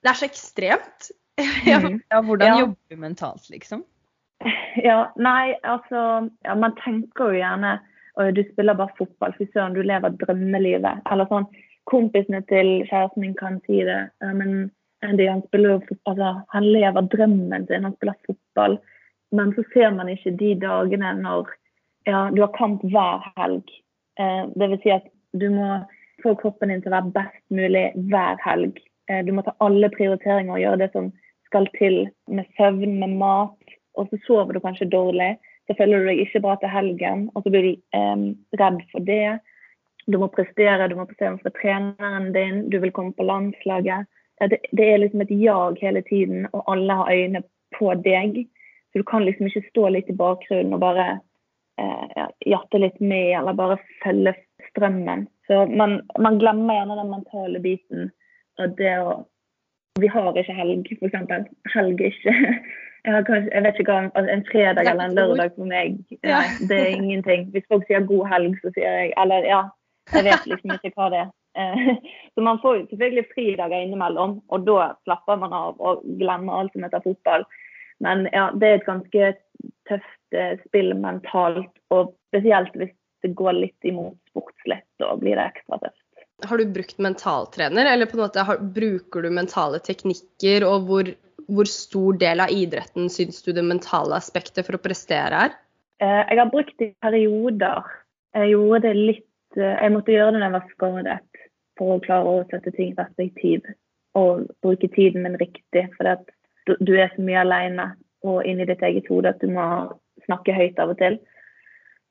Det 0.00 0.08
er 0.14 0.20
så 0.22 0.28
ekstremt. 0.30 1.10
Ja. 1.68 1.78
Mm. 1.80 2.00
Ja, 2.12 2.18
hvordan 2.24 2.48
Ja. 2.48 2.56
jobber 2.64 2.76
du 2.96 2.96
mentalt, 3.04 3.46
liksom? 3.52 3.84
Ja, 4.88 5.10
nei, 5.20 5.54
altså 5.68 6.30
ja, 6.46 6.54
Man 6.56 6.74
tenker 6.80 7.32
jo 7.34 7.38
gjerne 7.40 7.76
at 8.20 8.34
du 8.36 8.40
spiller 8.50 8.76
bare 8.76 8.92
fotball, 8.98 9.32
fy 9.38 9.46
søren, 9.52 9.72
du 9.76 9.80
lever 9.86 10.12
drømmelivet. 10.20 11.00
Eller 11.12 11.28
sånn, 11.30 11.46
Kompisene 11.88 12.42
til 12.50 12.82
kjæresten 12.88 13.24
min 13.24 13.36
kan 13.38 13.60
si 13.66 13.80
det, 13.86 14.00
men 14.20 14.70
Andy 15.02 15.28
han 15.28 15.42
spiller 15.46 15.80
altså, 16.04 16.42
han 16.48 16.66
lever 16.66 17.08
drømmen 17.12 17.66
sin, 17.66 17.84
han 17.84 17.94
spiller 17.96 18.18
fotball. 18.26 18.76
Men 19.32 19.54
så 19.54 19.64
ser 19.72 19.94
man 19.94 20.10
ikke 20.12 20.34
de 20.36 20.54
dagene 20.60 21.14
når 21.22 21.48
ja, 22.08 22.28
du 22.34 22.42
har 22.42 22.52
kamp 22.56 22.84
hver 22.92 23.24
helg. 23.38 23.64
Eh, 24.20 24.44
det 24.56 24.68
vil 24.72 24.80
si 24.82 24.92
at 24.94 25.08
du 25.32 25.48
må 25.54 25.80
få 26.22 26.34
kroppen 26.40 26.72
din 26.72 26.82
til 26.82 26.92
å 26.92 26.98
være 26.98 27.14
best 27.16 27.42
mulig 27.54 27.86
hver 28.10 28.40
helg. 28.44 28.80
Eh, 29.08 29.22
du 29.24 29.32
må 29.32 29.44
ta 29.46 29.54
alle 29.64 29.92
prioriteringer 29.94 30.56
og 30.56 30.64
gjøre 30.64 30.82
det 30.82 30.90
som 30.96 31.12
skal 31.48 31.68
til 31.78 32.02
med 32.30 32.48
søvn, 32.58 32.98
med 33.00 33.16
mat. 33.22 33.76
Og 33.98 34.10
så 34.10 34.20
sover 34.26 34.54
du 34.54 34.62
kanskje 34.64 34.90
dårlig. 34.90 35.36
Så 35.68 35.76
føler 35.78 36.02
du 36.02 36.10
deg 36.10 36.24
ikke 36.24 36.42
bra 36.44 36.56
til 36.58 36.72
helgen, 36.72 37.28
og 37.34 37.44
så 37.44 37.52
blir 37.52 37.66
du 37.66 37.72
um, 37.94 38.24
redd 38.58 38.80
for 38.90 39.06
det. 39.06 39.38
Du 40.10 40.18
må 40.18 40.28
prestere, 40.34 40.88
du 40.90 40.96
må 40.98 41.06
prestere 41.06 41.38
for 41.38 41.54
treneren 41.54 42.32
din, 42.34 42.64
du 42.70 42.78
vil 42.82 42.92
komme 42.94 43.14
på 43.16 43.26
landslaget. 43.26 44.08
Det, 44.40 44.58
det 44.72 44.86
er 44.88 45.02
liksom 45.02 45.20
et 45.20 45.32
jag 45.36 45.80
hele 45.82 46.02
tiden, 46.02 46.46
og 46.52 46.64
alle 46.72 46.96
har 46.96 47.12
øyne 47.12 47.42
på 47.78 47.94
deg. 48.04 48.46
Så 48.92 48.98
du 48.98 49.04
kan 49.04 49.24
liksom 49.24 49.46
ikke 49.46 49.68
stå 49.68 49.88
litt 49.94 50.08
i 50.10 50.16
bakgrunnen 50.16 50.74
og 50.74 50.82
bare 50.82 51.08
eh, 51.78 52.24
jatte 52.48 52.80
litt 52.80 52.98
med, 53.00 53.36
eller 53.38 53.58
bare 53.58 53.78
følge 54.02 54.34
strømmen. 54.70 55.28
Så 55.46 55.66
man, 55.66 56.00
man 56.18 56.38
glemmer 56.38 56.74
gjerne 56.74 56.98
den 56.98 57.12
mentale 57.12 57.60
biten. 57.62 58.10
Og 58.58 58.78
det 58.78 58.96
å 59.02 59.20
Vi 60.00 60.08
har 60.08 60.36
ikke 60.38 60.54
helg, 60.54 60.86
f.eks. 60.96 61.48
Helg 61.74 62.00
er 62.00 62.12
ikke 62.14 62.34
jeg, 63.04 63.24
kanskje, 63.26 63.50
jeg 63.52 63.64
vet 63.64 63.80
ikke 63.80 63.92
hva 63.92 64.04
altså 64.06 64.32
en 64.32 64.44
fredag 64.46 64.86
eller 64.86 65.04
en 65.04 65.16
lørdag 65.18 65.56
for 65.56 65.68
meg 65.68 65.98
nei, 66.22 66.44
Det 66.70 66.78
er 66.78 66.94
ingenting. 66.94 67.48
Hvis 67.52 67.66
folk 67.68 67.84
sier 67.88 68.06
god 68.06 68.28
helg, 68.30 68.54
så 68.62 68.72
sier 68.76 68.96
jeg 69.00 69.12
Eller 69.20 69.48
ja, 69.50 69.60
jeg 70.12 70.26
vet 70.26 70.48
liksom 70.50 70.74
ikke 70.76 70.92
hva 70.96 71.08
det 71.12 71.22
er. 71.24 71.30
Eh, 71.58 71.90
Så 72.34 72.44
man 72.46 72.60
får 72.62 72.84
selvfølgelig 72.90 73.26
fridager 73.34 73.82
innimellom, 73.84 74.38
og 74.48 74.66
da 74.68 74.92
slapper 75.04 75.40
man 75.40 75.54
av 75.56 75.80
og 75.80 76.04
glemmer 76.20 76.60
alt 76.60 76.74
som 76.76 76.86
heter 76.86 77.02
fotball. 77.04 77.46
Men 78.00 78.28
ja, 78.32 78.48
det 78.56 78.68
er 78.68 78.78
et 78.78 78.88
ganske 78.88 79.32
tøft 79.90 80.36
eh, 80.36 80.54
spill 80.68 80.94
mentalt, 80.96 81.72
og 81.92 82.14
spesielt 82.30 82.76
hvis 82.78 82.94
det 83.24 83.34
går 83.36 83.58
litt 83.58 83.84
imot 83.84 84.16
sportslig, 84.30 84.78
da 85.02 85.10
blir 85.20 85.36
det 85.36 85.50
ekstra 85.50 85.80
tøft. 85.82 85.98
Har 86.48 86.56
du 86.56 86.70
brukt 86.72 87.02
mentaltrener, 87.04 87.90
eller 87.90 88.08
på 88.08 88.16
en 88.16 88.22
måte 88.22 88.44
har, 88.48 88.62
bruker 88.76 89.26
du 89.26 89.34
mentale 89.36 89.82
teknikker, 89.84 90.64
og 90.64 90.86
hvor, 90.88 91.10
hvor 91.52 91.68
stor 91.68 92.16
del 92.22 92.40
av 92.40 92.54
idretten 92.54 93.10
syns 93.12 93.42
du 93.44 93.52
det 93.52 93.66
mentale 93.66 94.16
aspektet 94.16 94.64
for 94.64 94.78
å 94.78 94.80
prestere 94.80 95.44
er? 95.48 95.58
Eh, 96.00 96.22
Jeg 96.30 96.40
har 96.40 96.48
brukt 96.54 96.72
det 96.80 96.94
i 96.94 96.96
perioder. 97.04 97.90
Jeg 98.32 98.54
gjorde 98.54 98.80
det 98.86 98.94
litt 98.96 99.26
Jeg 99.56 99.92
måtte 99.92 100.12
gjøre 100.14 100.34
det 100.34 100.40
når 100.40 100.46
jeg 100.46 100.56
var 100.56 100.68
skadet, 100.74 101.46
for 101.78 101.96
å 101.96 102.02
klare 102.04 102.34
å 102.34 102.44
sette 102.50 102.72
ting 102.76 102.92
i 102.92 102.98
perspektiv. 102.98 103.64
Og 104.18 104.46
bruke 104.62 104.90
tiden 104.94 105.24
min 105.26 105.38
riktig. 105.40 105.86
For 105.96 106.10
at 106.12 106.22
du, 106.66 106.94
er 106.94 107.10
så 107.14 107.24
mye 107.24 107.42
alene 107.42 107.90
og 108.26 108.44
inni 108.46 108.66
ditt 108.68 108.82
eget 108.84 109.08
hode 109.10 109.32
at 109.32 109.42
du 109.42 109.48
må 109.52 109.64
snakke 110.26 110.54
høyt 110.54 110.78
av 110.82 110.92
og 110.94 111.00
til. 111.00 111.18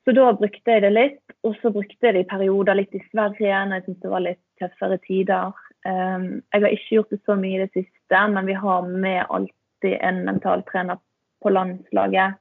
Så 0.04 0.14
da 0.16 0.30
brukte 0.34 0.74
jeg 0.74 0.84
det 0.84 0.92
litt. 0.92 1.22
Og 1.46 1.56
så 1.60 1.72
brukte 1.72 2.08
jeg 2.08 2.16
det 2.16 2.24
i 2.24 2.30
perioder 2.30 2.78
litt 2.80 2.94
i 2.96 3.02
Sverige 3.10 3.64
når 3.68 3.80
jeg 3.80 3.86
syntes 3.86 4.04
det 4.04 4.12
var 4.14 4.26
litt 4.26 4.42
tøffere 4.60 5.00
tider. 5.06 5.64
Um, 5.88 6.26
jeg 6.52 6.64
har 6.64 6.74
ikke 6.76 6.96
gjort 6.98 7.14
det 7.14 7.20
så 7.24 7.36
mye 7.40 7.56
i 7.56 7.62
det 7.62 7.70
siste, 7.72 8.22
men 8.34 8.48
vi 8.48 8.56
har 8.58 8.88
med 8.88 9.22
alltid 9.28 9.96
en 9.96 10.22
mentaltrener 10.26 11.00
på 11.40 11.52
landslaget. 11.54 12.40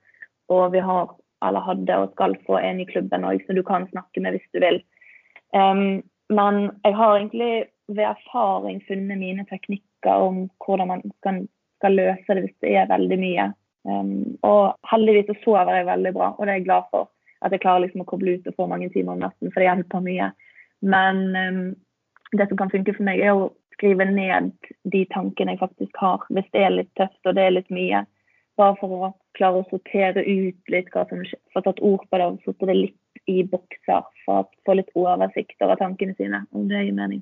Og 0.51 0.73
vi 0.73 0.83
har, 0.83 1.13
eller 1.45 1.67
hadde 1.67 1.99
og 2.03 2.15
skal 2.15 2.35
få 2.47 2.59
en 2.59 2.81
i 2.81 2.87
klubben 2.89 3.27
òg, 3.27 3.43
som 3.45 3.59
du 3.59 3.63
kan 3.63 3.87
snakke 3.93 4.23
med 4.23 4.35
hvis 4.35 4.49
du 4.55 4.63
vil. 4.63 4.81
Um, 5.55 6.01
men 6.29 6.59
jeg 6.85 6.95
har 6.95 7.15
egentlig 7.15 7.53
ved 7.89 8.05
erfaring 8.05 8.81
funnet 8.87 9.17
mine 9.17 9.45
teknikker 9.49 10.25
om 10.27 10.43
hvordan 10.61 10.91
man 10.91 11.01
skal, 11.19 11.41
skal 11.79 11.97
løse 11.97 12.35
det 12.35 12.43
hvis 12.45 12.59
det 12.65 12.75
er 12.77 12.91
veldig 12.91 13.19
mye. 13.21 13.47
Um, 13.89 14.11
og 14.45 14.75
heldigvis 14.91 15.31
så 15.31 15.37
sover 15.43 15.73
jeg 15.79 15.89
veldig 15.89 16.13
bra, 16.13 16.33
og 16.35 16.45
det 16.45 16.53
er 16.53 16.61
jeg 16.61 16.67
glad 16.69 16.91
for. 16.91 17.09
At 17.41 17.55
jeg 17.55 17.63
klarer 17.63 17.85
liksom 17.85 18.03
å 18.03 18.09
koble 18.09 18.35
ut 18.35 18.49
og 18.51 18.57
få 18.57 18.67
mange 18.67 18.89
timer 18.93 19.15
om 19.15 19.23
natten, 19.23 19.51
for 19.51 19.61
det 19.61 19.69
hjelper 19.69 20.05
mye. 20.05 20.29
Men 20.95 21.23
um, 21.35 21.63
det 22.37 22.49
som 22.49 22.59
kan 22.59 22.71
funke 22.71 22.93
for 22.95 23.07
meg, 23.07 23.23
er 23.23 23.33
å 23.33 23.49
skrive 23.79 24.05
ned 24.11 24.51
de 24.91 25.05
tankene 25.13 25.55
jeg 25.55 25.63
faktisk 25.63 25.99
har, 26.03 26.23
hvis 26.35 26.47
det 26.53 26.63
er 26.65 26.75
litt 26.75 26.91
tøft 26.99 27.29
og 27.29 27.37
det 27.37 27.45
er 27.47 27.55
litt 27.55 27.71
mye. 27.73 28.03
Bare 28.59 28.75
for 28.81 28.95
å 29.07 29.11
klare 29.37 29.61
å 29.61 29.67
sortere 29.69 30.25
ut 30.27 30.73
litt 30.73 30.89
hva 30.93 31.05
som 31.07 31.23
skjer, 31.23 31.39
få 31.55 31.63
tatt 31.63 31.79
ord 31.79 32.03
på 32.09 32.19
det 32.19 32.27
og 32.27 32.41
sortere 32.43 32.75
litt 32.75 32.97
i 33.29 33.41
bokser 33.47 34.05
for 34.25 34.43
å 34.43 34.47
få 34.65 34.75
litt 34.79 34.89
oversikt 34.97 35.61
over 35.65 35.77
tankene 35.79 36.15
sine, 36.17 36.43
om 36.55 36.67
det 36.69 36.85
gir 36.87 36.95
mening. 36.97 37.21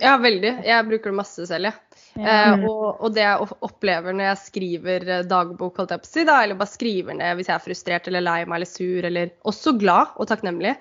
Ja, 0.00 0.14
veldig. 0.16 0.50
Jeg 0.64 0.86
bruker 0.88 1.10
det 1.12 1.18
masse 1.18 1.44
selv, 1.48 1.68
jeg. 1.68 1.98
Ja. 2.16 2.22
Eh, 2.24 2.52
Mm. 2.56 2.62
og, 2.70 3.00
og 3.04 3.12
det 3.16 3.24
jeg 3.26 3.48
opplever 3.66 4.14
når 4.16 4.24
jeg 4.30 4.40
skriver 4.46 5.08
eh, 5.18 5.24
dagbok, 5.28 5.76
holdt 5.82 5.92
jeg 5.92 6.00
på 6.04 6.08
å 6.08 6.12
si, 6.14 6.24
da, 6.28 6.38
eller 6.44 6.56
bare 6.60 6.72
skriver 6.72 7.18
ned 7.18 7.36
hvis 7.36 7.50
jeg 7.50 7.56
er 7.58 7.64
frustrert 7.66 8.08
eller 8.08 8.24
lei 8.24 8.38
meg 8.46 8.56
eller 8.62 8.70
sur, 8.70 9.04
eller 9.10 9.34
også 9.44 9.74
glad 9.80 10.14
og 10.16 10.28
takknemlig, 10.30 10.72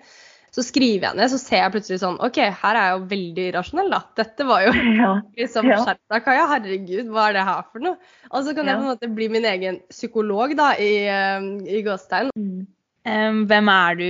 så 0.52 0.64
skriver 0.68 1.10
jeg 1.10 1.16
ned, 1.20 1.32
så 1.32 1.38
ser 1.39 1.62
jeg 1.66 1.72
plutselig 1.76 1.99
sånn 2.02 2.18
OK, 2.24 2.39
her 2.64 2.76
er 2.80 2.88
jeg 2.88 2.95
jo 2.97 3.06
veldig 3.12 3.45
rasjonell, 3.56 3.91
da. 3.93 4.02
Dette 4.20 4.47
var 4.47 4.66
jo 4.66 4.72
Ja. 5.02 5.12
liksom 5.43 5.68
Ja. 5.72 5.78
skjerp 5.84 6.24
Kaja. 6.26 6.47
Herregud, 6.54 7.08
hva 7.12 7.30
er 7.30 7.38
det 7.39 7.45
her 7.47 7.64
for 7.72 7.84
noe? 7.84 7.97
Og 8.32 8.43
så 8.47 8.56
kan 8.56 8.68
jeg 8.68 8.80
på 8.80 8.84
en 8.86 8.91
måte 8.93 9.12
bli 9.16 9.28
min 9.32 9.47
egen 9.47 9.80
psykolog, 9.91 10.56
da, 10.60 10.72
i, 10.80 10.91
eh, 11.08 11.52
i 11.68 11.84
gåstegn. 11.88 12.32
Mm. 12.39 12.68
Um, 13.02 13.47
hvem 13.49 13.70
er 13.74 13.95
du? 13.97 14.08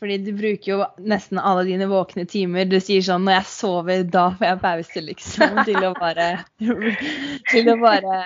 Fordi 0.00 0.16
du 0.24 0.30
bruker 0.32 0.70
jo 0.70 0.76
nesten 1.04 1.36
alle 1.36 1.66
dine 1.68 1.84
våkne 1.90 2.24
timer. 2.24 2.64
Du 2.64 2.78
sier 2.80 3.04
sånn 3.04 3.26
'når 3.26 3.34
jeg 3.36 3.48
sover, 3.52 4.04
da 4.08 4.30
får 4.38 4.46
jeg 4.46 4.60
pause', 4.62 5.02
liksom. 5.04 5.58
Til 5.68 5.84
å 5.84 5.92
bare 5.98 6.28
Til 7.50 7.68
å 7.68 7.76
bare 7.82 8.16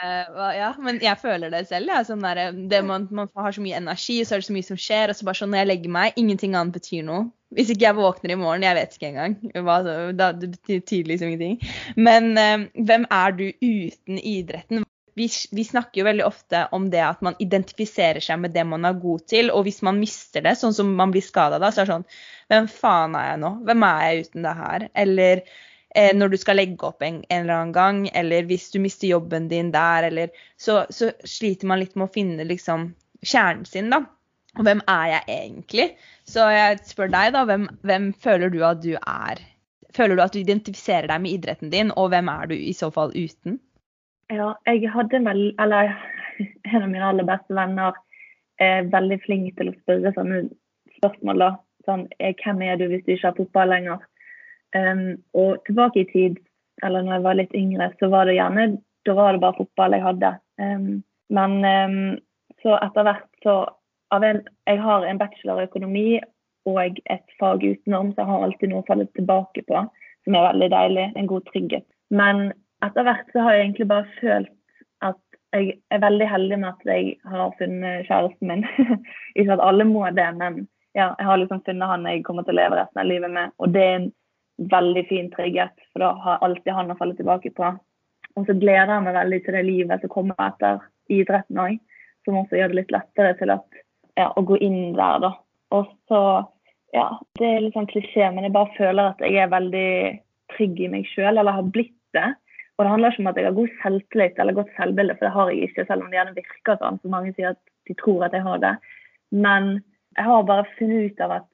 Ja. 0.54 0.70
Men 0.78 1.02
jeg 1.02 1.18
føler 1.18 1.50
det 1.50 1.66
selv. 1.66 1.90
Ja, 1.90 2.04
sånn 2.06 2.22
der, 2.22 2.52
det 2.54 2.84
man, 2.86 3.08
man, 3.10 3.28
har 3.34 3.50
så 3.50 3.64
mye 3.64 3.82
energi, 3.82 4.22
så 4.22 4.36
er 4.36 4.44
det 4.44 4.46
så 4.46 4.54
mye 4.54 4.70
som 4.70 4.78
skjer. 4.78 5.10
Og 5.10 5.18
så 5.18 5.26
bare 5.26 5.42
sånn 5.42 5.50
når 5.50 5.64
jeg 5.64 5.72
legger 5.72 5.96
meg, 5.98 6.14
ingenting 6.16 6.54
annet 6.54 6.78
betyr 6.78 7.02
noe. 7.02 7.26
Hvis 7.50 7.70
ikke 7.70 7.86
jeg 7.88 7.98
våkner 7.98 8.30
i 8.30 8.38
morgen, 8.38 8.62
jeg 8.62 8.78
vet 8.78 8.94
ikke 8.94 9.10
engang. 9.10 9.38
Hva, 9.58 9.82
da, 10.14 10.32
det 10.32 10.54
betyr 10.54 11.06
liksom 11.10 11.34
ingenting. 11.34 11.58
Men 11.98 12.34
um, 12.38 12.68
hvem 12.78 13.06
er 13.10 13.34
du 13.38 13.46
uten 13.58 14.22
idretten? 14.22 14.86
Vi, 15.16 15.30
vi, 15.50 15.64
snakker 15.64 16.00
jo 16.00 16.04
veldig 16.04 16.24
ofte 16.26 16.66
om 16.76 16.90
det 16.92 17.00
at 17.00 17.22
man 17.24 17.38
identifiserer 17.40 18.20
seg 18.20 18.40
med 18.42 18.52
det 18.52 18.66
man 18.68 18.84
er 18.84 18.98
god 19.00 19.22
til. 19.32 19.48
Og 19.48 19.64
hvis 19.64 19.80
man 19.86 19.96
mister 19.96 20.44
det, 20.44 20.52
sånn 20.60 20.74
som 20.76 20.90
man 20.98 21.14
blir 21.14 21.24
skada 21.24 21.56
da, 21.62 21.70
så 21.72 21.82
er 21.82 21.88
det 21.88 21.94
sånn 21.94 22.10
Hvem 22.52 22.68
faen 22.70 23.16
er 23.18 23.30
jeg 23.30 23.38
nå? 23.42 23.52
Hvem 23.66 23.86
er 23.88 24.02
jeg 24.04 24.26
uten 24.26 24.44
det 24.44 24.52
her? 24.58 24.84
Eller 25.04 25.40
eh, 25.40 26.12
når 26.14 26.34
du 26.34 26.36
skal 26.42 26.60
legge 26.60 26.90
opp 26.90 27.00
en, 27.00 27.22
en, 27.24 27.40
eller 27.40 27.54
annen 27.56 27.72
gang, 27.74 28.02
eller 28.12 28.44
hvis 28.50 28.68
du 28.74 28.78
mister 28.84 29.08
jobben 29.08 29.48
din 29.48 29.72
der, 29.72 30.10
eller 30.10 30.36
Så, 30.60 30.82
så 30.92 31.10
sliter 31.24 31.72
man 31.72 31.80
litt 31.80 31.96
med 31.96 32.10
å 32.10 32.12
finne 32.12 32.44
liksom 32.44 32.90
kjernen 33.24 33.64
sin, 33.66 33.88
da. 33.90 34.04
Og 34.56 34.68
hvem 34.68 34.84
er 34.88 35.06
jeg 35.14 35.24
egentlig? 35.32 35.86
Så 36.28 36.44
jeg 36.52 36.80
spør 36.84 37.10
deg, 37.12 37.32
da. 37.32 37.46
Hvem, 37.48 37.70
hvem 37.88 38.12
føler 38.20 38.52
du 38.52 38.60
at 38.68 38.84
du 38.84 38.92
er? 39.00 39.40
Føler 39.96 40.16
du 40.16 40.22
at 40.26 40.36
du 40.36 40.42
identifiserer 40.44 41.08
deg 41.08 41.24
med 41.24 41.38
idretten 41.38 41.72
din, 41.72 41.92
og 41.96 42.12
hvem 42.12 42.28
er 42.32 42.52
du 42.52 42.56
i 42.56 42.76
så 42.76 42.92
fall 42.92 43.16
uten? 43.16 43.56
Ja, 44.32 44.54
jeg 44.66 44.90
hadde 44.90 45.22
vel 45.22 45.54
Eller 45.62 45.92
en 46.72 46.82
av 46.82 46.90
mine 46.90 47.06
aller 47.06 47.26
beste 47.26 47.54
venner 47.54 47.94
er 48.60 48.88
veldig 48.88 49.18
flink 49.26 49.56
til 49.58 49.68
å 49.68 49.76
spørre 49.82 50.12
sånne 50.16 50.46
spørsmål. 50.96 51.42
da. 51.42 51.50
Sånn, 51.84 52.06
eh, 52.18 52.32
Hvem 52.40 52.62
er 52.64 52.78
du 52.80 52.86
hvis 52.88 53.04
du 53.04 53.12
ikke 53.12 53.28
har 53.28 53.36
fotball 53.36 53.68
lenger? 53.68 54.04
Um, 54.74 55.18
og 55.36 55.60
tilbake 55.68 56.00
i 56.02 56.08
tid, 56.08 56.38
eller 56.82 57.04
når 57.04 57.18
jeg 57.18 57.24
var 57.26 57.36
litt 57.36 57.54
yngre, 57.54 57.90
så 58.00 58.08
var 58.12 58.26
det 58.26 58.38
gjerne 58.38 58.64
da 59.06 59.14
var 59.14 59.32
det 59.32 59.42
bare 59.44 59.58
fotball 59.60 59.94
jeg 59.94 60.02
hadde. 60.02 60.32
Um, 60.60 60.88
men 61.30 61.52
um, 61.64 62.16
så 62.64 62.78
etter 62.80 63.06
hvert 63.06 63.28
så 63.44 63.56
en, 64.16 64.42
Jeg 64.66 64.80
har 64.80 65.04
en 65.04 65.18
bachelor 65.18 65.60
i 65.60 65.68
økonomi 65.68 66.20
og 66.66 66.98
et 67.12 67.36
fag 67.38 67.62
utenom, 67.62 68.12
så 68.12 68.22
jeg 68.22 68.30
har 68.30 68.44
alltid 68.46 68.70
noe 68.70 68.82
å 68.82 68.88
falle 68.88 69.06
tilbake 69.18 69.62
på, 69.68 69.82
som 70.24 70.34
er 70.34 70.48
veldig 70.48 70.70
deilig. 70.72 71.06
En 71.14 71.28
god 71.30 71.44
trygghet. 71.52 71.86
Men 72.10 72.52
etter 72.84 73.06
hvert 73.06 73.32
så 73.32 73.44
har 73.44 73.56
jeg 73.56 73.64
egentlig 73.66 73.88
bare 73.90 74.18
følt 74.20 74.52
at 75.04 75.20
jeg 75.54 75.76
er 75.94 76.02
veldig 76.02 76.28
heldig 76.28 76.58
med 76.60 76.68
at 76.72 76.88
jeg 76.90 77.16
har 77.24 77.54
funnet 77.58 78.08
kjæresten 78.08 78.50
min. 78.50 78.64
Ikke 79.38 79.56
at 79.56 79.64
alle 79.64 79.86
må 79.88 80.04
det, 80.16 80.28
men 80.36 80.66
ja, 80.96 81.12
jeg 81.18 81.28
har 81.28 81.40
liksom 81.40 81.62
funnet 81.64 81.90
han 81.90 82.06
jeg 82.08 82.24
kommer 82.26 82.44
til 82.44 82.56
å 82.56 82.60
leve 82.60 82.78
resten 82.80 83.02
av 83.02 83.08
livet 83.08 83.32
med. 83.32 83.52
Og 83.60 83.72
det 83.72 83.84
er 83.84 83.96
en 83.98 84.10
veldig 84.72 85.04
fin 85.08 85.30
trygghet, 85.32 85.74
for 85.92 86.04
da 86.04 86.12
har 86.24 86.36
jeg 86.36 86.48
alltid 86.48 86.76
han 86.78 86.92
å 86.92 86.98
falle 87.00 87.16
tilbake 87.18 87.52
på. 87.56 87.72
Og 88.36 88.48
så 88.48 88.56
gleder 88.56 88.92
jeg 88.92 89.04
meg 89.06 89.16
veldig 89.16 89.40
til 89.44 89.56
det 89.56 89.64
livet 89.66 90.04
som 90.04 90.12
kommer 90.12 90.40
etter 90.48 90.80
idretten 91.12 91.60
òg, 91.60 91.76
som 92.24 92.38
også 92.40 92.58
gjør 92.58 92.72
det 92.72 92.80
litt 92.80 92.94
lettere 92.94 93.34
til 93.38 93.52
at, 93.54 93.82
ja, 94.18 94.30
å 94.32 94.44
gå 94.44 94.58
inn 94.64 94.96
der, 94.96 95.20
da. 95.24 95.32
Og 95.76 95.92
så, 96.10 96.22
ja, 96.96 97.06
det 97.38 97.48
er 97.48 97.62
litt 97.64 97.76
sånn 97.76 97.88
klisjé, 97.90 98.28
men 98.32 98.48
jeg 98.48 98.56
bare 98.56 98.74
føler 98.76 99.12
at 99.12 99.22
jeg 99.24 99.40
er 99.44 99.52
veldig 99.52 99.92
trygg 100.56 100.80
i 100.80 100.90
meg 100.92 101.08
sjøl, 101.12 101.36
eller 101.36 101.58
har 101.58 101.72
blitt 101.76 101.94
det. 102.16 102.32
Og 102.76 102.84
det 102.84 102.92
handler 102.92 103.12
ikke 103.12 103.22
om 103.22 103.30
at 103.30 103.38
jeg 103.40 103.48
har 103.48 103.56
god 103.56 103.76
selvtillit 103.82 104.40
eller 104.42 104.56
godt 104.56 104.72
selvbilde, 104.76 105.16
for 105.16 105.26
det 105.26 105.32
har 105.32 105.50
jeg 105.50 105.68
ikke, 105.68 105.84
selv 105.88 106.02
om 106.02 106.10
det 106.10 106.18
gjerne 106.18 106.36
virker 106.36 106.80
sånn, 106.80 106.98
for 107.00 107.14
mange 107.14 107.32
sier 107.32 107.54
at 107.54 107.62
de 107.88 107.96
tror 107.96 108.26
at 108.26 108.36
jeg 108.36 108.44
har 108.44 108.60
det. 108.64 108.74
Men 109.32 109.70
jeg 110.16 110.28
har 110.28 110.50
bare 110.50 110.72
funnet 110.76 111.12
ut 111.12 111.22
av 111.24 111.38
at 111.38 111.48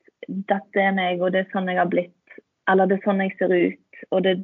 dette 0.51 0.83
er 0.83 0.97
meg, 0.97 1.23
og 1.23 1.35
det 1.35 1.45
er 1.45 1.53
sånn 1.55 1.71
jeg 1.71 1.79
har 1.79 1.93
blitt. 1.93 2.39
Eller 2.71 2.91
det 2.91 2.99
er 2.99 3.07
sånn 3.07 3.23
jeg 3.23 3.37
ser 3.39 3.55
ut. 3.55 4.03
Og 4.11 4.25
det, 4.27 4.35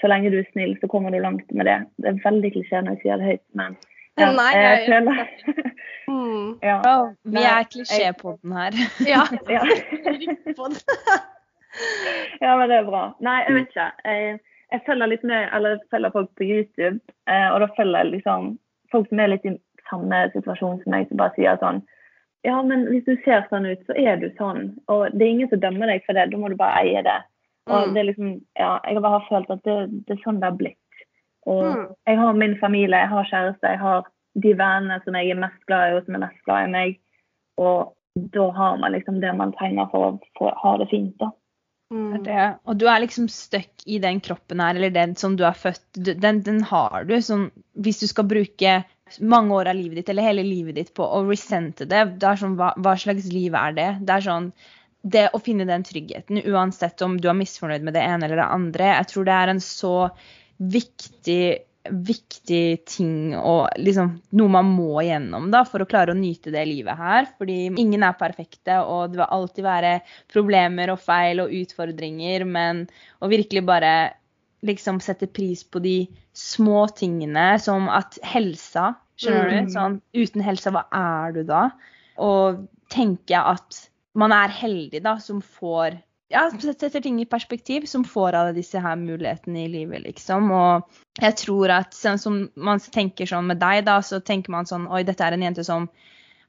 så 0.00 0.10
lenge 0.12 0.32
du 0.32 0.40
er 0.40 0.50
snill, 0.52 0.74
så 0.82 0.90
kommer 0.92 1.14
du 1.14 1.20
langt 1.22 1.48
med 1.52 1.68
det. 1.68 1.78
Det 1.96 2.12
er 2.12 2.24
veldig 2.24 2.52
klisjé 2.56 2.82
når 2.82 2.98
jeg 2.98 3.06
sier 3.06 3.22
det 3.22 3.32
høyt, 3.32 3.46
men 3.60 3.78
ja, 4.18 4.32
Nei, 4.34 4.50
jeg, 4.50 4.78
føler 4.88 5.18
mm. 6.08 6.48
ja. 6.68 6.78
oh, 6.90 7.04
Vi 7.22 7.42
er 7.46 7.66
klisjé 7.70 8.08
på 8.18 8.34
den 8.42 8.52
her. 8.58 8.72
ja. 9.06 9.22
ja. 9.54 9.62
ja, 12.42 12.56
men 12.58 12.70
det 12.70 12.76
er 12.80 12.86
bra. 12.88 13.02
Nei, 13.22 13.38
jeg 13.46 13.54
vet 13.54 13.68
ikke. 13.70 13.90
Jeg, 14.04 14.40
jeg 14.72 14.84
følger 14.86 15.10
litt 15.10 15.24
med, 15.24 15.48
eller 15.56 15.80
følger 15.92 16.12
folk 16.14 16.30
på 16.36 16.46
YouTube, 16.46 16.98
eh, 17.30 17.48
og 17.52 17.62
da 17.62 17.68
følger 17.76 18.02
jeg 18.04 18.12
liksom 18.18 18.50
folk 18.92 19.08
som 19.08 19.22
er 19.22 19.32
litt 19.32 19.46
i 19.48 19.54
samme 19.88 20.24
situasjon 20.34 20.82
som 20.82 20.92
meg, 20.92 21.08
som 21.08 21.20
bare 21.20 21.34
sier 21.36 21.60
sånn 21.62 21.80
Ja, 22.46 22.60
men 22.62 22.84
hvis 22.90 23.06
du 23.08 23.16
ser 23.24 23.46
sånn 23.48 23.66
ut, 23.66 23.80
så 23.88 23.96
er 23.98 24.20
du 24.20 24.28
sånn. 24.38 24.76
Og 24.92 25.08
det 25.10 25.24
er 25.24 25.32
ingen 25.32 25.48
som 25.50 25.58
dømmer 25.60 25.90
deg 25.90 26.04
for 26.06 26.14
det. 26.14 26.28
Da 26.30 26.38
må 26.38 26.48
du 26.52 26.54
bare 26.60 26.84
eie 26.84 27.00
det. 27.02 27.16
Og 27.66 27.88
mm. 27.88 27.94
det 27.94 28.00
er 28.00 28.06
liksom 28.06 28.28
Ja, 28.60 28.68
jeg 28.84 28.94
har 28.94 29.04
bare 29.04 29.24
følt 29.26 29.50
at 29.50 29.64
det, 29.66 29.78
det 30.06 30.14
er 30.14 30.22
sånn 30.22 30.38
det 30.38 30.46
har 30.46 30.60
blitt. 30.60 31.02
Og 31.50 31.64
mm. 31.66 31.82
jeg 32.06 32.20
har 32.20 32.38
min 32.38 32.54
familie, 32.60 33.02
jeg 33.02 33.10
har 33.10 33.30
kjæreste, 33.32 33.72
jeg 33.74 33.82
har 33.82 34.06
de 34.38 34.54
vennene 34.54 35.00
som 35.02 35.18
jeg 35.18 35.32
er 35.32 35.40
mest 35.42 35.60
glad 35.66 35.90
i, 35.90 35.96
og 35.98 36.06
som 36.06 36.18
er 36.18 36.24
mest 36.28 36.40
glad 36.46 36.68
i 36.68 36.72
meg. 36.76 36.98
Og 37.58 38.30
da 38.38 38.48
har 38.60 38.78
man 38.78 38.94
liksom 38.94 39.20
det 39.24 39.34
man 39.36 39.54
trenger 39.58 39.90
for 39.92 40.06
å, 40.06 40.10
for 40.38 40.52
å 40.52 40.58
ha 40.62 40.76
det 40.82 40.88
fint, 40.92 41.14
da. 41.18 41.32
Mm. 41.88 42.22
Det, 42.24 42.40
og 42.68 42.76
du 42.76 42.84
er 42.90 43.00
liksom 43.00 43.30
stuck 43.32 43.84
i 43.88 43.96
den 44.02 44.20
kroppen 44.20 44.60
her, 44.60 44.76
eller 44.76 44.92
den 44.92 45.14
som 45.16 45.38
du 45.38 45.44
er 45.48 45.56
født 45.56 46.00
Den, 46.20 46.42
den 46.44 46.60
har 46.68 47.06
du. 47.08 47.14
Sånn, 47.24 47.48
hvis 47.80 48.02
du 48.02 48.08
skal 48.10 48.28
bruke 48.28 48.82
mange 49.24 49.56
år 49.56 49.70
av 49.70 49.78
livet 49.78 50.02
ditt, 50.02 50.10
eller 50.12 50.28
hele 50.28 50.44
livet 50.44 50.76
ditt, 50.76 50.90
på 50.96 51.06
å 51.06 51.22
resente 51.24 51.88
det, 51.88 52.02
det 52.20 52.28
er 52.28 52.40
sånn, 52.40 52.58
hva, 52.60 52.74
hva, 52.76 52.92
slags 53.00 53.30
liv 53.32 53.56
er 53.56 53.78
det? 53.78 53.88
Det 54.04 54.18
er 54.18 54.26
sånn 54.26 54.50
Det 55.00 55.28
å 55.32 55.38
finne 55.40 55.64
den 55.64 55.86
tryggheten, 55.86 56.42
uansett 56.50 57.00
om 57.06 57.16
du 57.22 57.28
er 57.30 57.38
misfornøyd 57.38 57.86
med 57.86 57.94
det 57.96 58.02
ene 58.02 58.26
eller 58.26 58.42
det 58.42 58.52
andre, 58.52 58.88
jeg 58.98 59.08
tror 59.12 59.28
det 59.28 59.36
er 59.38 59.52
en 59.52 59.62
så 59.62 59.94
viktig 60.58 61.42
viktig 61.90 62.84
ting 62.88 63.34
og 63.38 63.68
liksom 63.80 64.14
noe 64.38 64.52
man 64.52 64.70
må 64.72 65.02
gjennom 65.06 65.48
da, 65.52 65.64
for 65.68 65.82
å 65.82 65.88
klare 65.88 66.14
å 66.14 66.18
nyte 66.18 66.52
det 66.54 66.64
livet 66.68 66.98
her. 66.98 67.28
Fordi 67.40 67.58
ingen 67.70 68.06
er 68.06 68.18
perfekte, 68.20 68.80
og 68.84 69.12
det 69.12 69.22
vil 69.22 69.34
alltid 69.38 69.66
være 69.66 69.92
problemer 70.32 70.94
og 70.94 71.02
feil 71.02 71.44
og 71.44 71.52
utfordringer. 71.62 72.46
Men 72.48 72.86
å 73.20 73.30
virkelig 73.30 73.64
bare 73.68 73.92
liksom 74.66 75.02
sette 75.04 75.28
pris 75.30 75.62
på 75.64 75.82
de 75.84 75.98
små 76.36 76.86
tingene, 76.98 77.50
som 77.62 77.90
at 77.92 78.18
helsa 78.26 78.94
Skjønner 79.18 79.48
du? 79.50 79.54
Mm. 79.66 79.70
Sånn, 79.74 79.94
uten 80.14 80.44
helsa, 80.46 80.72
hva 80.74 80.84
er 80.94 81.34
du 81.34 81.40
da? 81.48 81.62
Og 82.22 82.66
tenke 82.92 83.38
at 83.38 83.80
man 84.18 84.34
er 84.34 84.52
heldig 84.54 85.02
da, 85.04 85.16
som 85.22 85.40
får 85.42 85.98
ja, 86.28 86.50
setter 86.60 87.00
ting 87.00 87.20
i 87.22 87.28
perspektiv, 87.28 87.86
som 87.88 88.04
får 88.04 88.36
alle 88.36 88.52
disse 88.56 88.80
her 88.84 88.98
mulighetene 89.00 89.64
i 89.64 89.70
livet, 89.72 90.04
liksom. 90.04 90.50
Og 90.52 91.22
jeg 91.22 91.36
tror 91.40 91.72
at 91.72 91.96
sånn 91.96 92.20
som 92.20 92.42
man 92.54 92.82
tenker 92.84 93.28
sånn 93.28 93.48
med 93.48 93.60
deg, 93.62 93.86
da, 93.88 93.98
så 94.04 94.20
tenker 94.20 94.52
man 94.52 94.68
sånn 94.68 94.86
Oi, 94.92 95.04
dette 95.08 95.24
er 95.24 95.36
en 95.36 95.46
jente 95.46 95.64
som 95.64 95.88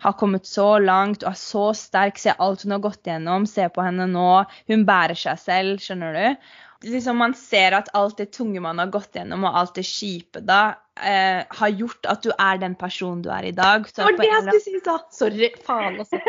har 0.04 0.16
kommet 0.20 0.48
så 0.48 0.78
langt 0.80 1.24
og 1.24 1.32
er 1.32 1.40
så 1.40 1.70
sterk. 1.76 2.20
Se 2.20 2.36
alt 2.36 2.64
hun 2.64 2.76
har 2.76 2.84
gått 2.84 3.08
gjennom. 3.08 3.48
Se 3.48 3.68
på 3.72 3.84
henne 3.84 4.08
nå. 4.08 4.30
Hun 4.72 4.86
bærer 4.88 5.20
seg 5.20 5.40
selv, 5.42 5.84
skjønner 5.84 6.16
du. 6.16 6.52
Liksom 6.88 7.18
Man 7.20 7.34
ser 7.36 7.76
at 7.76 7.90
alt 8.00 8.20
det 8.20 8.30
tunge 8.36 8.62
man 8.64 8.80
har 8.80 8.92
gått 8.92 9.16
gjennom, 9.16 9.44
og 9.48 9.58
alt 9.64 9.76
det 9.76 9.84
kjipe 9.88 10.40
da, 10.48 10.78
eh, 10.96 11.42
har 11.44 11.76
gjort 11.76 12.08
at 12.08 12.24
du 12.24 12.32
er 12.36 12.62
den 12.62 12.78
personen 12.80 13.24
du 13.24 13.28
er 13.36 13.50
i 13.50 13.56
dag. 13.56 13.88
Så 13.88 14.08
det 14.08 14.16
var 14.16 14.24
det 14.24 14.32
jeg 14.32 14.46
skulle 14.46 14.64
si, 14.68 14.80
da! 14.88 14.96
Sorry. 15.12 15.52
Faen, 15.68 16.00
altså. 16.00 16.24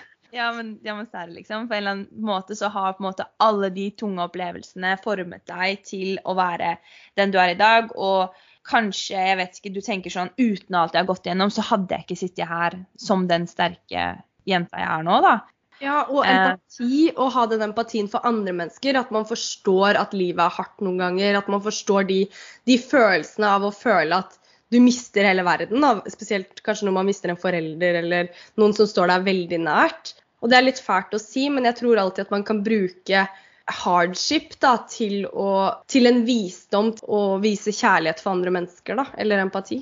Ja, 0.36 0.50
men, 0.52 0.74
ja, 0.84 0.94
men 0.96 1.06
særlig, 1.08 1.40
liksom. 1.40 1.68
På 1.68 1.74
en 1.74 1.78
eller 1.78 1.94
annen 1.96 2.24
måte 2.28 2.56
så 2.58 2.68
har 2.72 2.92
på 2.96 3.02
en 3.02 3.08
måte 3.08 3.28
alle 3.40 3.70
de 3.72 3.86
tunge 3.96 4.24
opplevelsene 4.26 4.96
formet 5.04 5.46
deg 5.48 5.80
til 5.86 6.18
å 6.28 6.34
være 6.36 6.76
den 7.16 7.32
du 7.32 7.40
er 7.40 7.54
i 7.54 7.58
dag. 7.58 7.88
Og 7.96 8.34
kanskje, 8.68 9.16
jeg 9.16 9.40
vet 9.40 9.58
ikke, 9.58 9.72
du 9.72 9.82
tenker 9.84 10.12
sånn 10.12 10.32
uten 10.36 10.76
alt 10.76 10.96
jeg 10.96 11.04
har 11.04 11.08
gått 11.08 11.28
gjennom, 11.30 11.52
så 11.54 11.64
hadde 11.70 11.96
jeg 11.96 12.06
ikke 12.06 12.20
sittet 12.20 12.50
her 12.50 12.76
som 13.00 13.24
den 13.30 13.48
sterke 13.48 14.08
jenta 14.46 14.82
jeg 14.82 14.90
er 14.92 15.06
nå, 15.06 15.20
da. 15.24 15.36
Ja, 15.80 16.02
og 16.08 16.22
eh. 16.24 16.32
empati, 16.32 17.00
å 17.20 17.28
ha 17.32 17.44
den 17.50 17.64
empatien 17.66 18.08
for 18.12 18.24
andre 18.28 18.54
mennesker. 18.56 18.96
At 19.00 19.12
man 19.14 19.28
forstår 19.28 19.98
at 20.00 20.16
livet 20.16 20.44
er 20.44 20.58
hardt 20.58 20.84
noen 20.84 21.00
ganger. 21.00 21.40
At 21.40 21.48
man 21.52 21.64
forstår 21.64 22.08
de, 22.08 22.22
de 22.68 22.76
følelsene 22.80 23.56
av 23.56 23.66
å 23.68 23.74
føle 23.74 24.20
at 24.24 24.38
du 24.72 24.78
mister 24.82 25.26
hele 25.28 25.44
verden. 25.46 25.84
Da. 25.84 26.12
Spesielt 26.12 26.62
kanskje 26.66 26.88
når 26.88 26.96
man 26.98 27.08
mister 27.08 27.32
en 27.32 27.40
forelder 27.40 28.00
eller 28.02 28.30
noen 28.60 28.74
som 28.76 28.88
står 28.88 29.12
deg 29.12 29.28
veldig 29.28 29.60
nært. 29.66 30.16
Og 30.42 30.52
det 30.52 30.58
er 30.58 30.66
litt 30.68 30.80
fælt 30.82 31.14
å 31.16 31.20
si, 31.22 31.48
men 31.52 31.68
jeg 31.68 31.80
tror 31.80 32.00
alltid 32.00 32.26
at 32.26 32.34
man 32.34 32.44
kan 32.46 32.62
bruke 32.66 33.26
hardship 33.66 34.54
da, 34.62 34.76
til, 34.90 35.24
å, 35.26 35.50
til 35.90 36.06
en 36.10 36.22
visdom 36.26 36.92
å 37.10 37.20
vise 37.42 37.74
kjærlighet 37.74 38.22
for 38.22 38.36
andre 38.36 38.52
mennesker, 38.54 38.98
da, 39.00 39.06
eller 39.18 39.42
empati. 39.42 39.80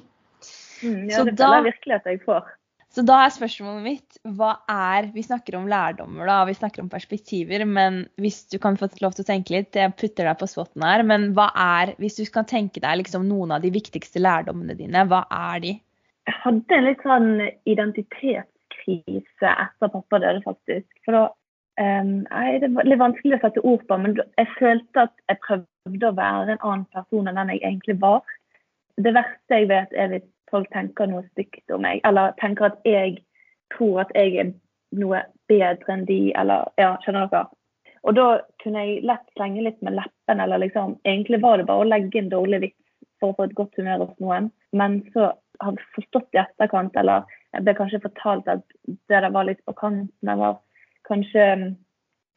Mm, 0.84 1.08
ja, 1.10 1.24
det 1.24 1.34
føler 1.36 1.58
jeg 1.58 1.66
virkelig 1.72 1.96
at 1.98 2.08
jeg 2.08 2.22
får. 2.24 2.52
Så 2.94 3.02
da 3.02 3.16
er 3.24 3.32
spørsmålet 3.34 3.82
mitt 3.82 4.18
hva 4.38 4.52
er 4.70 5.08
Vi 5.16 5.24
snakker 5.26 5.56
om 5.58 5.64
lærdommer, 5.66 6.28
da, 6.30 6.36
vi 6.46 6.54
snakker 6.54 6.84
om 6.84 6.90
perspektiver, 6.92 7.64
men 7.66 8.04
hvis 8.22 8.44
du 8.52 8.60
kan 8.62 8.78
få 8.78 8.86
lov 9.02 9.16
til 9.16 9.24
å 9.24 9.30
tenke 9.32 9.56
litt, 9.56 9.74
jeg 9.74 9.96
putter 9.98 10.28
deg 10.28 10.38
på 10.38 10.48
spotten 10.52 10.84
her, 10.86 11.02
men 11.06 11.32
hva 11.34 11.48
er 11.58 11.96
Hvis 11.98 12.20
du 12.20 12.24
kan 12.30 12.46
tenke 12.46 12.82
deg 12.84 13.02
liksom 13.02 13.26
noen 13.26 13.56
av 13.56 13.64
de 13.64 13.72
viktigste 13.74 14.22
lærdommene 14.22 14.78
dine, 14.78 15.04
hva 15.10 15.24
er 15.26 15.64
de? 15.64 15.74
Jeg 16.24 16.40
hadde 16.40 16.78
en 16.78 16.86
litt 16.86 17.02
sånn 17.04 17.30
identitet 17.68 18.48
krise 18.84 19.50
etter 19.50 19.90
pappa 19.92 20.20
døde, 20.22 20.42
faktisk. 20.44 20.88
For 21.04 21.16
da 21.16 21.24
nei, 21.82 22.58
Det 22.60 22.70
var 22.74 22.86
litt 22.86 23.00
vanskelig 23.00 23.38
å 23.38 23.42
sette 23.42 23.64
ord 23.66 23.82
på, 23.88 23.98
men 23.98 24.16
jeg 24.38 24.48
følte 24.58 25.06
at 25.08 25.14
jeg 25.28 25.40
prøvde 25.46 26.08
å 26.08 26.16
være 26.16 26.52
en 26.52 26.62
annen 26.62 26.86
person 26.94 27.28
enn 27.28 27.40
den 27.40 27.50
jeg 27.56 27.62
egentlig 27.62 28.00
var. 28.00 28.22
Det 28.96 29.14
verste 29.14 29.58
jeg 29.58 29.68
vet, 29.68 29.92
er 29.92 30.12
hvis 30.12 30.28
folk 30.50 30.70
tenker 30.70 31.10
noe 31.10 31.24
stygt 31.32 31.70
om 31.74 31.82
meg, 31.82 32.00
eller 32.04 32.34
tenker 32.38 32.70
at 32.70 32.78
jeg 32.86 33.18
tror 33.74 34.04
at 34.04 34.14
jeg 34.14 34.38
er 34.38 34.52
noe 34.94 35.24
bedre 35.50 35.96
enn 35.96 36.06
de, 36.06 36.30
eller 36.38 36.70
ja, 36.78 36.94
skjønner 37.02 37.30
dere? 37.32 37.50
Og 38.04 38.14
da 38.18 38.26
kunne 38.62 38.84
jeg 38.84 39.04
lett 39.08 39.24
slenge 39.34 39.64
litt 39.64 39.80
med 39.82 39.96
leppen, 39.96 40.40
eller 40.40 40.60
liksom 40.60 40.98
Egentlig 41.08 41.40
var 41.42 41.58
det 41.58 41.66
bare 41.70 41.84
å 41.84 41.88
legge 41.88 42.20
en 42.20 42.28
dårlig 42.32 42.60
vits 42.66 42.80
for 43.20 43.32
å 43.32 43.38
få 43.38 43.48
et 43.48 43.56
godt 43.56 43.80
humør 43.80 44.04
hos 44.04 44.18
noen. 44.20 44.50
Men 44.76 45.00
så 45.14 45.32
har 45.62 45.72
jeg 45.72 45.88
forstått 45.96 46.36
i 46.36 46.42
etterkant, 46.42 46.96
eller 47.00 47.24
jeg 47.54 47.64
ble 47.64 47.74
kanskje 47.78 48.02
fortalt 48.02 48.50
at 48.50 48.62
det 48.84 49.20
jeg 49.22 49.32
var 49.34 49.48
litt 49.48 49.62
på 49.66 49.74
kanten. 49.78 50.10
Det 50.26 50.36
var 50.40 50.60
kanskje 51.08 51.46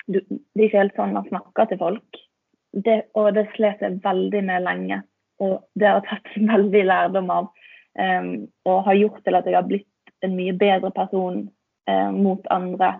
du, 0.07 0.21
Det 0.21 0.61
er 0.61 0.67
ikke 0.69 0.81
helt 0.83 0.97
sånn 0.99 1.15
man 1.17 1.27
snakker 1.27 1.69
til 1.69 1.81
folk. 1.81 2.21
Det, 2.71 2.97
og 3.17 3.33
det 3.35 3.47
slet 3.55 3.81
jeg 3.83 4.01
veldig 4.03 4.43
med 4.47 4.65
lenge. 4.67 5.01
Og 5.43 5.59
det 5.75 5.89
har 5.89 5.99
jeg 6.01 6.09
tatt 6.11 6.39
veldig 6.53 6.85
lærdom 6.87 7.33
av. 7.33 7.51
Um, 7.97 8.47
og 8.69 8.85
har 8.85 8.99
gjort 8.99 9.23
til 9.25 9.35
at 9.39 9.47
jeg 9.49 9.57
har 9.57 9.65
blitt 9.65 10.15
en 10.25 10.35
mye 10.37 10.53
bedre 10.53 10.91
person 10.93 11.47
uh, 11.89 12.11
mot 12.13 12.45
andre 12.53 12.99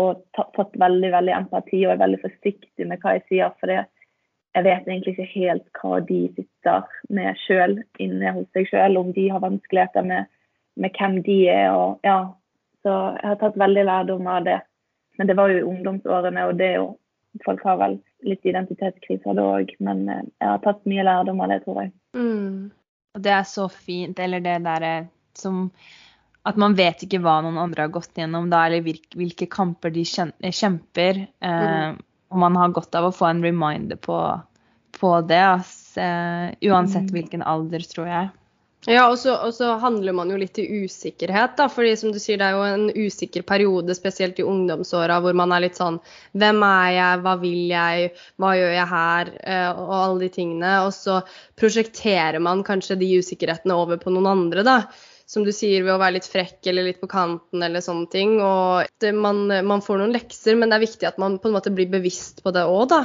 og 0.00 0.22
fått 0.56 0.76
veldig 0.80 1.10
veldig 1.12 1.34
empati 1.36 1.82
og 1.84 1.94
er 1.94 2.00
veldig 2.00 2.20
forsiktig 2.22 2.86
med 2.88 3.02
hva 3.02 3.16
jeg 3.18 3.24
sier. 3.28 3.52
For 3.60 3.72
jeg 3.72 4.64
vet 4.66 4.88
egentlig 4.88 5.14
ikke 5.14 5.32
helt 5.34 5.80
hva 5.80 5.98
de 6.08 6.20
sitter 6.36 6.94
med 7.12 7.40
sjøl 7.44 7.76
inne 8.02 8.32
hos 8.36 8.48
seg 8.56 8.70
sjøl, 8.70 8.98
om 9.00 9.12
de 9.16 9.28
har 9.32 9.44
vanskeligheter 9.44 10.06
med, 10.08 10.30
med, 10.80 10.94
hvem 10.98 11.20
de 11.26 11.38
er. 11.52 11.70
Og, 11.76 11.98
ja. 12.06 12.18
Så 12.82 12.92
jeg 13.18 13.28
har 13.28 13.40
tatt 13.40 13.58
veldig 13.60 13.86
lærdom 13.88 14.28
av 14.30 14.44
det. 14.48 14.58
Men 15.20 15.28
det 15.28 15.36
var 15.38 15.52
jo 15.52 15.60
i 15.60 15.68
ungdomsårene, 15.68 16.48
og 16.48 16.58
det 16.60 16.72
er 16.72 16.82
jo 16.82 16.90
Folk 17.46 17.62
har 17.64 17.78
vel 17.80 17.94
litt 18.28 18.44
identitetskriser 18.44 19.32
da 19.38 19.44
òg, 19.54 19.70
men 19.80 20.02
eh, 20.12 20.18
jeg 20.36 20.48
har 20.50 20.58
tatt 20.60 20.82
mye 20.84 21.04
lærdom 21.08 21.38
av 21.40 21.48
det, 21.48 21.62
tror 21.64 21.78
jeg. 21.80 21.88
Mm. 22.12 22.66
Og 23.16 23.22
det 23.24 23.32
er 23.32 23.46
så 23.48 23.64
fint, 23.72 24.20
eller 24.20 24.44
det 24.44 24.58
derre 24.66 24.90
som 25.40 25.62
at 26.44 26.58
man 26.58 26.74
vet 26.74 27.04
ikke 27.06 27.20
hva 27.22 27.36
noen 27.44 27.60
andre 27.62 27.86
har 27.86 27.92
gått 27.94 28.18
gjennom 28.18 28.48
da, 28.50 28.64
eller 28.66 28.82
hvilke 28.82 29.46
kamper 29.50 29.92
de 29.94 30.02
kjemper. 30.04 31.22
Eh, 31.40 31.66
mm. 31.94 32.00
Og 32.32 32.40
man 32.42 32.56
har 32.58 32.74
godt 32.74 32.96
av 32.98 33.08
å 33.08 33.14
få 33.14 33.28
en 33.28 33.42
reminder 33.44 34.00
på, 34.00 34.18
på 34.98 35.12
det, 35.28 35.42
ass, 35.44 35.74
eh, 36.00 36.50
uansett 36.66 37.10
mm. 37.10 37.14
hvilken 37.14 37.44
alder, 37.46 37.84
tror 37.86 38.10
jeg. 38.10 38.30
Ja, 38.90 39.04
og 39.06 39.52
så 39.54 39.66
handler 39.78 40.14
man 40.16 40.30
jo 40.32 40.36
litt 40.40 40.58
i 40.58 40.64
usikkerhet, 40.82 41.52
da. 41.54 41.68
fordi 41.70 41.92
som 42.00 42.10
du 42.10 42.18
sier, 42.18 42.40
det 42.40 42.48
er 42.48 42.56
jo 42.56 42.64
en 42.66 42.88
usikker 42.90 43.44
periode, 43.46 43.94
spesielt 43.94 44.40
i 44.42 44.46
ungdomsåra, 44.46 45.20
hvor 45.22 45.36
man 45.38 45.54
er 45.54 45.62
litt 45.68 45.78
sånn 45.78 46.00
Hvem 46.34 46.64
er 46.66 46.88
jeg, 46.96 47.20
hva 47.22 47.36
vil 47.38 47.70
jeg, 47.70 48.10
hva 48.42 48.50
gjør 48.58 48.74
jeg 48.74 48.90
her, 48.90 49.32
eh, 49.38 49.70
og 49.70 49.94
alle 50.00 50.24
de 50.24 50.32
tingene. 50.34 50.74
Og 50.88 50.90
så 50.96 51.20
prosjekterer 51.60 52.42
man 52.42 52.66
kanskje 52.66 52.98
de 52.98 53.12
usikkerhetene 53.22 53.78
over 53.78 54.02
på 54.02 54.10
noen 54.10 54.30
andre, 54.34 54.66
da 54.66 54.78
som 55.32 55.46
du 55.46 55.52
sier, 55.54 55.80
ved 55.80 55.94
å 55.94 56.00
være 56.00 56.18
litt 56.18 56.28
frekk 56.28 56.66
eller 56.68 56.84
litt 56.90 56.98
på 57.00 57.08
kanten 57.08 57.62
eller 57.64 57.80
sånne 57.80 58.10
ting. 58.12 58.34
Og 58.44 58.88
det, 59.00 59.14
man, 59.16 59.46
man, 59.64 59.84
får 59.84 60.02
noen 60.02 60.12
lekser, 60.12 60.58
men 60.58 60.68
det 60.68 60.76
er 60.76 60.84
viktig 60.84 61.08
at 61.08 61.20
man 61.22 61.38
på 61.40 61.48
en 61.48 61.56
måte 61.56 61.72
blir 61.72 61.88
bevisst 61.92 62.42
på 62.44 62.52
det 62.52 62.66
òg, 62.68 62.90
da. 62.90 63.00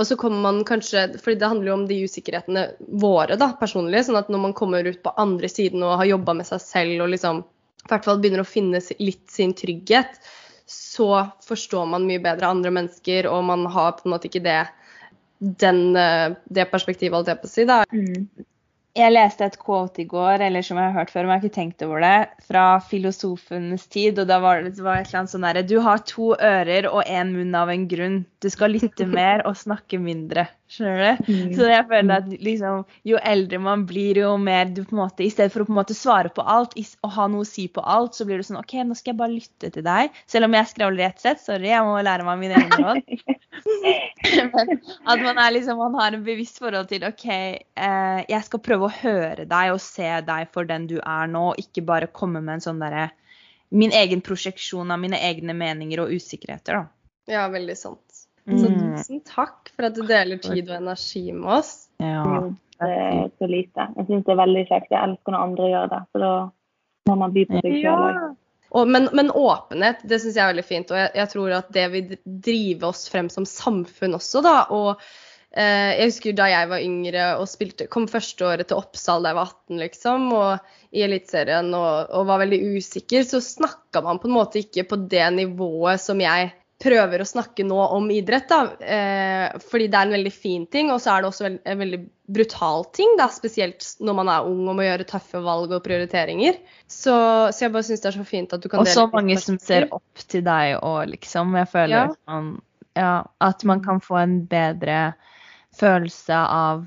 Og 0.00 0.06
så 0.08 0.16
kommer 0.16 0.40
man 0.40 0.62
kanskje, 0.64 1.04
fordi 1.20 1.36
det 1.36 1.48
handler 1.50 1.68
jo 1.68 1.76
om 1.76 1.86
de 1.88 1.98
usikkerhetene 2.08 2.62
våre 3.02 3.36
da, 3.36 3.50
personlig. 3.60 4.06
sånn 4.06 4.16
at 4.16 4.30
når 4.32 4.44
man 4.46 4.54
kommer 4.56 4.86
ut 4.86 5.02
på 5.04 5.12
andre 5.20 5.50
siden 5.52 5.84
og 5.84 5.98
har 6.00 6.08
jobba 6.08 6.38
med 6.38 6.48
seg 6.48 6.62
selv 6.64 7.04
og 7.04 7.12
liksom 7.12 7.42
i 7.80 7.88
hvert 7.90 8.06
fall 8.06 8.20
begynner 8.20 8.44
å 8.44 8.48
finne 8.48 8.80
litt 9.00 9.26
sin 9.32 9.52
trygghet, 9.56 10.18
så 10.70 11.26
forstår 11.44 11.88
man 11.92 12.06
mye 12.08 12.22
bedre 12.22 12.48
andre 12.48 12.72
mennesker, 12.72 13.26
og 13.28 13.44
man 13.48 13.64
har 13.72 13.96
på 13.98 14.06
en 14.06 14.14
måte 14.14 14.28
ikke 14.28 14.44
det, 14.44 14.60
den, 15.40 15.96
eh, 15.96 16.36
det 16.46 16.68
perspektivet, 16.70 17.16
holdt 17.16 17.32
jeg 17.32 17.40
på 17.40 17.48
å 17.48 17.52
si. 17.52 17.66
da. 17.68 17.82
Mm. 17.92 18.28
Jeg 18.98 19.12
leste 19.12 19.46
et 19.46 19.56
quote 19.60 20.02
i 20.02 20.06
går, 20.10 20.42
eller 20.42 20.64
som 20.66 20.78
jeg 20.80 20.90
har 20.90 20.96
hørt 20.98 21.12
før, 21.12 21.22
men 21.22 21.36
jeg 21.36 21.38
har 21.38 21.44
ikke 21.46 21.56
tenkt 21.56 21.82
over 21.86 22.02
det, 22.02 22.44
fra 22.48 22.64
filosofenes 22.82 23.84
tid. 23.86 24.18
og 24.18 24.26
da 24.26 24.40
var 24.42 24.64
det, 24.64 24.74
det 24.78 24.82
var 24.86 24.98
et 24.98 25.06
eller 25.06 25.20
annet 25.20 25.34
sånn 25.34 25.46
derre 25.46 25.62
Du 25.62 25.76
har 25.84 26.02
to 26.10 26.32
ører 26.34 26.88
og 26.90 27.04
én 27.06 27.30
munn 27.36 27.54
av 27.54 27.70
en 27.70 27.86
grunn. 27.90 28.24
Du 28.42 28.50
skal 28.50 28.74
lytte 28.74 29.06
mer 29.20 29.46
og 29.46 29.60
snakke 29.60 30.00
mindre. 30.02 30.48
Skjønner 30.70 31.00
du? 31.02 31.30
Mm. 31.30 31.52
Så 31.58 31.66
jeg 31.66 31.86
føler 31.90 32.12
at 32.14 32.28
liksom, 32.46 32.82
jo 33.10 33.18
eldre 33.26 33.58
man 33.62 33.86
blir, 33.88 34.20
jo 34.22 34.34
mer 34.38 34.68
du 34.70 34.84
på 34.84 34.94
en 34.94 35.02
måte 35.02 35.24
I 35.26 35.30
stedet 35.32 35.50
for 35.50 35.64
å 35.64 35.68
på 35.68 35.74
en 35.74 35.80
måte 35.80 35.96
svare 35.98 36.30
på 36.34 36.44
alt 36.46 36.76
og 36.78 37.14
ha 37.16 37.26
noe 37.30 37.42
å 37.42 37.48
si 37.48 37.66
på 37.72 37.82
alt, 37.82 38.14
så 38.14 38.26
blir 38.28 38.38
det 38.38 38.46
sånn 38.46 38.60
OK, 38.60 38.76
nå 38.86 38.94
skal 38.98 39.12
jeg 39.12 39.18
bare 39.18 39.34
lytte 39.34 39.72
til 39.74 39.86
deg. 39.86 40.14
Selv 40.30 40.46
om 40.46 40.54
jeg 40.54 40.70
skravler 40.70 41.08
rett 41.08 41.20
ett 41.20 41.24
sett. 41.24 41.42
Sorry, 41.42 41.68
jeg 41.72 41.84
må 41.86 41.96
lære 42.04 42.26
meg 42.26 42.40
mine 42.40 42.60
egne 42.60 42.78
råd. 42.80 43.00
Men 44.36 44.52
at 44.54 45.24
man, 45.24 45.40
liksom, 45.54 45.80
man 45.80 45.98
har 45.98 46.14
en 46.14 46.24
bevisst 46.24 46.60
forhold 46.62 46.90
til 46.92 47.04
OK, 47.08 47.26
eh, 47.30 48.20
jeg 48.30 48.46
skal 48.46 48.62
prøve 48.64 48.86
å 48.86 48.94
høre 49.00 49.46
deg 49.48 49.74
og 49.74 49.82
se 49.82 50.08
deg 50.26 50.52
for 50.54 50.68
den 50.68 50.86
du 50.90 50.98
er 51.00 51.30
nå, 51.30 51.50
og 51.52 51.60
ikke 51.60 51.84
bare 51.86 52.12
komme 52.14 52.42
med 52.44 52.58
en 52.58 52.68
sånn 52.70 52.82
derre 52.82 53.10
Min 53.70 53.92
egen 53.94 54.18
prosjeksjon 54.26 54.90
av 54.90 54.98
mine 54.98 55.18
egne 55.22 55.54
meninger 55.54 56.00
og 56.02 56.10
usikkerheter, 56.10 56.80
da. 56.80 56.88
Ja, 57.30 57.44
veldig 57.52 57.76
sant. 57.78 58.09
Så 58.48 58.66
mm. 58.66 58.80
tusen 58.80 59.22
takk 59.28 59.70
for 59.74 59.88
at 59.90 59.96
du 59.96 60.02
deler 60.08 60.40
tid 60.42 60.68
og 60.70 60.76
energi 60.80 61.26
med 61.36 61.52
oss. 61.60 61.72
Ja. 62.02 62.24
Det 62.80 62.88
er 62.88 63.24
så 63.36 63.48
lite. 63.50 63.86
Jeg 63.98 64.08
syns 64.08 64.26
det 64.26 64.32
er 64.32 64.40
veldig 64.40 64.66
kjekt. 64.70 64.92
Jeg 64.92 65.00
elsker 65.04 65.34
når 65.34 65.48
andre 65.48 65.70
gjør 65.70 65.90
det. 65.92 66.02
For 66.10 66.24
da 66.24 66.34
må 67.10 67.16
man 67.20 67.34
by 67.34 67.46
på 67.48 67.60
seg 67.60 67.80
sjøl 67.82 68.04
òg. 68.06 68.20
Ja. 68.20 68.84
Men, 68.86 69.08
men, 69.18 69.32
åpenhet, 69.34 70.04
det 70.06 70.20
syns 70.22 70.36
jeg 70.38 70.44
er 70.44 70.52
veldig 70.52 70.66
fint. 70.66 70.92
Og 70.94 71.00
jeg, 71.00 71.10
jeg, 71.18 71.30
tror 71.32 71.56
at 71.58 71.72
det 71.74 71.88
vil 71.92 72.14
drive 72.24 72.88
oss 72.92 73.08
frem 73.10 73.28
som 73.32 73.48
samfunn 73.48 74.16
også, 74.16 74.42
da. 74.46 74.54
Og 74.72 74.92
eh, 75.50 75.90
jeg 75.98 76.12
husker 76.12 76.36
da 76.38 76.46
jeg 76.52 76.70
var 76.70 76.84
yngre 76.86 77.26
og 77.40 77.48
spilte, 77.50 77.88
kom 77.90 78.06
førsteåret 78.10 78.70
til 78.70 78.78
Oppsal 78.78 79.26
da 79.26 79.34
jeg 79.34 79.40
var 79.40 79.52
18, 79.52 79.82
liksom, 79.82 80.28
og 80.38 80.94
i 80.94 81.04
Eliteserien 81.06 81.74
og, 81.74 82.14
og, 82.14 82.24
var 82.30 82.44
veldig 82.44 82.62
usikker, 82.78 83.26
så 83.26 83.42
snakka 83.44 84.02
man 84.06 84.22
på 84.22 84.30
en 84.30 84.38
måte 84.38 84.62
ikke 84.62 84.86
på 84.90 85.02
det 85.10 85.26
nivået 85.34 86.02
som 86.02 86.22
jeg 86.22 86.54
prøver 86.80 87.20
å 87.20 87.28
snakke 87.28 87.64
nå 87.66 87.78
om 87.92 88.06
idrett, 88.12 88.48
da, 88.48 88.60
eh, 88.80 89.58
fordi 89.70 89.88
det 89.92 89.98
er 89.98 90.08
en 90.08 90.14
veldig 90.16 90.32
fin 90.32 90.64
ting. 90.66 90.88
Og 90.94 91.00
så 91.02 91.12
er 91.12 91.22
det 91.22 91.28
også 91.28 91.48
en 91.50 91.82
veldig 91.82 92.00
brutal 92.30 92.86
ting, 92.96 93.12
da, 93.18 93.26
spesielt 93.32 93.84
når 94.00 94.16
man 94.16 94.30
er 94.32 94.48
ung 94.48 94.62
og 94.64 94.78
må 94.78 94.86
gjøre 94.86 95.08
tøffe 95.10 95.42
valg 95.44 95.74
og 95.76 95.82
prioriteringer. 95.84 96.60
Så, 96.86 97.14
så 97.52 97.66
jeg 97.66 97.74
bare 97.74 97.88
syns 97.88 98.04
det 98.04 98.12
er 98.12 98.18
så 98.20 98.26
fint 98.28 98.56
at 98.56 98.64
du 98.64 98.70
kan 98.70 98.80
dele 98.80 98.94
Og 98.94 98.96
så 98.96 99.06
mange 99.12 99.36
som 99.42 99.60
ser 99.60 99.90
opp 99.92 100.24
til 100.24 100.44
deg 100.46 100.78
og 100.78 101.02
liksom. 101.12 101.52
Jeg 101.60 101.72
føler 101.74 101.96
ja. 101.98 102.06
Man, 102.30 102.52
ja, 102.96 103.14
at 103.50 103.66
man 103.68 103.84
kan 103.84 104.00
få 104.04 104.22
en 104.22 104.38
bedre 104.48 105.02
følelse 105.76 106.44
av 106.48 106.86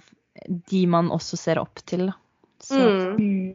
de 0.50 0.86
man 0.90 1.12
også 1.14 1.38
ser 1.40 1.62
opp 1.62 1.86
til. 1.86 2.10
Så. 2.64 2.80
Mm. 3.20 3.54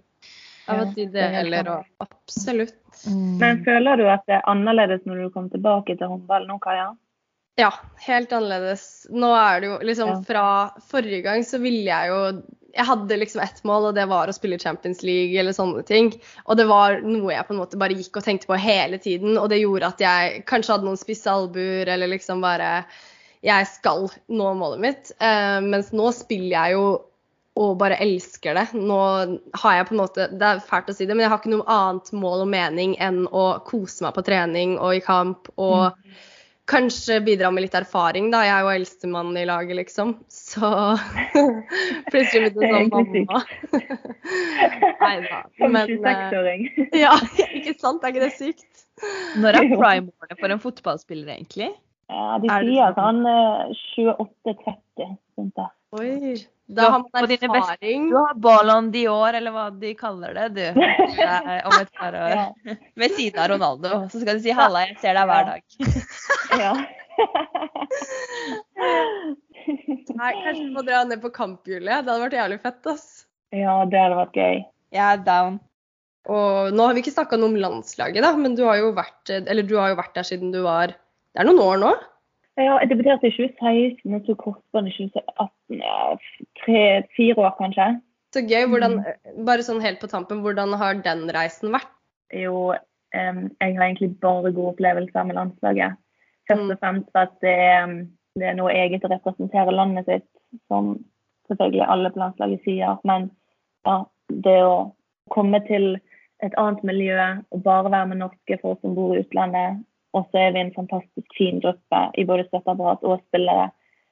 Av 0.68 0.84
at 0.84 0.95
de 0.95 1.07
deler 1.11 1.70
og 1.72 2.05
absolutt. 2.05 2.78
Mm. 3.07 3.36
Men 3.40 3.61
føler 3.66 4.01
du 4.01 4.07
at 4.11 4.24
det 4.26 4.38
er 4.38 4.49
annerledes 4.51 5.05
når 5.07 5.22
du 5.22 5.28
kommer 5.34 5.53
tilbake 5.53 5.96
til 5.99 6.11
håndball 6.11 6.49
nå, 6.49 6.59
Kaja? 6.62 6.90
Ja, 7.59 7.72
helt 8.07 8.32
annerledes. 8.32 9.09
Nå 9.11 9.32
er 9.34 9.61
det 9.61 9.68
jo 9.72 9.76
liksom 9.82 10.12
ja. 10.12 10.20
Fra 10.26 10.46
forrige 10.90 11.24
gang 11.26 11.42
så 11.46 11.59
ville 11.59 11.88
jeg 11.90 12.12
jo 12.12 12.20
Jeg 12.76 12.86
hadde 12.86 13.16
liksom 13.18 13.40
ett 13.42 13.59
mål, 13.66 13.88
og 13.88 13.96
det 13.96 14.05
var 14.07 14.30
å 14.30 14.34
spille 14.36 14.61
Champions 14.62 15.01
League 15.03 15.34
eller 15.40 15.57
sånne 15.57 15.82
ting. 15.88 16.12
Og 16.46 16.59
det 16.61 16.68
var 16.68 17.01
noe 17.03 17.32
jeg 17.32 17.46
på 17.49 17.55
en 17.57 17.59
måte 17.59 17.80
bare 17.80 17.96
gikk 17.99 18.20
og 18.20 18.26
tenkte 18.26 18.46
på 18.46 18.59
hele 18.61 19.01
tiden, 19.03 19.38
og 19.40 19.49
det 19.51 19.62
gjorde 19.62 19.88
at 19.88 20.05
jeg 20.05 20.44
kanskje 20.46 20.76
hadde 20.76 20.86
noen 20.86 21.01
spisse 21.01 21.32
albuer 21.32 21.88
eller 21.90 22.12
liksom 22.12 22.44
bare 22.44 22.84
Jeg 23.42 23.66
skal 23.72 24.07
nå 24.28 24.53
målet 24.59 24.84
mitt. 24.84 25.11
Uh, 25.18 25.59
mens 25.64 25.90
nå 25.94 26.12
spiller 26.14 26.55
jeg 26.55 26.76
jo 26.76 26.84
og 27.59 27.77
bare 27.81 27.99
elsker 28.03 28.57
det. 28.59 28.67
Nå 28.79 29.03
har 29.63 29.77
jeg 29.77 29.89
på 29.89 29.95
en 29.97 30.03
måte 30.03 30.29
Det 30.31 30.49
er 30.49 30.65
fælt 30.65 30.91
å 30.93 30.95
si 30.97 31.07
det, 31.07 31.17
men 31.17 31.27
jeg 31.27 31.33
har 31.33 31.43
ikke 31.43 31.55
noe 31.57 31.69
annet 31.75 32.11
mål 32.15 32.47
og 32.47 32.51
mening 32.53 32.97
enn 33.03 33.25
å 33.27 33.51
kose 33.67 34.07
meg 34.07 34.17
på 34.17 34.27
trening 34.27 34.77
og 34.79 34.99
i 34.99 35.03
kamp 35.05 35.51
og 35.57 35.89
mm. 35.91 36.19
kanskje 36.71 37.19
bidra 37.27 37.51
med 37.55 37.67
litt 37.67 37.77
erfaring, 37.79 38.31
da. 38.35 38.45
Jeg 38.47 38.55
er 38.55 38.67
jo 38.67 38.75
eldstemann 38.77 39.33
i 39.41 39.47
laget, 39.49 39.79
liksom. 39.81 40.15
Så 40.33 40.71
plutselig 42.13 42.55
blitt 42.55 42.63
en 42.63 42.93
sånn 42.93 42.93
mamma. 42.95 43.43
Nei 45.03 45.17
da. 45.27 45.43
Men 45.75 45.97
uh, 45.99 46.87
Ja, 46.97 47.17
ikke 47.49 47.75
sant? 47.81 48.05
Er 48.05 48.15
ikke 48.15 48.27
det 48.29 48.35
sykt? 48.37 48.87
Når 49.39 49.59
er 49.59 49.69
prime-årene 49.75 50.39
for 50.39 50.55
en 50.55 50.63
fotballspiller, 50.63 51.35
egentlig? 51.35 51.73
Ja, 52.09 52.39
De 52.41 52.49
sier 52.49 52.87
at 52.89 53.01
han 53.01 53.21
er 53.29 53.75
28-30. 53.97 55.67
Oi. 55.99 56.39
Da 56.69 56.91
har 56.91 57.05
man 57.12 57.31
erfaring. 57.31 58.11
Du 58.11 58.16
har 58.16 58.35
Ballon 58.35 58.91
Dior, 58.93 59.33
eller 59.33 59.51
hva 59.55 59.71
de 59.73 59.95
kaller 59.97 60.35
det, 60.37 60.49
du. 60.53 60.69
Om 61.69 61.77
et 61.81 61.93
par 61.97 62.12
år. 62.12 62.29
Ja. 62.35 62.53
Ved 63.01 63.11
siden 63.16 63.41
av 63.41 63.49
Ronaldo. 63.55 63.89
Så 64.12 64.21
skal 64.21 64.37
du 64.37 64.43
si 64.45 64.53
'halla, 64.53 64.79
jeg 64.85 65.01
ser 65.01 65.12
deg 65.16 65.25
hver 65.31 65.45
dag'. 65.49 65.64
ja. 66.64 66.75
Nei, 70.19 70.33
kanskje 70.45 70.61
vi 70.61 70.75
må 70.75 70.81
dra 70.85 71.05
ned 71.09 71.21
på 71.25 71.31
kamphjulet. 71.33 72.05
Det 72.05 72.11
hadde 72.12 72.25
vært 72.27 72.37
jævlig 72.37 72.61
fett, 72.66 72.85
ass. 72.93 73.07
Ja, 73.57 73.89
det 73.89 73.99
hadde 74.05 74.21
vært 74.21 74.37
gøy. 74.37 74.57
Jeg 74.93 75.05
er 75.07 75.16
down. 75.25 75.57
Og 76.29 76.77
nå 76.77 76.85
har 76.85 76.93
vi 76.97 77.01
ikke 77.01 77.16
snakka 77.16 77.41
noe 77.41 77.49
om 77.55 77.61
landslaget, 77.62 78.21
da, 78.25 78.31
men 78.37 78.53
du 78.59 78.62
har, 78.69 78.77
jo 78.83 78.89
vært, 78.97 79.31
eller 79.33 79.64
du 79.64 79.77
har 79.81 79.89
jo 79.95 80.01
vært 80.03 80.16
der 80.19 80.27
siden 80.29 80.53
du 80.53 80.61
var 80.66 80.87
Det 80.93 81.41
er 81.41 81.47
noen 81.49 81.62
år 81.64 81.77
nå? 81.81 81.93
Ja, 82.59 82.75
jeg 82.83 82.91
debuterte 82.91 83.29
i 83.29 83.35
2016 83.37 84.17
og 84.17 84.27
så 84.27 84.35
korsbånd 84.41 84.91
i 84.91 84.95
2018. 84.97 85.79
Ja, 85.79 85.99
Tre-fire 86.65 87.45
år, 87.45 87.53
kanskje. 87.61 87.87
Så 88.35 88.43
gøy. 88.45 88.67
Hvordan, 88.73 88.99
bare 89.47 89.65
sånn 89.65 89.83
helt 89.85 90.01
på 90.03 90.11
tampen, 90.11 90.43
hvordan 90.45 90.75
har 90.81 90.99
den 91.05 91.29
reisen 91.35 91.71
vært? 91.73 91.93
Jo, 92.35 92.75
um, 92.75 93.41
jeg 93.63 93.77
har 93.79 93.87
egentlig 93.87 94.11
bare 94.21 94.51
gode 94.51 94.75
opplevelser 94.75 95.29
med 95.29 95.39
landslaget. 95.39 95.97
Først 96.51 96.65
Mm. 96.65 96.71
og 96.73 96.79
fremst 96.83 97.15
at 97.15 97.33
det, 97.45 97.57
det 98.41 98.51
er 98.51 98.59
noe 98.59 98.73
eget 98.73 99.05
å 99.05 99.13
representere 99.13 99.73
landet 99.73 100.09
sitt, 100.09 100.29
som 100.69 100.99
selvfølgelig 101.49 101.87
alle 101.89 102.11
på 102.11 102.23
landslaget 102.25 102.65
sier. 102.65 102.99
Men 103.05 103.31
ja, 103.87 104.03
det 104.29 104.59
å 104.65 104.93
komme 105.31 105.61
til 105.69 106.01
et 106.43 106.55
annet 106.57 106.83
miljø 106.85 107.19
og 107.51 107.63
bare 107.63 107.91
være 107.91 108.09
med 108.13 108.21
norske 108.23 108.59
folk 108.63 108.81
som 108.81 108.95
bor 108.95 109.15
i 109.17 109.23
utlandet, 109.23 109.85
og 110.17 110.29
så 110.31 110.41
er 110.41 110.55
vi 110.55 110.63
en 110.63 110.75
fantastisk 110.77 111.37
fin 111.37 111.61
gruppe 111.65 112.01
i 112.19 112.25
både 112.29 112.47
støtteapparat 112.49 113.05
og 113.05 113.21
spillere. 113.29 113.69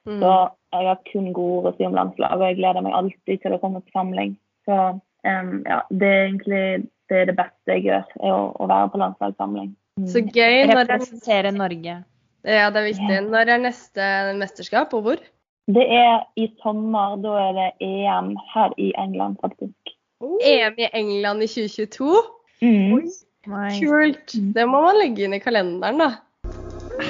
Mm. 0.07 0.19
Så 0.21 0.33
jeg 0.73 0.87
har 0.87 0.99
kun 1.11 1.31
gode 1.35 1.57
ord 1.61 1.71
å 1.71 1.75
si 1.77 1.87
om 1.87 1.95
landslag, 1.97 2.37
og 2.37 2.45
jeg 2.45 2.59
gleder 2.59 2.85
meg 2.85 2.95
alltid 2.95 3.41
til 3.43 3.55
å 3.55 3.59
komme 3.63 3.81
på 3.83 3.95
samling. 3.95 4.35
Så 4.67 4.77
um, 4.93 5.55
ja, 5.67 5.81
det 5.89 6.11
er 6.11 6.21
egentlig 6.27 6.63
det, 7.09 7.21
er 7.21 7.31
det 7.31 7.37
beste 7.39 7.75
jeg 7.75 7.87
gjør, 7.87 8.05
er 8.21 8.35
å, 8.35 8.43
å 8.55 8.69
være 8.69 8.91
på 8.93 9.01
landslagssamling. 9.01 9.73
Så 10.11 10.21
gøy. 10.21 10.67
Når 10.69 10.75
er, 10.75 10.83
Representere 10.83 11.51
Norge. 11.55 11.97
ja, 12.45 12.69
det 12.69 12.81
er 12.81 12.87
viktig. 12.91 13.19
Når 13.31 13.53
er 13.55 13.63
neste 13.63 14.09
mesterskap, 14.37 14.93
og 14.93 15.07
hvor? 15.07 15.23
Det 15.67 15.83
er 15.91 16.21
i 16.39 16.47
sommer, 16.61 17.17
da 17.19 17.33
er 17.41 17.55
det 17.57 17.69
EM 17.83 18.35
her 18.53 18.75
i 18.79 18.93
England, 18.95 19.39
faktisk. 19.43 19.95
EM 20.23 20.77
i 20.79 20.87
England 20.95 21.43
i 21.43 21.49
2022. 21.51 22.21
Mm. 22.61 23.01
Nei. 23.47 23.73
Kult. 23.79 24.33
Det 24.55 24.65
må 24.67 24.81
man 24.83 24.97
legge 24.99 25.27
inn 25.27 25.35
i 25.37 25.43
kalenderen, 25.43 26.01
da. 26.01 26.09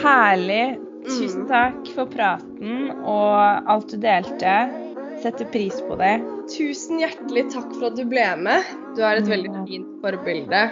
Herlig. 0.03 0.77
Tusen 1.07 1.45
takk 1.47 1.87
for 1.95 2.09
praten 2.11 2.89
og 3.07 3.69
alt 3.71 3.93
du 3.93 3.95
delte. 4.03 4.55
Setter 5.23 5.47
pris 5.53 5.77
på 5.87 5.95
det. 6.01 6.17
Tusen 6.51 6.99
hjertelig 7.01 7.45
takk 7.53 7.69
for 7.77 7.87
at 7.89 7.95
du 7.97 8.03
ble 8.11 8.25
med. 8.43 8.67
Du 8.97 9.01
er 9.07 9.21
et 9.21 9.29
veldig 9.29 9.53
fint 9.69 9.93
forbilde. 10.03 10.65